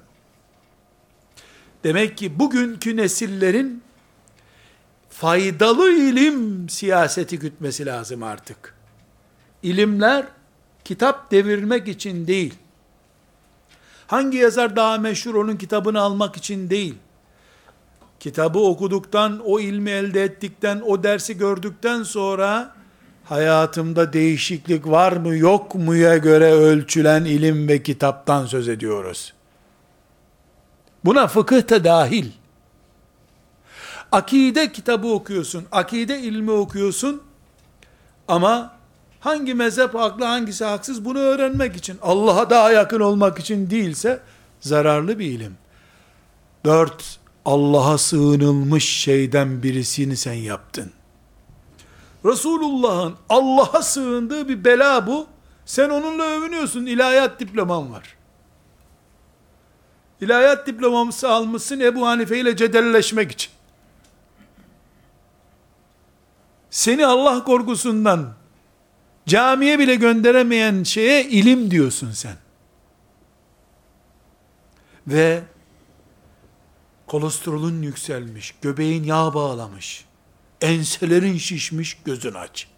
Demek 1.84 2.18
ki 2.18 2.38
bugünkü 2.38 2.96
nesillerin 2.96 3.82
faydalı 5.10 5.92
ilim 5.92 6.68
siyaseti 6.68 7.38
gütmesi 7.38 7.86
lazım 7.86 8.22
artık. 8.22 8.74
İlimler 9.62 10.26
kitap 10.84 11.30
devirmek 11.30 11.88
için 11.88 12.26
değil. 12.26 12.54
Hangi 14.06 14.38
yazar 14.38 14.76
daha 14.76 14.98
meşhur 14.98 15.34
onun 15.34 15.56
kitabını 15.56 16.00
almak 16.00 16.36
için 16.36 16.70
değil. 16.70 16.94
Kitabı 18.20 18.58
okuduktan, 18.58 19.40
o 19.44 19.60
ilmi 19.60 19.90
elde 19.90 20.24
ettikten, 20.24 20.80
o 20.86 21.02
dersi 21.02 21.38
gördükten 21.38 22.02
sonra 22.02 22.74
hayatımda 23.24 24.12
değişiklik 24.12 24.86
var 24.86 25.12
mı 25.12 25.36
yok 25.36 25.74
muya 25.74 26.16
göre 26.16 26.52
ölçülen 26.52 27.24
ilim 27.24 27.68
ve 27.68 27.82
kitaptan 27.82 28.46
söz 28.46 28.68
ediyoruz. 28.68 29.32
Buna 31.04 31.26
fıkıh 31.26 31.68
da 31.68 31.84
dahil. 31.84 32.30
Akide 34.12 34.72
kitabı 34.72 35.06
okuyorsun, 35.06 35.64
akide 35.72 36.20
ilmi 36.20 36.50
okuyorsun 36.50 37.22
ama 38.28 38.74
hangi 39.20 39.54
mezhep 39.54 39.94
haklı 39.94 40.24
hangisi 40.24 40.64
haksız 40.64 41.04
bunu 41.04 41.18
öğrenmek 41.18 41.76
için, 41.76 41.98
Allah'a 42.02 42.50
daha 42.50 42.72
yakın 42.72 43.00
olmak 43.00 43.38
için 43.38 43.70
değilse 43.70 44.20
zararlı 44.60 45.18
bir 45.18 45.26
ilim. 45.26 45.56
Dört, 46.64 47.18
Allah'a 47.44 47.98
sığınılmış 47.98 48.88
şeyden 48.88 49.62
birisini 49.62 50.16
sen 50.16 50.32
yaptın. 50.32 50.92
Resulullah'ın 52.24 53.14
Allah'a 53.28 53.82
sığındığı 53.82 54.48
bir 54.48 54.64
bela 54.64 55.06
bu. 55.06 55.26
Sen 55.64 55.90
onunla 55.90 56.24
övünüyorsun. 56.24 56.86
İlahiyat 56.86 57.40
diploman 57.40 57.92
var. 57.92 58.16
İlahiyat 60.20 60.66
diploması 60.66 61.28
almışsın 61.28 61.80
Ebu 61.80 62.06
Hanife 62.06 62.38
ile 62.38 62.56
cedelleşmek 62.56 63.32
için. 63.32 63.52
Seni 66.70 67.06
Allah 67.06 67.44
korkusundan 67.44 68.32
camiye 69.26 69.78
bile 69.78 69.94
gönderemeyen 69.94 70.82
şeye 70.82 71.24
ilim 71.24 71.70
diyorsun 71.70 72.12
sen. 72.12 72.36
Ve 75.06 75.42
kolesterolün 77.06 77.82
yükselmiş, 77.82 78.54
göbeğin 78.62 79.04
yağ 79.04 79.34
bağlamış, 79.34 80.04
enselerin 80.64 81.38
şişmiş, 81.38 81.98
gözün 82.04 82.34
aç. 82.34 82.68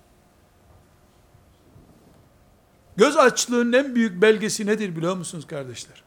Göz 2.96 3.16
açlığının 3.16 3.72
en 3.72 3.94
büyük 3.94 4.22
belgesi 4.22 4.66
nedir 4.66 4.96
biliyor 4.96 5.16
musunuz 5.16 5.46
kardeşler? 5.46 6.02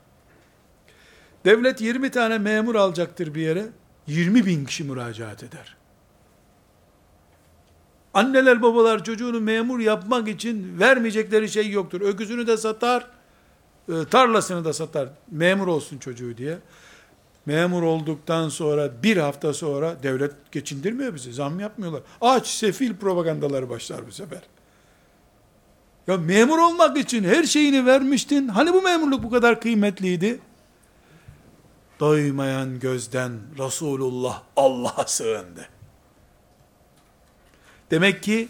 Devlet 1.46 1.82
20 1.82 2.12
tane 2.12 2.38
memur 2.38 2.76
alacaktır 2.76 3.36
bir 3.36 3.42
yere, 3.42 3.66
20 4.08 4.46
bin 4.46 4.66
kişi 4.66 4.84
müracaat 4.84 5.44
eder. 5.44 5.78
Anneler 8.14 8.62
babalar 8.62 9.04
çocuğunu 9.04 9.42
memur 9.42 9.80
yapmak 9.80 10.28
için 10.28 10.80
vermeyecekleri 10.80 11.50
şey 11.50 11.70
yoktur. 11.70 12.02
Öküzünü 12.02 12.48
de 12.48 12.58
satar, 12.58 13.08
e, 13.90 14.06
tarlasını 14.12 14.66
da 14.66 14.74
satar, 14.74 15.10
memur 15.32 15.68
olsun 15.68 15.98
çocuğu 15.98 16.38
diye. 16.38 16.58
Memur 17.46 17.84
olduktan 17.84 18.50
sonra 18.50 19.04
bir 19.04 19.18
hafta 19.18 19.54
sonra 19.54 20.04
devlet 20.04 20.52
geçindirmiyor 20.52 21.16
bizi. 21.16 21.34
Zam 21.34 21.60
yapmıyorlar. 21.60 22.02
Aç 22.22 22.48
sefil 22.48 22.96
propagandaları 22.96 23.70
başlar 23.70 24.08
bu 24.08 24.12
sefer. 24.12 24.42
Ya 26.08 26.18
memur 26.18 26.58
olmak 26.58 26.98
için 26.98 27.24
her 27.24 27.44
şeyini 27.44 27.86
vermiştin. 27.86 28.48
Hani 28.48 28.74
bu 28.74 28.82
memurluk 28.82 29.24
bu 29.24 29.30
kadar 29.30 29.62
kıymetliydi? 29.62 30.40
Doymayan 32.00 32.80
gözden 32.80 33.32
Resulullah 33.58 34.42
Allah'a 34.56 35.08
sığındı. 35.08 35.70
Demek 37.92 38.24
ki 38.24 38.48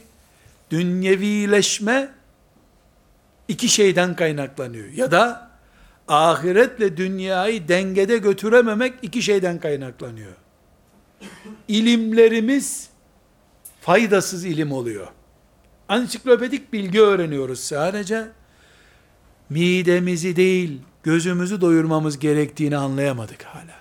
dünyevileşme 0.72 2.12
iki 3.48 3.70
şeyden 3.70 4.16
kaynaklanıyor. 4.16 4.90
Ya 4.90 5.12
da 5.12 5.49
ahiretle 6.10 6.97
dünyayı 6.97 7.68
dengede 7.68 8.18
götürememek 8.18 8.93
iki 9.01 9.22
şeyden 9.22 9.60
kaynaklanıyor. 9.60 10.34
İlimlerimiz 11.68 12.89
faydasız 13.82 14.45
ilim 14.45 14.72
oluyor. 14.72 15.07
Ansiklopedik 15.89 16.74
bilgi 16.74 17.01
öğreniyoruz 17.01 17.60
sadece. 17.60 18.28
Midemizi 19.49 20.36
değil, 20.36 20.82
gözümüzü 21.03 21.62
doyurmamız 21.62 22.20
gerektiğini 22.20 22.78
anlayamadık 22.78 23.43
hala. 23.43 23.80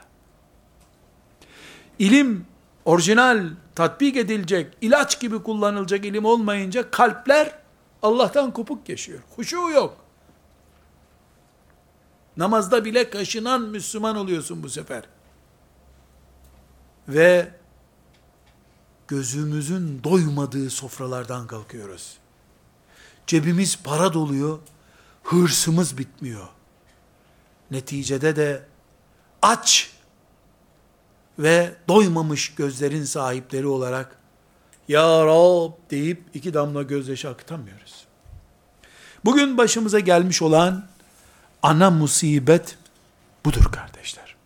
İlim 1.98 2.46
orijinal, 2.84 3.44
tatbik 3.74 4.16
edilecek, 4.16 4.66
ilaç 4.80 5.20
gibi 5.20 5.42
kullanılacak 5.42 6.04
ilim 6.04 6.24
olmayınca 6.24 6.90
kalpler 6.90 7.52
Allah'tan 8.02 8.52
kopuk 8.52 8.88
yaşıyor. 8.88 9.18
Huşu 9.36 9.56
yok. 9.56 10.07
Namazda 12.38 12.84
bile 12.84 13.10
kaşınan 13.10 13.62
Müslüman 13.62 14.16
oluyorsun 14.16 14.62
bu 14.62 14.70
sefer. 14.70 15.02
Ve 17.08 17.48
gözümüzün 19.08 20.04
doymadığı 20.04 20.70
sofralardan 20.70 21.46
kalkıyoruz. 21.46 22.18
Cebimiz 23.26 23.78
para 23.82 24.12
doluyor, 24.12 24.58
hırsımız 25.22 25.98
bitmiyor. 25.98 26.48
Neticede 27.70 28.36
de 28.36 28.66
aç 29.42 29.92
ve 31.38 31.74
doymamış 31.88 32.54
gözlerin 32.54 33.04
sahipleri 33.04 33.66
olarak 33.66 34.18
Ya 34.88 35.26
Rab 35.26 35.72
deyip 35.90 36.22
iki 36.34 36.54
damla 36.54 36.82
gözyaşı 36.82 37.28
akıtamıyoruz. 37.28 38.04
Bugün 39.24 39.58
başımıza 39.58 40.00
gelmiş 40.00 40.42
olan 40.42 40.88
ana 41.62 41.90
musibet 41.90 42.78
budur 43.44 43.64
kardeşler. 43.64 44.36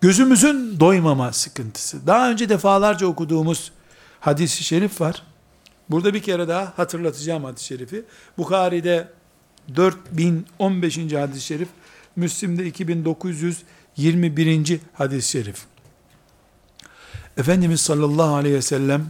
Gözümüzün 0.00 0.80
doymama 0.80 1.32
sıkıntısı. 1.32 2.06
Daha 2.06 2.30
önce 2.30 2.48
defalarca 2.48 3.06
okuduğumuz 3.06 3.72
hadis-i 4.20 4.64
şerif 4.64 5.00
var. 5.00 5.22
Burada 5.90 6.14
bir 6.14 6.22
kere 6.22 6.48
daha 6.48 6.72
hatırlatacağım 6.76 7.44
hadis-i 7.44 7.64
şerifi. 7.64 8.04
Bukhari'de 8.38 9.08
4015. 9.76 10.98
hadis-i 10.98 11.40
şerif, 11.40 11.68
Müslim'de 12.16 12.66
2921. 12.66 14.80
hadis-i 14.92 15.30
şerif. 15.30 15.64
Efendimiz 17.36 17.80
sallallahu 17.80 18.34
aleyhi 18.34 18.54
ve 18.54 18.62
sellem 18.62 19.06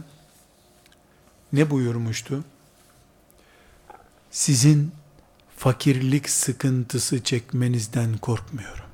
ne 1.53 1.69
buyurmuştu? 1.69 2.43
Sizin 4.31 4.91
fakirlik 5.57 6.29
sıkıntısı 6.29 7.23
çekmenizden 7.23 8.17
korkmuyorum. 8.17 8.85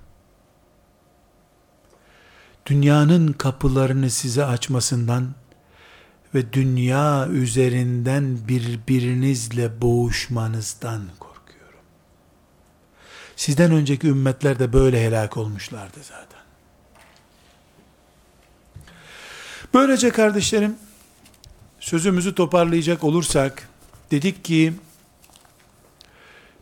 Dünyanın 2.65 3.33
kapılarını 3.33 4.09
size 4.09 4.45
açmasından 4.45 5.33
ve 6.35 6.53
dünya 6.53 7.27
üzerinden 7.27 8.47
birbirinizle 8.47 9.81
boğuşmanızdan 9.81 11.01
korkuyorum. 11.19 11.79
Sizden 13.35 13.71
önceki 13.71 14.07
ümmetler 14.07 14.59
de 14.59 14.73
böyle 14.73 15.05
helak 15.05 15.37
olmuşlardı 15.37 15.99
zaten. 16.03 16.39
Böylece 19.73 20.09
kardeşlerim, 20.09 20.75
sözümüzü 21.79 22.35
toparlayacak 22.35 23.03
olursak, 23.03 23.69
dedik 24.11 24.45
ki, 24.45 24.73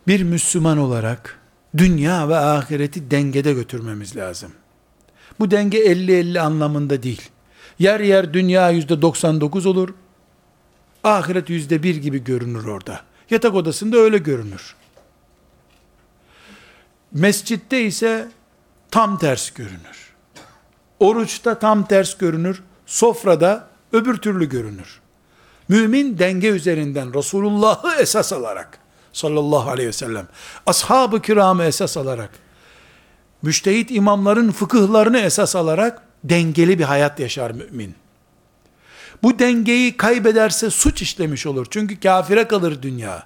bir 0.08 0.24
Müslüman 0.24 0.78
olarak, 0.78 1.40
dünya 1.78 2.30
ve 2.30 2.38
ahireti 2.38 3.12
dengede 3.12 3.54
götürmemiz 3.54 4.16
lazım. 4.16 4.52
Bu 5.40 5.52
denge 5.52 5.78
50-50 5.78 6.40
anlamında 6.40 7.04
değil. 7.04 7.30
Yer 7.80 8.00
yer 8.00 8.34
dünya 8.34 8.70
yüzde 8.70 9.02
99 9.02 9.66
olur, 9.66 9.90
ahiret 11.04 11.50
yüzde 11.50 11.84
bir 11.84 11.96
gibi 11.96 12.24
görünür 12.24 12.66
orada. 12.66 13.02
Yatak 13.30 13.56
odasında 13.56 13.98
öyle 13.98 14.18
görünür. 14.18 14.76
Mescitte 17.12 17.84
ise 17.84 18.28
tam 18.92 19.18
ters 19.18 19.52
görünür. 19.52 20.14
Oruçta 21.00 21.60
tam 21.60 21.88
ters 21.88 22.18
görünür, 22.18 22.64
sofrada 22.86 23.68
öbür 23.94 24.18
türlü 24.18 24.50
görünür. 24.50 25.00
Mümin 25.70 26.20
denge 26.20 26.48
üzerinden 26.48 27.14
Resulullah'ı 27.14 28.02
esas 28.02 28.34
alarak 28.34 28.80
sallallahu 29.18 29.70
aleyhi 29.70 29.90
ve 29.90 29.94
sellem 29.94 30.28
ashab-ı 30.66 31.22
kiramı 31.22 31.64
esas 31.64 31.98
alarak 31.98 32.30
müştehit 33.42 33.92
imamların 33.92 34.52
fıkıhlarını 34.52 35.20
esas 35.20 35.56
alarak 35.56 36.02
dengeli 36.24 36.80
bir 36.80 36.84
hayat 36.84 37.20
yaşar 37.20 37.52
mümin. 37.52 37.96
Bu 39.24 39.40
dengeyi 39.40 39.98
kaybederse 39.98 40.70
suç 40.70 41.02
işlemiş 41.02 41.46
olur. 41.46 41.68
Çünkü 41.70 42.00
kafire 42.00 42.48
kalır 42.48 42.82
dünya. 42.82 43.24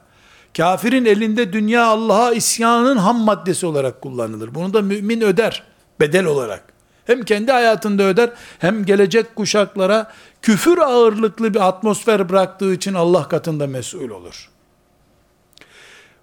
Kafirin 0.57 1.05
elinde 1.05 1.53
dünya 1.53 1.85
Allah'a 1.85 2.33
isyanın 2.33 2.97
ham 2.97 3.19
maddesi 3.19 3.65
olarak 3.65 4.01
kullanılır. 4.01 4.55
Bunu 4.55 4.73
da 4.73 4.81
mümin 4.81 5.21
öder 5.21 5.63
bedel 5.99 6.25
olarak. 6.25 6.63
Hem 7.05 7.23
kendi 7.23 7.51
hayatında 7.51 8.03
öder 8.03 8.29
hem 8.59 8.85
gelecek 8.85 9.35
kuşaklara 9.35 10.11
küfür 10.41 10.77
ağırlıklı 10.77 11.53
bir 11.53 11.67
atmosfer 11.67 12.29
bıraktığı 12.29 12.73
için 12.73 12.93
Allah 12.93 13.27
katında 13.27 13.67
mesul 13.67 14.09
olur. 14.09 14.49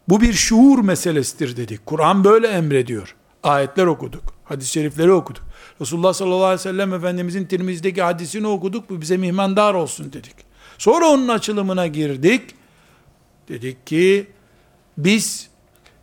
Bu 0.09 0.20
bir 0.20 0.32
şuur 0.32 0.78
meselesidir 0.78 1.56
dedik. 1.56 1.86
Kur'an 1.86 2.24
böyle 2.24 2.48
emrediyor. 2.48 3.14
Ayetler 3.42 3.86
okuduk. 3.86 4.22
Hadis-i 4.44 4.70
şerifleri 4.70 5.12
okuduk. 5.12 5.42
Resulullah 5.80 6.12
sallallahu 6.12 6.44
aleyhi 6.44 6.59
ve 6.61 6.62
sellem 6.62 6.94
Efendimizin 6.94 7.44
Tirmiz'deki 7.44 8.02
hadisini 8.02 8.46
okuduk. 8.46 8.90
Bu 8.90 9.00
bize 9.00 9.16
mihmandar 9.16 9.74
olsun 9.74 10.12
dedik. 10.12 10.34
Sonra 10.78 11.09
onun 11.09 11.28
açılımına 11.28 11.86
girdik. 11.86 12.42
Dedik 13.48 13.86
ki 13.86 14.26
biz 14.98 15.48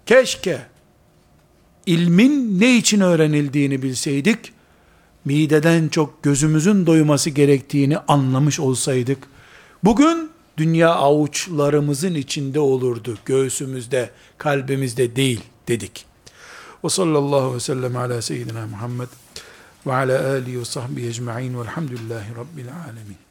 keşke 0.06 0.62
ilmin 1.86 2.60
ne 2.60 2.78
için 2.78 3.00
öğrenildiğini 3.00 3.82
bilseydik, 3.82 4.54
mideden 5.26 5.88
çok 5.88 6.24
gözümüzün 6.24 6.86
doyması 6.86 7.30
gerektiğini 7.30 7.98
anlamış 7.98 8.60
olsaydık, 8.60 9.28
bugün 9.84 10.35
dünya 10.58 10.90
avuçlarımızın 10.90 12.16
içinde 12.16 12.60
olurdu, 12.60 13.18
göğsümüzde, 13.26 14.10
kalbimizde 14.38 15.16
değil 15.16 15.42
dedik. 15.68 16.06
Ve 16.84 16.90
sallallahu 16.90 17.56
ve 17.56 17.60
sellem 17.60 17.98
ala 17.98 18.22
seyyidina 18.22 18.68
Muhammed 18.68 19.08
ve 19.88 19.94
ala 19.94 20.30
alihi 20.30 20.60
ve 20.60 20.66
sahbihi 20.66 21.08
ecma'in 21.08 21.60
velhamdülillahi 21.60 22.36
rabbil 22.36 22.68
alemin. 22.88 23.25